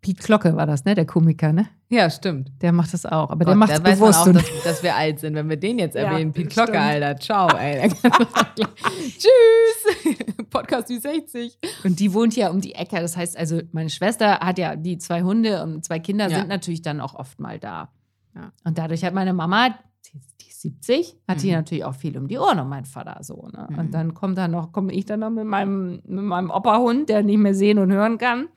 Piet 0.00 0.18
Glocke 0.20 0.56
war 0.56 0.66
das, 0.66 0.84
ne? 0.86 0.94
Der 0.94 1.04
Komiker, 1.04 1.52
ne? 1.52 1.66
Ja, 1.90 2.08
stimmt. 2.08 2.50
Der 2.62 2.72
macht 2.72 2.94
das 2.94 3.04
auch. 3.04 3.30
Aber 3.30 3.44
der 3.44 3.54
Gott, 3.54 3.56
macht 3.56 3.70
da 3.70 3.74
es 3.76 3.82
bewusst. 3.98 4.18
auch, 4.20 4.32
dass, 4.32 4.44
dass 4.64 4.82
wir 4.82 4.94
alt 4.96 5.18
sind, 5.20 5.34
wenn 5.34 5.48
wir 5.48 5.56
den 5.58 5.78
jetzt 5.78 5.94
Ja, 5.96 6.02
erwähnen. 6.04 6.32
Piet 6.32 6.48
Glocke. 6.50 6.80
Alter. 6.80 7.16
Ciao, 7.18 7.48
ey. 7.58 7.90
Tschüss. 9.18 10.16
Podcast 10.50 10.88
wie 10.88 10.98
60. 10.98 11.58
Und 11.84 12.00
die 12.00 12.12
wohnt 12.14 12.36
ja 12.36 12.50
um 12.50 12.60
die 12.60 12.74
Ecke. 12.74 12.96
Das 13.00 13.16
heißt, 13.16 13.36
also 13.36 13.60
meine 13.72 13.90
Schwester 13.90 14.40
hat 14.40 14.58
ja 14.58 14.76
die 14.76 14.98
zwei 14.98 15.22
Hunde 15.22 15.62
und 15.62 15.84
zwei 15.84 15.98
Kinder 15.98 16.28
Ja. 16.28 16.38
sind 16.38 16.48
natürlich 16.48 16.82
dann 16.82 17.00
auch 17.00 17.14
oft 17.14 17.38
mal 17.40 17.58
da. 17.58 17.90
Ja. 18.34 18.52
Und 18.64 18.78
dadurch 18.78 19.04
hat 19.04 19.14
meine 19.14 19.32
Mama, 19.32 19.68
die, 20.06 20.18
die 20.40 20.48
ist 20.48 20.62
70, 20.62 21.16
hat 21.28 21.42
die 21.42 21.48
Mhm. 21.48 21.54
natürlich 21.54 21.84
auch 21.84 21.94
viel 21.94 22.16
um 22.16 22.28
die 22.28 22.38
Ohren 22.38 22.58
und 22.60 22.68
mein 22.68 22.84
Vater 22.84 23.22
so. 23.22 23.48
Ne? 23.52 23.66
Mhm. 23.70 23.78
Und 23.78 23.94
dann 23.94 24.14
kommt 24.14 24.38
dann 24.38 24.52
noch, 24.52 24.72
komme 24.72 24.92
ich 24.92 25.04
dann 25.06 25.20
noch 25.20 25.30
mit 25.30 25.44
meinem, 25.46 26.00
mit 26.06 26.24
meinem 26.24 26.50
Opa-Hund, 26.50 27.08
der 27.08 27.22
nicht 27.22 27.38
mehr 27.38 27.54
sehen 27.54 27.78
und 27.78 27.92
hören 27.92 28.18
kann. 28.18 28.48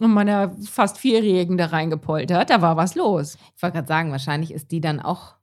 Und 0.00 0.12
meiner 0.12 0.52
fast 0.70 0.98
Vierjährigen 0.98 1.58
da 1.58 1.66
reingepoltert. 1.66 2.50
Da 2.50 2.60
war 2.62 2.76
was 2.76 2.94
los. 2.94 3.36
Ich 3.56 3.62
wollte 3.62 3.76
gerade 3.76 3.88
sagen, 3.88 4.12
wahrscheinlich 4.12 4.52
ist 4.52 4.70
die 4.70 4.80
dann 4.80 5.00
auch 5.00 5.34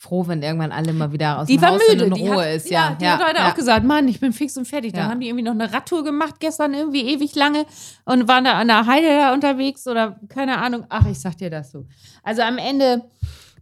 froh, 0.00 0.26
wenn 0.28 0.42
irgendwann 0.42 0.70
alle 0.72 0.92
mal 0.92 1.12
wieder 1.12 1.40
aus 1.40 1.46
Die 1.48 1.56
dem 1.56 1.62
war 1.62 1.70
Haus 1.72 1.82
müde. 1.90 2.08
die 2.10 2.20
Ruhe 2.28 2.36
hat, 2.46 2.54
ist. 2.54 2.70
ja, 2.70 2.90
Ja, 2.90 2.94
die 2.94 3.04
ja, 3.04 3.18
hat 3.18 3.26
heute 3.28 3.38
ja. 3.40 3.50
auch 3.50 3.54
gesagt, 3.54 3.84
Mann, 3.84 4.06
ich 4.08 4.20
bin 4.20 4.32
fix 4.32 4.56
und 4.56 4.64
fertig. 4.66 4.92
Dann 4.92 5.04
Ja. 5.06 5.10
haben 5.10 5.20
die 5.20 5.26
irgendwie 5.28 5.44
noch 5.44 5.52
eine 5.52 5.72
Radtour 5.72 6.04
gemacht 6.04 6.36
gestern, 6.38 6.72
irgendwie 6.72 7.02
ewig 7.02 7.34
lange 7.34 7.66
und 8.04 8.28
waren 8.28 8.44
da 8.44 8.52
an 8.52 8.68
der 8.68 8.86
Heide 8.86 9.08
da 9.08 9.34
unterwegs 9.34 9.86
oder 9.88 10.18
keine 10.28 10.58
Ahnung. 10.58 10.86
Ach, 10.88 11.04
ich 11.06 11.18
sag 11.20 11.36
dir 11.36 11.50
das 11.50 11.72
so. 11.72 11.84
Also 12.22 12.42
am 12.42 12.58
Ende 12.58 13.10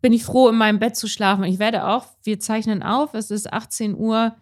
bin 0.03 0.13
ich 0.13 0.25
froh, 0.25 0.51
in 0.51 0.57
meinem 0.57 0.79
Bett 0.79 0.95
zu 0.95 1.09
schlafen. 1.09 1.43
Ich 1.45 1.59
werde 1.59 1.89
auch, 1.89 2.05
wir 2.23 2.39
zeichnen 2.39 2.83
auf, 2.83 3.15
es 3.15 3.31
ist 3.31 3.51
18 3.53 3.97
Uhr. 3.97 4.37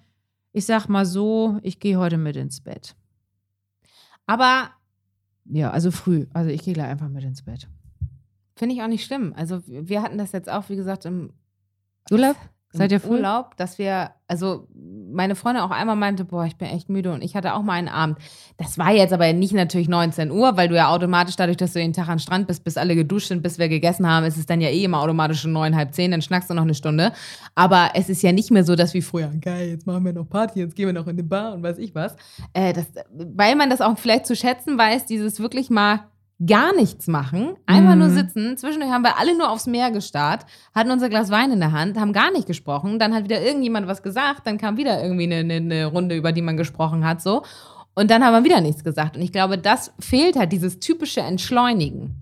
Ich 0.53 0.67
sag 0.67 0.89
mal 0.89 1.07
so, 1.07 1.59
ich 1.63 1.79
gehe 1.81 1.97
heute 1.97 2.19
mit 2.19 2.35
ins 2.37 2.61
Bett. 2.61 2.97
Aber 4.27 4.71
Ja, 5.47 5.71
also 5.71 5.91
früh. 5.91 6.27
Also 6.33 6.51
ich 6.51 6.63
gehe 6.63 6.75
gleich 6.75 6.89
einfach 6.89 7.09
mit 7.09 7.25
ins 7.25 7.43
Bett. 7.43 7.69
finde 8.57 8.75
ich 8.75 8.83
auch 8.83 8.89
nicht 8.89 9.05
schlimm. 9.05 9.33
Also 9.37 9.63
wir 9.67 10.03
hatten 10.03 10.19
das 10.19 10.33
jetzt 10.33 10.49
auch, 10.49 10.69
wie 10.69 10.77
gesagt, 10.77 11.05
im 11.05 11.33
Urlaub? 12.11 12.37
Seid 12.77 12.93
ihr 12.93 13.01
früh? 13.01 13.17
Urlaub, 13.17 13.57
dass 13.57 13.79
wir, 13.79 14.11
also 14.27 14.67
meine 14.75 15.37
Freundin 15.37 15.63
auch 15.63 15.71
einmal 15.71 15.95
meinte, 15.95 16.25
boah, 16.25 16.45
ich 16.45 16.57
bin 16.57 16.69
echt 16.69 16.89
müde 16.89 17.13
und 17.13 17.23
ich 17.23 17.37
hatte 17.37 17.55
auch 17.55 17.63
mal 17.63 17.75
einen 17.75 17.89
Abend. 17.89 18.19
Das 18.57 18.79
war 18.79 18.93
jetzt 18.93 19.13
aber 19.13 19.33
nicht 19.33 19.55
natürlich 19.55 19.89
19 19.89 20.33
Uhr, 20.33 20.57
weil 20.57 20.69
du 20.69 20.75
ja 20.75 20.89
automatisch 20.89 21.37
dadurch, 21.37 21.57
dass 21.57 21.73
du 21.73 21.79
den 21.79 21.93
Tag 21.93 22.09
am 22.09 22.19
Strand 22.19 22.49
bist, 22.49 22.65
bis 22.65 22.77
alle 22.77 22.97
geduscht 22.97 23.29
sind, 23.29 23.43
bis 23.43 23.59
wir 23.59 23.69
gegessen 23.69 24.09
haben, 24.09 24.27
ist 24.27 24.37
es 24.37 24.47
dann 24.47 24.61
ja 24.61 24.71
eh 24.71 24.83
immer 24.83 25.01
automatisch 25.01 25.43
schon 25.43 25.53
neun, 25.53 25.77
halb 25.77 25.95
zehn, 25.95 26.11
dann 26.11 26.21
schnackst 26.21 26.51
du 26.51 26.55
noch 26.55 26.63
eine 26.63 26.75
Stunde. 26.75 27.13
Aber 27.55 27.91
es 27.95 28.09
ist 28.09 28.23
ja 28.23 28.33
nicht 28.33 28.51
mehr 28.51 28.65
so, 28.65 28.75
dass 28.75 28.93
wie 28.93 29.03
früher, 29.03 29.31
geil, 29.41 29.69
jetzt 29.69 29.87
machen 29.87 30.05
wir 30.05 30.13
noch 30.13 30.29
Party, 30.29 30.59
jetzt 30.59 30.75
gehen 30.75 30.87
wir 30.87 30.93
noch 30.93 31.07
in 31.07 31.17
die 31.17 31.23
Bar 31.23 31.55
und 31.55 31.63
weiß 31.63 31.79
ich 31.79 31.95
was. 31.95 32.17
Äh, 32.53 32.73
das, 32.73 32.87
weil 33.13 33.55
man 33.55 33.71
das 33.71 33.81
auch 33.81 33.97
vielleicht 33.97 34.27
zu 34.27 34.35
schätzen 34.35 34.77
weiß, 34.77 35.07
dieses 35.07 35.39
wirklich 35.39 35.71
mal 35.71 36.01
gar 36.45 36.75
nichts 36.75 37.07
machen, 37.07 37.57
einfach 37.67 37.95
nur 37.95 38.09
Mhm. 38.09 38.15
sitzen. 38.15 38.57
Zwischendurch 38.57 38.91
haben 38.93 39.05
wir 39.05 39.19
alle 39.19 39.37
nur 39.39 39.51
aufs 39.51 39.67
Meer 39.67 39.91
gestarrt, 39.93 40.45
hatten 40.75 40.91
unser 40.91 41.09
Glas 41.09 41.31
Wein 41.31 41.53
in 41.53 41.61
der 41.61 41.73
Hand, 41.73 41.99
haben 41.99 42.13
gar 42.13 42.33
nicht 42.33 42.47
gesprochen. 42.47 42.99
Dann 42.99 43.15
hat 43.15 43.25
wieder 43.25 43.41
irgendjemand 43.41 43.87
was 43.87 44.03
gesagt, 44.03 44.47
dann 44.47 44.59
kam 44.59 44.77
wieder 44.77 45.03
irgendwie 45.03 45.25
eine, 45.25 45.37
eine, 45.37 45.55
eine 45.55 45.87
Runde, 45.87 46.17
über 46.17 46.33
die 46.33 46.43
man 46.43 46.57
gesprochen 46.57 47.05
hat, 47.07 47.23
so. 47.23 47.43
Und 47.95 48.11
dann 48.11 48.25
haben 48.25 48.33
wir 48.33 48.45
wieder 48.45 48.61
nichts 48.61 48.83
gesagt. 48.83 49.17
Und 49.17 49.23
ich 49.23 49.31
glaube, 49.31 49.57
das 49.59 49.93
fehlt 50.01 50.35
halt, 50.37 50.51
dieses 50.51 50.81
typische 50.81 51.21
Entschleunigen. 51.21 52.17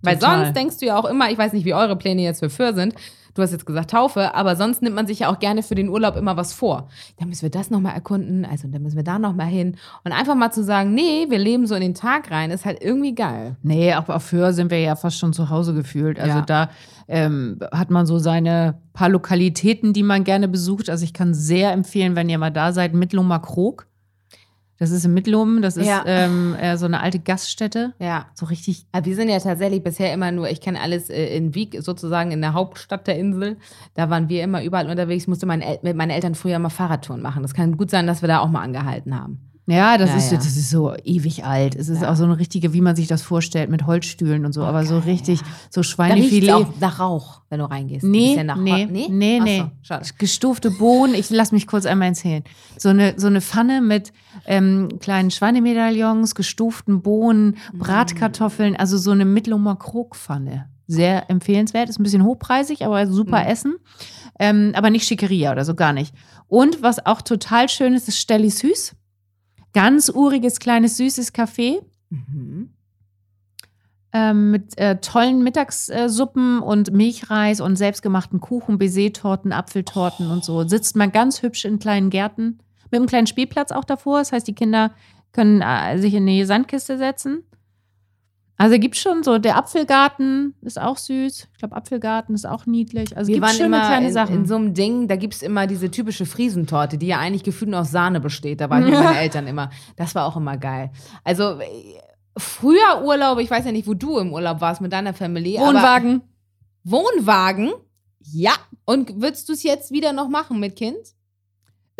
Weil 0.00 0.16
Total. 0.18 0.44
sonst 0.46 0.56
denkst 0.56 0.78
du 0.78 0.86
ja 0.86 0.98
auch 0.98 1.04
immer, 1.04 1.30
ich 1.30 1.36
weiß 1.36 1.52
nicht, 1.52 1.66
wie 1.66 1.74
eure 1.74 1.96
Pläne 1.96 2.22
jetzt 2.22 2.38
für 2.40 2.48
Für 2.48 2.72
sind. 2.72 2.94
Du 3.40 3.44
hast 3.44 3.52
jetzt 3.52 3.64
gesagt 3.64 3.90
Taufe, 3.90 4.34
aber 4.34 4.54
sonst 4.54 4.82
nimmt 4.82 4.94
man 4.94 5.06
sich 5.06 5.20
ja 5.20 5.32
auch 5.32 5.38
gerne 5.38 5.62
für 5.62 5.74
den 5.74 5.88
Urlaub 5.88 6.14
immer 6.16 6.36
was 6.36 6.52
vor. 6.52 6.88
Dann 7.18 7.30
müssen 7.30 7.40
wir 7.42 7.50
das 7.50 7.70
nochmal 7.70 7.94
erkunden, 7.94 8.44
also 8.44 8.68
dann 8.68 8.82
müssen 8.82 8.96
wir 8.96 9.02
da 9.02 9.18
nochmal 9.18 9.46
hin. 9.46 9.76
Und 10.04 10.12
einfach 10.12 10.34
mal 10.34 10.50
zu 10.50 10.62
sagen, 10.62 10.92
nee, 10.92 11.24
wir 11.30 11.38
leben 11.38 11.66
so 11.66 11.74
in 11.74 11.80
den 11.80 11.94
Tag 11.94 12.30
rein, 12.30 12.50
ist 12.50 12.66
halt 12.66 12.82
irgendwie 12.82 13.14
geil. 13.14 13.56
Nee, 13.62 13.94
auch 13.94 14.10
auf 14.10 14.30
Höhe 14.30 14.52
sind 14.52 14.70
wir 14.70 14.78
ja 14.80 14.94
fast 14.94 15.18
schon 15.18 15.32
zu 15.32 15.48
Hause 15.48 15.72
gefühlt. 15.72 16.20
Also 16.20 16.38
Ja. 16.38 16.44
da 16.44 16.68
ähm, 17.08 17.58
hat 17.72 17.90
man 17.90 18.04
so 18.04 18.18
seine 18.18 18.74
paar 18.92 19.08
Lokalitäten, 19.08 19.94
die 19.94 20.02
man 20.02 20.22
gerne 20.24 20.46
besucht. 20.46 20.90
Also 20.90 21.04
ich 21.04 21.14
kann 21.14 21.32
sehr 21.32 21.72
empfehlen, 21.72 22.16
wenn 22.16 22.28
ihr 22.28 22.38
mal 22.38 22.50
da 22.50 22.72
seid, 22.72 22.92
Mittlumer 22.92 23.38
Krog. 23.40 23.86
Das 24.80 24.90
ist 24.90 25.04
in 25.04 25.12
Mittlum, 25.12 25.60
das 25.60 25.76
ist 25.76 25.86
Ja. 25.86 26.02
ähm, 26.06 26.54
äh, 26.54 26.76
so 26.78 26.86
eine 26.86 27.00
alte 27.00 27.18
Gaststätte. 27.18 27.92
Ja. 27.98 28.26
So 28.34 28.46
richtig. 28.46 28.86
Aber 28.92 29.04
wir 29.04 29.14
sind 29.14 29.28
ja 29.28 29.38
tatsächlich 29.38 29.84
bisher 29.84 30.12
immer 30.12 30.32
nur, 30.32 30.48
ich 30.50 30.62
kenne 30.62 30.80
alles 30.80 31.10
äh, 31.10 31.36
in 31.36 31.54
Wieg, 31.54 31.76
sozusagen 31.82 32.30
in 32.32 32.40
der 32.40 32.54
Hauptstadt 32.54 33.06
der 33.06 33.18
Insel. 33.18 33.58
Da 33.94 34.08
waren 34.08 34.30
wir 34.30 34.42
immer 34.42 34.64
überall 34.64 34.88
unterwegs. 34.88 35.24
Ich 35.24 35.28
musste 35.28 35.44
meine 35.44 35.66
El 35.66 35.78
mit 35.82 35.96
meinen 35.96 36.10
Eltern 36.10 36.34
früher 36.34 36.58
mal 36.58 36.70
Fahrradtouren 36.70 37.20
machen. 37.20 37.42
Das 37.42 37.52
kann 37.52 37.76
gut 37.76 37.90
sein, 37.90 38.06
dass 38.06 38.22
wir 38.22 38.28
da 38.28 38.38
auch 38.40 38.48
mal 38.48 38.62
angehalten 38.62 39.14
haben. 39.20 39.49
Ja, 39.70 39.96
das, 39.98 40.10
Ja, 40.10 40.16
ist, 40.16 40.32
ja. 40.32 40.36
das 40.38 40.46
ist 40.56 40.68
so 40.70 40.94
ewig 41.04 41.44
alt. 41.44 41.74
Es 41.76 41.88
ist 41.88 42.02
Ja. 42.02 42.10
auch 42.10 42.16
so 42.16 42.24
eine 42.24 42.38
richtige, 42.38 42.72
wie 42.72 42.80
man 42.80 42.96
sich 42.96 43.06
das 43.06 43.22
vorstellt, 43.22 43.70
mit 43.70 43.86
Holzstühlen 43.86 44.44
und 44.44 44.52
so. 44.52 44.64
aber 44.64 44.84
so 44.84 44.98
richtig, 44.98 45.40
so 45.70 45.80
Da 45.80 45.84
Schweinefilet. 45.84 46.50
auch 46.52 46.68
nach 46.80 46.98
Rauch, 46.98 47.42
wenn 47.48 47.60
du 47.60 47.70
reingehst. 47.70 48.04
Nee, 48.04 48.30
Bisschen 48.30 48.46
nach 48.46 48.56
nee, 48.56 48.86
nee, 48.90 49.06
nee, 49.10 49.40
nee. 49.40 49.58
So, 49.60 49.70
schade. 49.82 50.06
Gestufte 50.18 50.70
Bohnen, 50.70 51.14
ich 51.14 51.30
lass 51.30 51.52
mich 51.52 51.66
kurz 51.66 51.86
einmal 51.86 52.08
erzählen. 52.08 52.42
So 52.76 52.88
eine, 52.90 53.14
so 53.16 53.26
eine 53.28 53.40
Pfanne 53.40 53.80
mit 53.80 54.12
ähm, 54.46 54.88
kleinen 55.00 55.30
Schweinemedaillons, 55.30 56.34
gestuften 56.34 57.02
Bohnen, 57.02 57.56
Mm. 57.72 57.78
Bratkartoffeln, 57.78 58.76
also 58.76 58.96
so 58.98 59.10
eine 59.12 59.24
Mittlumer 59.24 59.76
Krogpfanne. 59.76 60.66
Sehr 60.86 61.30
empfehlenswert, 61.30 61.88
ist 61.88 62.00
ein 62.00 62.02
bisschen 62.02 62.24
hochpreisig, 62.24 62.84
aber 62.84 63.06
super 63.06 63.42
Mhm. 63.44 63.46
Essen. 63.46 63.74
Ähm, 64.40 64.72
aber 64.74 64.90
nicht 64.90 65.06
Schickeria 65.06 65.52
oder 65.52 65.64
so, 65.64 65.74
gar 65.74 65.92
nicht. 65.92 66.14
Und 66.48 66.82
was 66.82 67.04
auch 67.06 67.22
total 67.22 67.68
schön 67.68 67.94
ist, 67.94 68.08
ist 68.08 68.18
Stelli 68.18 68.50
Süß. 68.50 68.96
Ganz 69.72 70.08
uriges, 70.08 70.58
kleines, 70.58 70.96
süßes 70.96 71.32
Café 71.34 71.80
Mhm. 72.10 72.70
ähm, 74.12 74.50
mit 74.50 74.76
äh, 74.78 74.96
tollen 75.00 75.44
Mittagssuppen 75.44 76.58
und 76.60 76.92
Milchreis 76.92 77.60
und 77.60 77.76
selbstgemachten 77.76 78.40
Kuchen, 78.40 78.78
Baiser-Torten, 78.78 79.52
Apfeltorten 79.52 80.28
und 80.28 80.44
so. 80.44 80.66
Sitzt 80.66 80.96
man 80.96 81.12
ganz 81.12 81.42
hübsch 81.42 81.64
in 81.64 81.78
kleinen 81.78 82.10
Gärten 82.10 82.58
mit 82.90 82.98
einem 82.98 83.06
kleinen 83.06 83.28
Spielplatz 83.28 83.70
auch 83.70 83.84
davor. 83.84 84.18
Das 84.18 84.32
heißt, 84.32 84.48
die 84.48 84.54
Kinder 84.56 84.90
können 85.32 85.62
äh, 85.62 85.98
sich 85.98 86.14
in 86.14 86.26
die 86.26 86.44
Sandkiste 86.44 86.98
setzen. 86.98 87.44
Also 88.60 88.78
gibt 88.78 88.96
schon 88.96 89.22
so, 89.22 89.38
der 89.38 89.56
Apfelgarten 89.56 90.54
ist 90.60 90.78
auch 90.78 90.98
süß. 90.98 91.48
Ich 91.50 91.58
glaube, 91.58 91.74
Apfelgarten 91.74 92.34
ist 92.34 92.46
auch 92.46 92.66
niedlich. 92.66 93.16
Also 93.16 93.32
gibt 93.32 93.48
schöne 93.52 93.64
immer 93.64 93.86
kleine 93.86 94.08
in, 94.08 94.12
Sachen. 94.12 94.34
in 94.34 94.44
so 94.44 94.56
einem 94.56 94.74
Ding, 94.74 95.08
da 95.08 95.16
gibt 95.16 95.32
es 95.32 95.40
immer 95.40 95.66
diese 95.66 95.90
typische 95.90 96.26
Friesentorte, 96.26 96.98
die 96.98 97.06
ja 97.06 97.18
eigentlich 97.18 97.42
gefühlt 97.42 97.70
nur 97.70 97.80
aus 97.80 97.90
Sahne 97.90 98.20
besteht. 98.20 98.60
Da 98.60 98.68
waren 98.68 98.86
ja. 98.86 99.02
meine 99.02 99.18
Eltern 99.18 99.46
immer. 99.46 99.70
Das 99.96 100.14
war 100.14 100.26
auch 100.26 100.36
immer 100.36 100.58
geil. 100.58 100.90
Also 101.24 101.58
früher 102.36 103.02
Urlaub, 103.02 103.38
ich 103.38 103.50
weiß 103.50 103.64
ja 103.64 103.72
nicht, 103.72 103.88
wo 103.88 103.94
du 103.94 104.18
im 104.18 104.30
Urlaub 104.30 104.60
warst 104.60 104.82
mit 104.82 104.92
deiner 104.92 105.14
Familie. 105.14 105.58
Wohnwagen. 105.58 106.20
Wohnwagen? 106.84 107.72
Ja. 108.30 108.52
Und 108.84 109.22
würdest 109.22 109.48
du 109.48 109.54
es 109.54 109.62
jetzt 109.62 109.90
wieder 109.90 110.12
noch 110.12 110.28
machen 110.28 110.60
mit 110.60 110.76
Kind? 110.76 111.14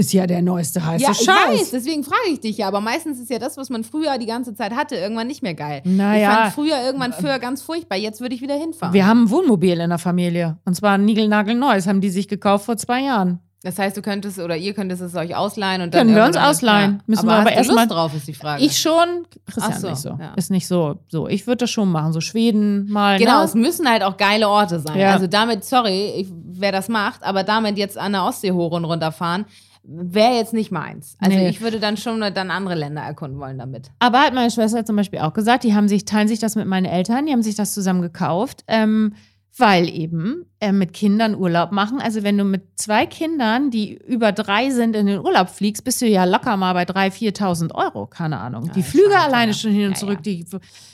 Ist 0.00 0.12
ja 0.14 0.26
der 0.26 0.40
neueste 0.40 0.84
heiße 0.84 1.04
ja, 1.04 1.10
ich 1.10 1.18
Scheiß. 1.18 1.60
weiß, 1.60 1.70
deswegen 1.72 2.04
frage 2.04 2.30
ich 2.32 2.40
dich 2.40 2.56
ja. 2.58 2.68
Aber 2.68 2.80
meistens 2.80 3.20
ist 3.20 3.28
ja 3.30 3.38
das, 3.38 3.56
was 3.58 3.68
man 3.68 3.84
früher 3.84 4.16
die 4.18 4.26
ganze 4.26 4.54
Zeit 4.54 4.74
hatte, 4.74 4.96
irgendwann 4.96 5.26
nicht 5.26 5.42
mehr 5.42 5.54
geil. 5.54 5.82
Ich 5.84 5.90
Naja. 5.92 6.32
fand 6.34 6.54
früher 6.54 6.82
irgendwann 6.84 7.12
für 7.12 7.38
ganz 7.38 7.60
furchtbar. 7.62 7.96
Jetzt 7.98 8.20
würde 8.20 8.34
ich 8.34 8.40
wieder 8.40 8.54
hinfahren. 8.56 8.94
Wir 8.94 9.06
haben 9.06 9.24
ein 9.24 9.30
Wohnmobil 9.30 9.78
in 9.78 9.90
der 9.90 9.98
Familie. 9.98 10.56
Und 10.64 10.74
zwar 10.74 10.92
ein 10.92 11.04
niegelnagelneues, 11.04 11.86
haben 11.86 12.00
die 12.00 12.10
sich 12.10 12.28
gekauft 12.28 12.64
vor 12.64 12.76
zwei 12.78 13.02
Jahren. 13.02 13.40
das 13.62 13.78
heißt, 13.78 13.94
du 13.94 14.00
könntest 14.00 14.38
oder 14.38 14.56
ihr 14.56 14.72
könntest 14.72 15.02
es 15.02 15.14
euch 15.14 15.36
ausleihen 15.36 15.82
und 15.82 15.92
dann 15.92 16.06
Können 16.06 16.16
wir 16.16 16.24
uns 16.24 16.36
ausleihen. 16.38 17.02
Müssen 17.06 17.26
wir 17.26 17.32
aber 17.32 17.40
aber 17.42 17.50
hast 17.50 17.56
erst 17.58 17.68
du 17.70 17.74
Lust 17.74 17.88
mal- 17.90 17.94
drauf, 17.94 18.14
ist 18.16 18.26
die 18.26 18.32
Frage. 18.32 18.64
Ich 18.64 18.78
schon, 18.80 19.26
Christian 19.44 19.72
Ach 19.74 19.78
so, 19.78 19.88
nicht 19.90 20.00
so. 20.00 20.08
ja. 20.18 20.32
Ist 20.34 20.50
nicht 20.50 20.66
so. 20.66 20.96
So, 21.08 21.28
ich 21.28 21.46
würde 21.46 21.58
das 21.58 21.70
schon 21.70 21.92
machen. 21.92 22.14
So 22.14 22.22
Schweden 22.22 22.90
mal. 22.90 23.18
Genau, 23.18 23.40
ne? 23.40 23.44
es 23.44 23.54
müssen 23.54 23.86
halt 23.86 24.02
auch 24.02 24.16
geile 24.16 24.48
Orte 24.48 24.80
sein. 24.80 24.98
Ja. 24.98 25.12
Also 25.12 25.26
damit, 25.26 25.66
sorry, 25.66 26.12
ich, 26.16 26.28
wer 26.32 26.72
das 26.72 26.88
macht, 26.88 27.22
aber 27.22 27.42
damit 27.44 27.76
jetzt 27.76 27.98
an 27.98 28.12
der 28.12 28.24
Ostsee 28.24 28.52
hoch 28.52 28.70
und 28.72 28.86
runter 28.86 29.12
fahren, 29.12 29.44
wäre 29.82 30.34
jetzt 30.34 30.52
nicht 30.52 30.70
meins. 30.70 31.16
Also 31.20 31.36
Nee. 31.36 31.48
ich 31.48 31.60
würde 31.60 31.80
dann 31.80 31.96
schon 31.96 32.20
dann 32.20 32.50
andere 32.50 32.74
Länder 32.74 33.02
erkunden 33.02 33.38
wollen 33.40 33.58
damit. 33.58 33.90
Aber 33.98 34.20
hat 34.20 34.34
meine 34.34 34.50
Schwester 34.50 34.84
zum 34.84 34.96
Beispiel 34.96 35.20
auch 35.20 35.32
gesagt, 35.32 35.64
die 35.64 35.74
haben 35.74 35.88
sich, 35.88 36.04
teilen 36.04 36.28
sich 36.28 36.38
das 36.38 36.54
mit 36.56 36.66
meinen 36.66 36.84
Eltern, 36.86 37.26
die 37.26 37.32
haben 37.32 37.42
sich 37.42 37.54
das 37.54 37.72
zusammen 37.74 38.02
gekauft, 38.02 38.64
ähm, 38.68 39.14
weil 39.56 39.88
eben 39.88 40.46
äh, 40.60 40.72
mit 40.72 40.92
Kindern 40.92 41.34
Urlaub 41.34 41.72
machen. 41.72 42.00
Also 42.00 42.22
wenn 42.22 42.38
du 42.38 42.44
mit 42.44 42.78
zwei 42.78 43.06
Kindern, 43.06 43.70
die 43.70 43.94
über 43.94 44.32
drei 44.32 44.70
sind, 44.70 44.94
in 44.94 45.06
den 45.06 45.18
Urlaub 45.20 45.48
fliegst, 45.48 45.84
bist 45.84 46.00
du 46.00 46.06
ja 46.06 46.24
locker 46.24 46.56
mal 46.56 46.72
bei 46.72 46.84
3.000, 46.84 47.36
4.000 47.36 47.74
Euro, 47.74 48.06
keine 48.06 48.38
Ahnung. 48.38 48.66
Ja, 48.66 48.72
die 48.72 48.82
Flüge 48.82 49.18
alleine 49.18 49.52
schon 49.52 49.72
hin 49.72 49.86
und 49.86 49.92
Ja, 49.92 49.98
zurück. 49.98 50.22
Die, 50.22 50.46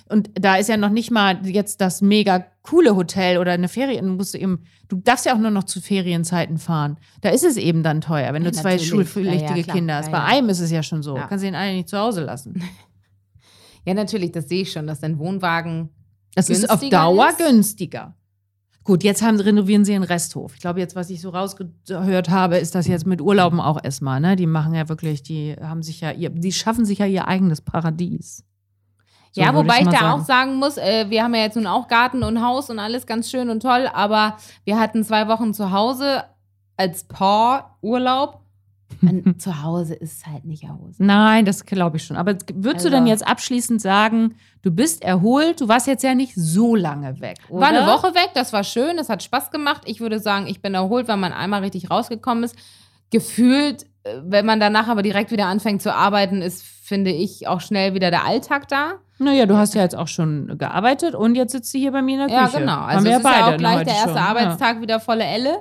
und 0.09 0.31
da 0.35 0.57
ist 0.57 0.69
ja 0.69 0.77
noch 0.77 0.91
nicht 0.91 1.11
mal 1.11 1.47
jetzt 1.47 1.81
das 1.81 2.01
mega 2.01 2.47
coole 2.63 2.97
Hotel 2.97 3.39
oder 3.39 3.53
eine 3.53 3.69
Ferien. 3.69 4.07
Du, 4.07 4.13
musst 4.15 4.35
eben, 4.35 4.65
du 4.89 4.97
darfst 4.97 5.27
ja 5.27 5.35
auch 5.35 5.39
nur 5.39 5.51
noch 5.51 5.65
zu 5.65 5.81
Ferienzeiten 5.81 6.59
fahren. 6.59 6.97
Da 7.21 7.29
ist 7.29 7.45
es 7.45 7.57
eben 7.57 7.83
dann 7.83 8.01
teuer, 8.01 8.33
wenn 8.33 8.45
du 8.45 8.53
zwei 8.53 8.79
schulpflichtige. 8.79 9.65
Kinder 9.65 9.97
hast. 9.97 10.11
Bei 10.11 10.23
einem 10.23 10.49
ist 10.49 10.61
es 10.61 10.71
ja 10.71 10.83
schon 10.83 11.03
so. 11.03 11.17
Ja. 11.17 11.27
Kannst 11.27 11.45
du 11.45 11.49
den 11.49 11.55
einen 11.55 11.77
nicht 11.77 11.89
zu 11.89 11.99
Hause 11.99 12.23
lassen. 12.25 12.63
Ja, 13.89 13.95
natürlich, 13.95 14.33
das 14.33 14.49
sehe 14.49 14.63
ich 14.63 14.73
schon, 14.73 14.89
dass 14.89 14.99
dein 14.99 15.17
Wohnwagen. 15.17 15.91
Das 16.35 16.51
ist 16.51 16.69
auf 16.69 16.81
Dauer 16.89 17.29
ist? 17.29 17.39
günstiger. 17.39 18.17
Gut, 18.87 19.03
jetzt 19.03 19.21
haben, 19.21 19.41
renovieren 19.41 19.85
sie 19.85 19.97
einen 19.97 20.05
Resthof. 20.05 20.55
Ich 20.55 20.61
glaube, 20.61 20.79
jetzt, 20.79 20.95
was 20.95 21.11
ich 21.11 21.21
so 21.21 21.31
rausgehört 21.31 22.31
habe, 22.31 22.59
ist 22.59 22.77
das 22.77 22.87
jetzt 22.87 23.05
mit 23.05 23.21
Urlauben 23.21 23.59
auch 23.59 23.83
erstmal. 23.83 24.21
Ne? 24.21 24.37
Die 24.37 24.47
machen 24.47 24.75
ja 24.75 24.89
wirklich, 24.89 25.25
die 25.25 25.57
haben 25.61 25.83
sich 25.83 26.03
ja, 26.03 26.13
ihr, 26.13 26.31
die 26.31 26.53
schaffen 26.53 26.85
sich 26.85 27.01
ja 27.01 27.07
ihr 27.07 27.27
eigenes 27.27 27.61
Paradies. 27.61 28.45
So 29.33 29.41
ja, 29.41 29.53
wobei 29.57 29.81
ich 29.81 29.87
mal 29.87 29.91
da 29.91 29.99
sagen. 29.99 30.21
auch 30.21 30.25
sagen 30.25 30.55
muss, 30.55 30.77
äh, 30.77 31.07
wir 31.11 31.25
haben 31.25 31.35
ja 31.35 31.41
jetzt 31.43 31.57
nun 31.57 31.67
auch 31.67 31.89
Garten 31.89 32.23
und 32.23 32.41
Haus 32.41 32.71
und 32.71 32.79
alles 32.79 33.07
ganz 33.07 33.29
schön 33.29 33.51
und 33.51 33.61
toll, 33.61 33.91
aber 33.93 34.37
wir 34.63 34.79
hatten 34.79 35.03
zwei 35.03 35.27
Wochen 35.27 35.53
zu 35.53 35.73
Hause 35.73 36.23
als 36.77 37.03
Paar-Urlaub. 37.09 38.41
Und 39.03 39.41
zu 39.43 39.63
Hause 39.63 39.95
ist 39.95 40.27
halt 40.27 40.45
nicht 40.45 40.65
Hause. 40.69 40.95
Nein, 41.03 41.45
das 41.45 41.65
glaube 41.67 41.97
ich 41.99 42.05
schon. 42.05 42.17
Aber 42.17 42.33
würdest 42.55 42.85
du 42.85 42.89
Also- 42.89 42.91
dann 42.91 43.07
jetzt 43.07 43.27
abschließend 43.27 43.81
sagen, 43.83 44.37
du 44.63 44.71
bist 44.71 45.03
erholt, 45.03 45.61
du 45.61 45.69
warst 45.69 45.87
jetzt 45.87 46.03
ja 46.05 46.15
nicht 46.15 46.35
so 46.35 46.75
lange 46.75 47.21
weg, 47.21 47.37
oder? 47.49 47.61
War 47.63 47.69
eine 47.69 47.87
Woche 47.87 48.15
weg, 48.15 48.31
das 48.35 48.53
war 48.53 48.65
schön, 48.65 48.97
das 48.97 49.09
hat 49.09 49.23
Spaß 49.23 49.51
gemacht. 49.51 49.83
Ich 49.87 50.01
würde 50.01 50.19
sagen, 50.21 50.47
ich 50.47 50.63
bin 50.63 50.75
erholt, 50.75 51.09
weil 51.09 51.17
man 51.17 51.33
einmal 51.33 51.61
richtig 51.63 51.91
rausgekommen 51.91 52.45
ist. 52.45 52.57
Gefühlt, 53.11 53.85
äh, 54.05 54.15
wenn 54.25 54.47
man 54.47 54.61
danach 54.61 54.89
aber 54.89 55.03
direkt 55.03 55.31
wieder 55.31 55.47
anfängt 55.47 55.83
zu 55.83 55.95
arbeiten, 55.95 56.43
ist, 56.43 56.63
finde 56.65 57.11
ich, 57.13 57.47
auch 57.49 57.61
schnell 57.61 57.95
wieder 57.95 58.11
der 58.11 58.25
Alltag 58.25 58.69
da. 58.69 58.95
Naja, 59.19 59.47
du 59.47 59.57
hast 59.57 59.75
ja 59.75 59.83
jetzt 59.83 59.97
auch 59.97 60.09
schon 60.09 60.59
gearbeitet 60.59 61.15
und 61.15 61.35
jetzt 61.37 61.53
sitzt 61.53 61.73
du 61.73 61.79
hier 61.79 61.93
bei 61.93 62.03
mir 62.03 62.21
in 62.23 62.29
der 62.29 62.37
Ja, 62.37 62.45
Küche. 62.47 62.59
genau. 62.61 62.73
Haben 62.73 62.89
Also 62.89 63.05
wir 63.07 63.13
es 63.13 63.19
ist 63.19 63.25
ja 63.25 63.47
auch 63.47 63.51
ne, 63.53 63.57
gleich 63.57 63.85
der 63.85 63.95
erste 63.95 64.09
schon. 64.11 64.19
Arbeitstag 64.19 64.81
wieder 64.83 65.01
volle 65.01 65.25
Elle. 65.25 65.59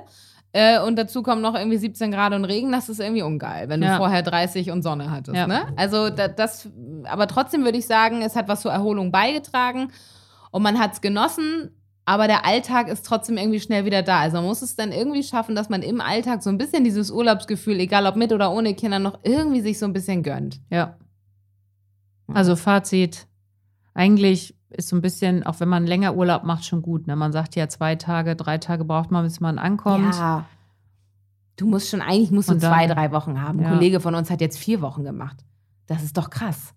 Äh, 0.52 0.80
und 0.80 0.96
dazu 0.96 1.22
kommen 1.22 1.42
noch 1.42 1.54
irgendwie 1.54 1.76
17 1.76 2.10
Grad 2.10 2.32
und 2.32 2.44
Regen. 2.44 2.72
Das 2.72 2.88
ist 2.88 3.00
irgendwie 3.00 3.22
ungeil, 3.22 3.68
wenn 3.68 3.80
du 3.80 3.86
Ja. 3.86 3.96
vorher 3.98 4.22
30 4.22 4.70
und 4.70 4.82
Sonne 4.82 5.10
hattest. 5.10 5.36
Ja. 5.36 5.46
Ne? 5.46 5.66
Also 5.76 6.08
da, 6.10 6.28
das, 6.28 6.68
aber 7.04 7.26
trotzdem 7.26 7.64
würde 7.64 7.78
ich 7.78 7.86
sagen, 7.86 8.22
es 8.22 8.36
hat 8.36 8.48
was 8.48 8.62
zur 8.62 8.72
Erholung 8.72 9.12
beigetragen 9.12 9.90
und 10.50 10.62
man 10.62 10.78
hat 10.78 10.94
es 10.94 11.00
genossen. 11.00 11.70
Aber 12.08 12.28
der 12.28 12.46
Alltag 12.46 12.86
ist 12.88 13.04
trotzdem 13.04 13.36
irgendwie 13.36 13.58
schnell 13.58 13.84
wieder 13.84 14.02
da. 14.02 14.20
Also 14.20 14.36
man 14.36 14.44
muss 14.46 14.62
es 14.62 14.76
dann 14.76 14.92
irgendwie 14.92 15.24
schaffen, 15.24 15.56
dass 15.56 15.68
man 15.68 15.82
im 15.82 16.00
Alltag 16.00 16.40
so 16.42 16.50
ein 16.50 16.56
bisschen 16.56 16.84
dieses 16.84 17.10
Urlaubsgefühl, 17.10 17.80
egal 17.80 18.06
ob 18.06 18.14
mit 18.14 18.32
oder 18.32 18.52
ohne 18.52 18.74
Kinder, 18.74 19.00
noch 19.00 19.18
irgendwie 19.24 19.60
sich 19.60 19.78
so 19.80 19.86
ein 19.86 19.92
bisschen 19.92 20.22
gönnt. 20.22 20.60
Ja. 20.70 20.96
Also 22.32 22.56
Fazit, 22.56 23.26
eigentlich 23.94 24.55
ist 24.70 24.88
so 24.88 24.96
ein 24.96 25.02
bisschen, 25.02 25.44
auch 25.44 25.60
wenn 25.60 25.68
man 25.68 25.86
länger 25.86 26.14
Urlaub 26.16 26.44
macht, 26.44 26.64
schon 26.64 26.82
gut. 26.82 27.06
Ne? 27.06 27.16
Man 27.16 27.32
sagt 27.32 27.56
ja, 27.56 27.68
zwei 27.68 27.94
Tage, 27.96 28.36
drei 28.36 28.58
Tage 28.58 28.84
braucht 28.84 29.10
man, 29.10 29.24
bis 29.24 29.40
man 29.40 29.58
ankommt. 29.58 30.14
Ja. 30.14 30.44
Du 31.56 31.66
musst 31.66 31.88
schon, 31.88 32.02
eigentlich 32.02 32.30
musst 32.30 32.50
du 32.50 32.58
zwei, 32.58 32.86
drei 32.86 33.12
Wochen 33.12 33.40
haben. 33.40 33.60
Ein 33.60 33.64
Ja. 33.64 33.70
Kollege 33.70 34.00
von 34.00 34.14
uns 34.14 34.30
hat 34.30 34.40
jetzt 34.40 34.58
vier 34.58 34.80
Wochen 34.82 35.04
gemacht. 35.04 35.44
Das 35.86 36.02
ist 36.02 36.16
doch 36.18 36.30
krass. 36.30 36.74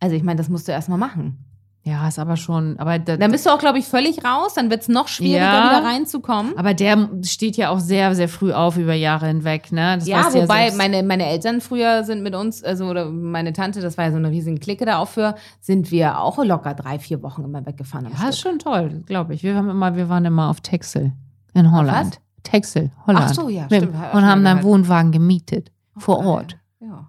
Also 0.00 0.16
ich 0.16 0.22
meine, 0.22 0.36
das 0.38 0.48
musst 0.48 0.66
du 0.68 0.72
erstmal 0.72 0.98
machen. 0.98 1.44
Ja, 1.88 2.06
ist 2.06 2.18
aber 2.18 2.36
schon, 2.36 2.78
aber, 2.78 2.98
da, 2.98 3.16
Dann 3.16 3.30
bist 3.30 3.46
du 3.46 3.50
auch, 3.50 3.58
glaube 3.58 3.78
ich, 3.78 3.86
völlig 3.86 4.22
raus. 4.24 4.54
Dann 4.54 4.68
wird 4.70 4.82
es 4.82 4.88
noch 4.88 5.08
schwieriger, 5.08 5.38
Ja. 5.44 5.70
wieder 5.70 5.88
reinzukommen. 5.88 6.56
aber 6.58 6.74
der 6.74 7.08
steht 7.22 7.56
ja 7.56 7.70
auch 7.70 7.78
sehr, 7.80 8.14
sehr 8.14 8.28
früh 8.28 8.52
auf 8.52 8.76
über 8.76 8.92
Jahre 8.92 9.26
hinweg. 9.28 9.72
Ne? 9.72 9.96
Das 9.98 10.06
ja, 10.06 10.26
wobei 10.34 10.64
selbst. 10.64 10.76
meine, 10.76 11.02
meine 11.02 11.24
Eltern 11.26 11.60
früher 11.62 12.04
sind 12.04 12.22
mit 12.22 12.34
uns, 12.34 12.62
also 12.62 12.86
oder 12.86 13.10
meine 13.10 13.52
Tante, 13.54 13.80
das 13.80 13.96
war 13.96 14.04
ja 14.04 14.10
so 14.10 14.18
eine 14.18 14.30
riesige 14.30 14.58
Clique 14.58 14.84
da 14.84 14.98
auch 14.98 15.08
für, 15.08 15.34
sind 15.60 15.90
wir 15.90 16.20
auch 16.20 16.36
locker 16.44 16.74
drei, 16.74 16.98
vier 16.98 17.22
Wochen 17.22 17.42
immer 17.44 17.64
weggefahren. 17.64 18.08
Ja, 18.20 18.28
ist 18.28 18.40
schon 18.40 18.58
toll, 18.58 19.02
glaube 19.06 19.34
ich. 19.34 19.42
Wir, 19.42 19.54
haben 19.54 19.70
immer, 19.70 19.96
wir 19.96 20.08
waren 20.10 20.24
immer 20.26 20.50
auf 20.50 20.60
Texel 20.60 21.12
in 21.54 21.72
Holland. 21.72 22.20
Texel, 22.42 22.90
Holland. 23.06 23.26
Ach 23.30 23.34
so, 23.34 23.48
ja, 23.48 23.64
stimmt. 23.66 23.94
Und 24.12 24.24
haben 24.26 24.44
dann. 24.44 24.62
Wohnwagen 24.62 25.10
gemietet. 25.12 25.72
Vor 25.96 26.18
Geil. 26.18 26.26
Ort. 26.26 26.56
Ja. 26.80 27.08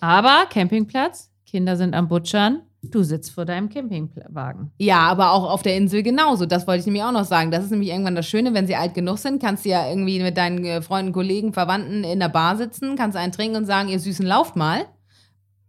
Aber 0.00 0.46
Campingplatz, 0.50 1.30
Kinder 1.46 1.76
sind 1.76 1.94
am 1.94 2.08
Butschern, 2.08 2.62
du 2.90 3.02
sitzt 3.02 3.32
vor 3.32 3.44
deinem 3.44 3.68
Campingwagen. 3.68 4.70
Ja, 4.78 4.98
aber 5.00 5.32
auch 5.32 5.50
auf 5.50 5.62
der 5.62 5.76
Insel 5.76 6.02
genauso. 6.02 6.46
Das 6.46 6.66
wollte 6.66 6.80
ich 6.80 6.86
nämlich 6.86 7.02
auch 7.02 7.12
noch 7.12 7.24
sagen. 7.24 7.50
Das 7.50 7.64
ist 7.64 7.70
nämlich 7.70 7.90
irgendwann 7.90 8.14
das 8.14 8.26
Schöne, 8.26 8.54
wenn 8.54 8.66
sie 8.66 8.76
alt 8.76 8.94
genug 8.94 9.18
sind, 9.18 9.42
kannst 9.42 9.64
du 9.64 9.70
ja 9.70 9.88
irgendwie 9.88 10.20
mit 10.20 10.36
deinen 10.36 10.64
äh, 10.64 10.82
Freunden, 10.82 11.12
Kollegen, 11.12 11.52
Verwandten 11.52 12.04
in 12.04 12.20
der 12.20 12.28
Bar 12.28 12.56
sitzen, 12.56 12.96
kannst 12.96 13.16
einen 13.16 13.32
trinken 13.32 13.56
und 13.56 13.66
sagen, 13.66 13.88
ihr 13.88 14.00
Süßen, 14.00 14.26
lauft 14.26 14.56
mal. 14.56 14.86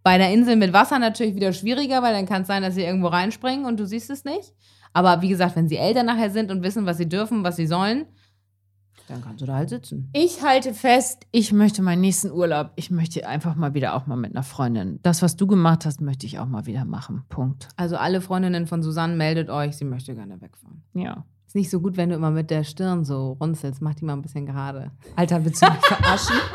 Bei 0.04 0.18
der 0.18 0.32
Insel 0.32 0.56
mit 0.56 0.72
Wasser 0.74 1.00
natürlich 1.00 1.36
wieder 1.36 1.52
schwieriger, 1.54 2.02
weil 2.02 2.14
dann 2.14 2.26
kann 2.26 2.44
es 2.44 2.48
sein, 2.48 2.64
dass 2.64 2.76
sie 2.76 2.84
irgendwo 2.84 3.08
reinspringen 3.08 3.66
und 3.66 3.80
du 3.80 3.86
siehst 3.86 4.10
es 4.10 4.24
nicht. 4.24 4.54
Aber 4.94 5.22
wie 5.22 5.30
gesagt, 5.30 5.56
wenn 5.56 5.68
sie 5.68 5.78
älter 5.78 6.04
nachher 6.04 6.32
sind 6.32 6.50
und 6.50 6.64
wissen, 6.64 6.86
was 6.86 6.98
sie 6.98 7.10
dürfen, 7.10 7.44
was 7.44 7.58
sie 7.58 7.68
sollen, 7.68 8.06
dann 9.08 9.22
kannst 9.22 9.42
du 9.42 9.46
da 9.46 9.56
halt 9.56 9.70
sitzen. 9.70 10.10
Ich 10.14 10.44
halte 10.44 10.74
fest, 10.74 11.26
ich 11.32 11.54
möchte 11.54 11.82
meinen 11.82 12.02
nächsten 12.02 12.32
Urlaub, 12.32 12.72
ich 12.76 12.92
möchte 12.92 13.28
einfach 13.28 13.56
mal 13.56 13.74
wieder 13.74 13.96
auch 13.96 14.06
mal 14.06 14.18
mit 14.18 14.32
einer 14.32 14.44
Freundin. 14.44 15.00
Das, 15.04 15.22
was 15.22 15.36
du 15.36 15.48
gemacht 15.48 15.86
hast, 15.86 16.02
möchte 16.02 16.26
ich 16.26 16.40
auch 16.40 16.46
mal 16.46 16.66
wieder 16.66 16.86
machen. 16.86 17.24
Punkt. 17.30 17.70
Also 17.76 17.98
alle 17.98 18.22
Freundinnen 18.22 18.68
von 18.68 18.84
Susanne 18.84 19.16
meldet 19.16 19.50
euch, 19.50 19.78
sie 19.78 19.86
möchte 19.86 20.14
gerne 20.14 20.42
wegfahren. 20.42 20.84
Ja. 20.94 21.26
Ist 21.48 21.56
nicht 21.56 21.70
so 21.70 21.80
gut, 21.80 21.96
wenn 21.96 22.10
du 22.10 22.16
immer 22.16 22.32
mit 22.32 22.52
der 22.52 22.66
Stirn 22.66 23.06
so 23.06 23.38
runzelst. 23.40 23.82
Mach 23.82 23.96
die 23.96 24.04
mal 24.04 24.14
ein 24.14 24.22
bisschen 24.22 24.46
gerade. 24.46 24.92
Alter, 25.16 25.46
willst 25.46 25.62
du 25.62 25.68
mich 25.68 25.86
verarschen? 25.86 26.36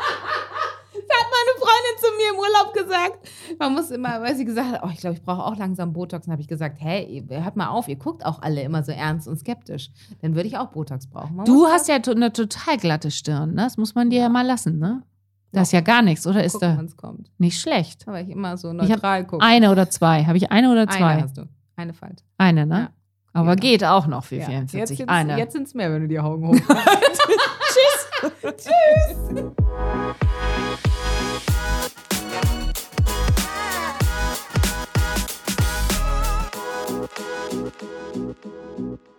hat 1.23 1.29
meine 1.29 1.53
Freundin 1.57 1.95
zu 1.97 2.09
mir 2.23 2.33
im 2.33 2.39
Urlaub 2.39 2.73
gesagt. 2.73 3.29
Man 3.59 3.73
muss 3.73 3.91
immer, 3.91 4.21
weil 4.21 4.35
sie 4.35 4.45
gesagt 4.45 4.71
hat, 4.71 4.81
oh, 4.83 4.89
ich 4.91 4.99
glaube, 4.99 5.15
ich 5.15 5.21
brauche 5.23 5.43
auch 5.43 5.55
langsam 5.57 5.93
Botox. 5.93 6.25
Dann 6.25 6.31
habe 6.33 6.41
ich 6.41 6.47
gesagt, 6.47 6.77
hey, 6.79 7.23
hört 7.29 7.55
mal 7.55 7.67
auf, 7.69 7.87
ihr 7.87 7.95
guckt 7.97 8.25
auch 8.25 8.41
alle 8.41 8.61
immer 8.61 8.83
so 8.83 8.91
ernst 8.91 9.27
und 9.27 9.37
skeptisch. 9.39 9.89
Dann 10.21 10.35
würde 10.35 10.47
ich 10.47 10.57
auch 10.57 10.67
Botox 10.67 11.07
brauchen. 11.07 11.35
Man 11.35 11.45
Du 11.45 11.67
hast 11.67 11.87
ja 11.87 11.95
eine 11.95 12.31
total 12.33 12.77
glatte 12.77 13.11
Stirn, 13.11 13.49
ne? 13.53 13.63
Das 13.63 13.77
muss 13.77 13.95
man 13.95 14.09
dir 14.09 14.21
ja, 14.21 14.29
mal 14.29 14.45
lassen, 14.45 14.79
ne? 14.79 15.03
Das 15.51 15.67
ist 15.67 15.71
ja 15.73 15.81
gar 15.81 16.01
nichts, 16.01 16.25
oder 16.25 16.43
ist 16.43 16.53
gucken, 16.53 16.77
da 16.77 16.93
kommt. 17.07 17.31
nicht 17.37 17.61
schlecht? 17.61 18.07
Aber 18.07 18.19
ich 18.19 18.29
immer 18.29 18.57
so 18.57 18.71
Ich 18.71 18.89
neutral 18.89 19.25
gucke. 19.27 19.45
Eine 19.45 19.71
oder 19.71 19.87
zwei? 19.89 20.25
Habe 20.25 20.37
ich 20.37 20.51
eine 20.51 20.71
oder 20.71 20.87
zwei? 20.87 21.05
Eine 21.05 21.21
hast 21.23 21.37
du. 21.37 21.43
Eine 21.75 21.93
Falte. 21.93 22.23
Eine, 22.37 22.65
ne? 22.65 22.79
Ja. 22.79 22.89
Aber 23.33 23.49
Ja. 23.49 23.55
geht 23.55 23.83
auch 23.83 24.07
noch 24.07 24.23
für 24.23 24.37
Ja. 24.37 24.45
44. 24.47 24.99
Jetzt, 24.99 25.09
eine. 25.09 25.37
jetzt 25.37 25.53
sind 25.53 25.67
es 25.67 25.73
mehr, 25.75 25.91
wenn 25.91 26.01
du 26.03 26.07
die 26.07 26.19
Augen 26.19 26.59
Música 37.81 39.12